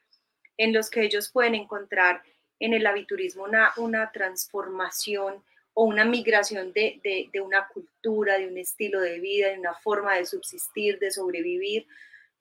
en 0.57 0.73
los 0.73 0.91
que 0.91 1.03
ellos 1.03 1.31
pueden 1.31 1.55
encontrar 1.55 2.23
en 2.59 2.73
el 2.73 2.87
aviturismo 2.87 3.45
una, 3.45 3.73
una 3.77 4.11
transformación 4.13 5.45
o 5.75 5.85
una 5.85 6.05
migración 6.05 6.73
de, 6.73 7.01
de, 7.05 7.29
de 7.33 7.41
una 7.41 7.69
cultura, 7.69 8.39
de 8.39 8.49
un 8.49 8.57
estilo 8.57 9.01
de 9.01 9.21
vida, 9.21 9.51
de 9.51 9.59
una 9.59 9.75
forma 9.75 10.17
de 10.17 10.25
subsistir, 10.25 10.99
de 10.99 11.11
sobrevivir, 11.11 11.87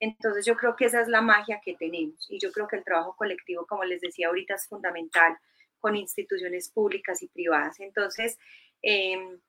entonces 0.00 0.44
yo 0.44 0.56
creo 0.56 0.76
que 0.76 0.86
esa 0.86 1.00
es 1.00 1.08
la 1.08 1.22
magia 1.22 1.60
que 1.64 1.74
tenemos 1.74 2.30
y 2.30 2.38
yo 2.38 2.52
creo 2.52 2.68
que 2.68 2.76
el 2.76 2.84
trabajo 2.84 3.16
colectivo, 3.16 3.66
como 3.66 3.84
les 3.84 4.00
decía 4.00 4.28
ahorita, 4.28 4.54
es 4.54 4.66
fundamental 4.66 5.36
con 5.78 5.96
instituciones 5.96 6.68
públicas 6.70 7.22
y 7.22 7.28
privadas. 7.28 7.80
Entonces, 7.80 8.38
em, 8.82 9.40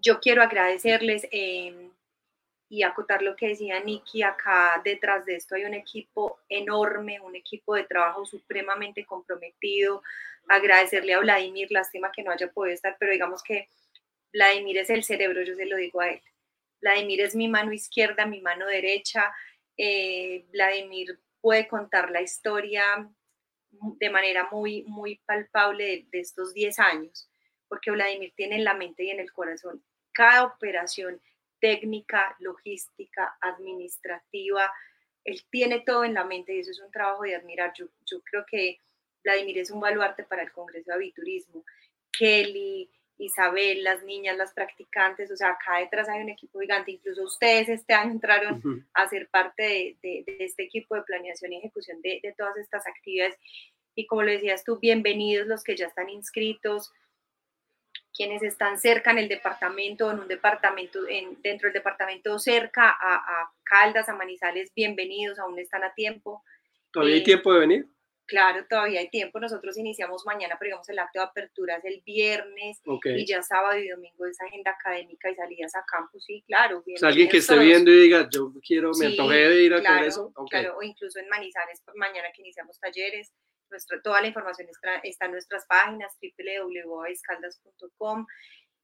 yo 0.00 0.20
quiero 0.20 0.42
agradecerles 0.42 1.26
em, 1.30 1.90
y 2.68 2.82
acotar 2.82 3.22
lo 3.22 3.36
que 3.36 3.48
decía 3.48 3.80
Nikki, 3.80 4.22
acá 4.22 4.80
detrás 4.84 5.24
de 5.24 5.36
esto 5.36 5.54
hay 5.54 5.64
un 5.64 5.74
equipo 5.74 6.40
enorme, 6.48 7.20
un 7.20 7.36
equipo 7.36 7.74
de 7.74 7.84
trabajo 7.84 8.26
supremamente 8.26 9.04
comprometido. 9.04 10.02
Agradecerle 10.48 11.14
a 11.14 11.20
Vladimir, 11.20 11.68
lástima 11.70 12.10
que 12.12 12.22
no 12.22 12.32
haya 12.32 12.50
podido 12.50 12.74
estar, 12.74 12.96
pero 12.98 13.12
digamos 13.12 13.42
que 13.42 13.68
Vladimir 14.32 14.78
es 14.78 14.90
el 14.90 15.04
cerebro, 15.04 15.42
yo 15.42 15.54
se 15.54 15.66
lo 15.66 15.76
digo 15.76 16.00
a 16.00 16.10
él. 16.10 16.22
Vladimir 16.80 17.20
es 17.20 17.34
mi 17.34 17.48
mano 17.48 17.72
izquierda, 17.72 18.26
mi 18.26 18.40
mano 18.40 18.66
derecha. 18.66 19.32
Eh, 19.76 20.46
Vladimir 20.52 21.18
puede 21.40 21.68
contar 21.68 22.10
la 22.10 22.22
historia 22.22 23.08
de 23.70 24.10
manera 24.10 24.48
muy, 24.50 24.82
muy 24.84 25.20
palpable 25.26 26.06
de, 26.10 26.20
estos 26.20 26.54
10 26.54 26.78
años, 26.78 27.28
porque 27.68 27.90
Vladimir 27.90 28.32
tiene 28.36 28.56
en 28.56 28.64
la 28.64 28.74
mente 28.74 29.04
y 29.04 29.10
en 29.10 29.20
el 29.20 29.32
corazón 29.32 29.82
cada 30.12 30.44
operación 30.44 31.20
técnica, 31.60 32.36
logística, 32.38 33.36
administrativa. 33.40 34.72
Él 35.24 35.42
tiene 35.50 35.80
todo 35.80 36.04
en 36.04 36.14
la 36.14 36.24
mente 36.24 36.54
y 36.54 36.60
eso 36.60 36.70
es 36.70 36.80
un 36.80 36.90
trabajo 36.90 37.24
de 37.24 37.36
admirar. 37.36 37.72
Yo, 37.76 37.86
yo 38.06 38.22
creo 38.22 38.44
que 38.46 38.80
Vladimir 39.22 39.58
es 39.58 39.70
un 39.70 39.80
baluarte 39.80 40.24
para 40.24 40.42
el 40.42 40.52
Congreso 40.52 40.90
de 40.90 40.94
Aviturismo. 40.94 41.64
Kelly, 42.12 42.90
Isabel, 43.18 43.82
las 43.82 44.02
niñas, 44.04 44.36
las 44.36 44.52
practicantes, 44.52 45.30
o 45.30 45.36
sea, 45.36 45.50
acá 45.50 45.78
detrás 45.78 46.08
hay 46.08 46.22
un 46.22 46.28
equipo 46.28 46.60
gigante, 46.60 46.90
incluso 46.90 47.22
ustedes 47.22 47.68
este 47.68 47.94
año 47.94 48.12
entraron 48.12 48.86
a 48.92 49.08
ser 49.08 49.28
parte 49.28 49.96
de, 50.02 50.24
de, 50.26 50.36
este 50.40 50.64
equipo 50.64 50.94
de 50.94 51.02
planeación 51.02 51.52
y 51.52 51.58
ejecución 51.58 52.00
de, 52.02 52.20
de, 52.22 52.32
todas 52.32 52.56
estas 52.58 52.86
actividades. 52.86 53.36
Y 53.94 54.06
como 54.06 54.22
lo 54.22 54.30
decías 54.30 54.64
tú, 54.64 54.78
bienvenidos 54.78 55.46
los 55.46 55.64
que 55.64 55.76
ya 55.76 55.86
están 55.86 56.10
inscritos, 56.10 56.92
quienes 58.14 58.42
están 58.42 58.78
cerca 58.78 59.10
en 59.10 59.18
el 59.18 59.28
departamento, 59.28 60.10
en 60.10 60.20
un 60.20 60.28
departamento, 60.28 61.06
en, 61.08 61.40
dentro 61.42 61.68
del 61.68 61.74
departamento 61.74 62.38
cerca 62.38 62.88
a, 62.88 63.14
a 63.16 63.50
Caldas, 63.62 64.08
a 64.08 64.14
Manizales, 64.14 64.72
bienvenidos, 64.74 65.38
aún 65.38 65.58
están 65.58 65.84
a 65.84 65.94
tiempo. 65.94 66.42
¿Todavía 66.90 67.16
hay 67.16 67.20
eh, 67.20 67.24
tiempo 67.24 67.52
de 67.52 67.60
venir? 67.60 67.86
Claro, 68.26 68.66
todavía 68.68 69.00
hay 69.00 69.08
tiempo. 69.08 69.38
Nosotros 69.38 69.78
iniciamos 69.78 70.26
mañana, 70.26 70.56
pero 70.58 70.70
digamos 70.70 70.88
el 70.88 70.98
acto 70.98 71.20
de 71.20 71.26
apertura 71.26 71.76
es 71.76 71.84
el 71.84 72.02
viernes 72.04 72.82
y 73.04 73.24
ya 73.24 73.40
sábado 73.40 73.78
y 73.78 73.88
domingo 73.88 74.26
es 74.26 74.40
agenda 74.40 74.72
académica 74.72 75.30
y 75.30 75.36
salidas 75.36 75.76
a 75.76 75.84
campus. 75.84 76.24
Sí, 76.24 76.42
claro. 76.44 76.78
O 76.78 76.82
sea, 76.96 77.10
alguien 77.10 77.28
que 77.28 77.36
esté 77.36 77.56
viendo 77.56 77.88
y 77.90 78.00
diga, 78.00 78.28
yo 78.28 78.52
quiero, 78.66 78.90
me 78.98 79.06
antojé 79.06 79.48
de 79.48 79.62
ir 79.62 79.74
a 79.74 79.80
claro, 79.80 80.06
eso. 80.06 80.32
Claro, 80.50 80.76
o 80.76 80.82
incluso 80.82 81.20
en 81.20 81.28
Manizales, 81.28 81.80
por 81.82 81.96
mañana 81.96 82.26
que 82.34 82.42
iniciamos 82.42 82.80
talleres. 82.80 83.32
Nuestra, 83.70 84.02
toda 84.02 84.20
la 84.20 84.26
información 84.28 84.68
está, 84.68 84.96
está 84.98 85.26
en 85.26 85.32
nuestras 85.32 85.66
páginas 85.66 86.16
www.escaldas.com 86.20 88.26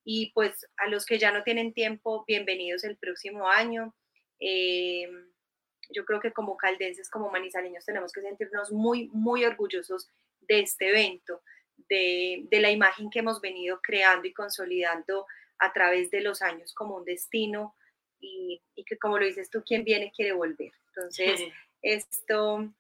y 0.05 0.32
pues 0.32 0.66
a 0.76 0.88
los 0.88 1.07
que 1.07 1.18
ya 1.18 1.32
no 1.32 1.45
tienen 1.45 1.72
tiempo, 1.72 2.24
bienvenidos 2.26 2.84
el 2.84 2.97
próximo 2.97 3.49
año. 3.49 3.95
Eh, 4.40 5.09
yo 5.91 6.05
creo 6.05 6.20
que 6.20 6.33
como 6.33 6.57
caldenses, 6.57 7.11
como 7.11 7.30
manizaleños, 7.30 7.85
tenemos 7.85 8.12
que 8.12 8.20
sentirnos 8.20 8.72
muy, 8.72 9.09
muy 9.12 9.45
orgullosos 9.45 10.09
de 10.41 10.61
este 10.61 10.91
evento, 10.91 11.43
de, 11.89 12.45
de, 12.51 12.61
la 12.61 12.70
imagen 12.70 13.11
que 13.11 13.20
hemos 13.20 13.41
venido 13.41 13.80
creando 13.83 14.26
y 14.26 14.33
consolidando 14.33 15.26
a 15.59 15.72
través 15.72 16.11
de 16.11 16.20
los 16.20 16.43
años 16.43 16.74
como 16.74 16.97
un 16.97 17.05
destino 17.05 17.76
y, 18.20 18.62
y 18.74 18.85
que 18.85 18.99
como 18.99 19.18
lo 19.18 19.26
dices 19.26 19.51
tú, 19.51 19.62
quien 19.64 19.85
viene 19.85 20.12
quiere 20.14 20.33
volver. 20.33 20.72
Entonces, 20.89 21.41
esto, 21.83 22.72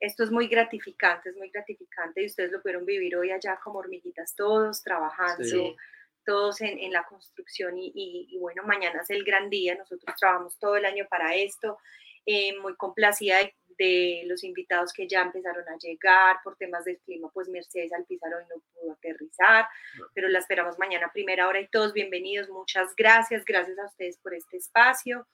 esto 0.00 0.24
es 0.24 0.30
muy 0.30 0.46
gratificante, 0.48 1.30
es 1.30 1.36
muy 1.36 1.50
gratificante 1.50 2.22
y 2.22 2.26
ustedes 2.26 2.52
lo 2.52 2.60
pudieron 2.60 2.84
vivir 2.84 3.16
hoy 3.16 3.30
allá 3.30 3.58
como 3.62 3.78
hormiguitas 3.78 4.34
todos, 4.34 4.82
trabajando. 4.82 5.44
Sí 5.44 5.76
todos 6.24 6.60
en, 6.60 6.78
en, 6.78 6.92
la 6.92 7.04
construcción 7.04 7.78
y, 7.78 7.92
y, 7.94 8.28
y, 8.30 8.38
bueno, 8.38 8.62
mañana 8.64 9.02
es 9.02 9.10
el 9.10 9.24
gran 9.24 9.50
día, 9.50 9.74
nosotros 9.74 10.16
trabajamos 10.18 10.58
todo 10.58 10.76
el 10.76 10.84
año 10.84 11.06
para 11.08 11.34
esto, 11.34 11.78
eh, 12.26 12.58
muy 12.60 12.74
complacida 12.76 13.38
de, 13.38 13.54
de, 13.78 14.22
los 14.26 14.44
invitados 14.44 14.92
que 14.92 15.08
ya 15.08 15.22
empezaron 15.22 15.68
a 15.68 15.76
llegar 15.78 16.36
por 16.42 16.56
temas 16.56 16.84
del 16.84 16.98
clima, 17.00 17.30
pues 17.32 17.48
Mercedes 17.48 17.92
Alpizar 17.92 18.32
hoy 18.34 18.44
no 18.48 18.62
pudo 18.72 18.92
aterrizar, 18.92 19.66
pero 20.14 20.28
la 20.28 20.38
esperamos 20.38 20.78
mañana 20.78 21.06
a 21.06 21.12
primera 21.12 21.48
hora 21.48 21.60
y 21.60 21.68
todos 21.68 21.92
bienvenidos, 21.92 22.48
muchas 22.48 22.94
gracias, 22.96 23.44
gracias 23.44 23.78
a 23.78 23.86
ustedes 23.86 24.18
por 24.18 24.34
este 24.34 24.56
espacio. 24.56 25.26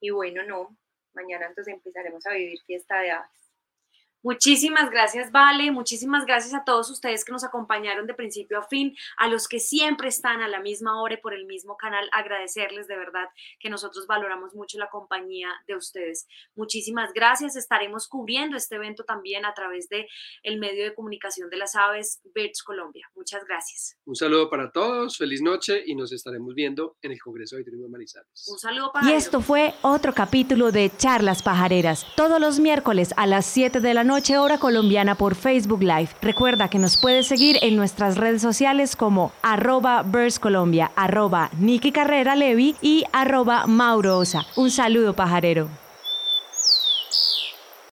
Y 0.00 0.10
bueno, 0.10 0.42
no, 0.44 0.76
mañana 1.14 1.46
entonces 1.46 1.74
empezaremos 1.74 2.26
a 2.26 2.32
vivir 2.32 2.58
fiesta 2.66 3.00
de 3.00 3.10
aves. 3.10 3.45
Muchísimas 4.26 4.90
gracias, 4.90 5.30
Vale. 5.30 5.70
Muchísimas 5.70 6.26
gracias 6.26 6.52
a 6.52 6.64
todos 6.64 6.90
ustedes 6.90 7.24
que 7.24 7.30
nos 7.30 7.44
acompañaron 7.44 8.08
de 8.08 8.14
principio 8.14 8.58
a 8.58 8.66
fin, 8.66 8.92
a 9.18 9.28
los 9.28 9.46
que 9.46 9.60
siempre 9.60 10.08
están 10.08 10.42
a 10.42 10.48
la 10.48 10.58
misma 10.58 11.00
hora 11.00 11.14
y 11.14 11.18
por 11.18 11.32
el 11.32 11.46
mismo 11.46 11.76
canal. 11.76 12.08
Agradecerles 12.10 12.88
de 12.88 12.96
verdad 12.96 13.28
que 13.60 13.70
nosotros 13.70 14.08
valoramos 14.08 14.52
mucho 14.52 14.80
la 14.80 14.90
compañía 14.90 15.50
de 15.68 15.76
ustedes. 15.76 16.26
Muchísimas 16.56 17.12
gracias. 17.12 17.54
Estaremos 17.54 18.08
cubriendo 18.08 18.56
este 18.56 18.74
evento 18.74 19.04
también 19.04 19.44
a 19.44 19.54
través 19.54 19.88
de 19.88 20.08
el 20.42 20.58
medio 20.58 20.82
de 20.82 20.92
comunicación 20.92 21.48
de 21.48 21.58
las 21.58 21.76
aves 21.76 22.20
Birds 22.34 22.64
Colombia. 22.64 23.08
Muchas 23.14 23.44
gracias. 23.44 23.96
Un 24.06 24.16
saludo 24.16 24.50
para 24.50 24.72
todos. 24.72 25.18
Feliz 25.18 25.40
noche 25.40 25.84
y 25.86 25.94
nos 25.94 26.10
estaremos 26.10 26.52
viendo 26.52 26.96
en 27.00 27.12
el 27.12 27.20
Congreso 27.20 27.54
de 27.54 27.62
Turismo 27.62 27.84
de 27.84 27.92
Manizales. 27.92 28.48
Un 28.50 28.58
saludo 28.58 28.90
para. 28.92 29.08
Y 29.08 29.12
esto 29.12 29.40
fue 29.40 29.74
otro 29.82 30.12
capítulo 30.12 30.72
de 30.72 30.90
Charlas 30.96 31.44
Pajareras. 31.44 32.04
Todos 32.16 32.40
los 32.40 32.58
miércoles 32.58 33.14
a 33.16 33.28
las 33.28 33.46
7 33.46 33.78
de 33.78 33.94
la 33.94 34.02
noche 34.02 34.15
Noche 34.16 34.38
Hora 34.38 34.56
Colombiana 34.56 35.14
por 35.14 35.34
Facebook 35.34 35.82
Live. 35.82 36.08
Recuerda 36.22 36.70
que 36.70 36.78
nos 36.78 36.96
puedes 36.96 37.26
seguir 37.26 37.58
en 37.60 37.76
nuestras 37.76 38.16
redes 38.16 38.40
sociales 38.40 38.96
como 38.96 39.30
arroba 39.42 40.02
Colombia, 40.40 40.90
arroba 40.96 41.50
Carrera 41.92 42.34
Levi 42.34 42.76
y 42.80 43.04
arroba 43.12 43.66
Mauro 43.66 44.16
Osa. 44.16 44.46
Un 44.56 44.70
saludo 44.70 45.12
pajarero. 45.12 45.68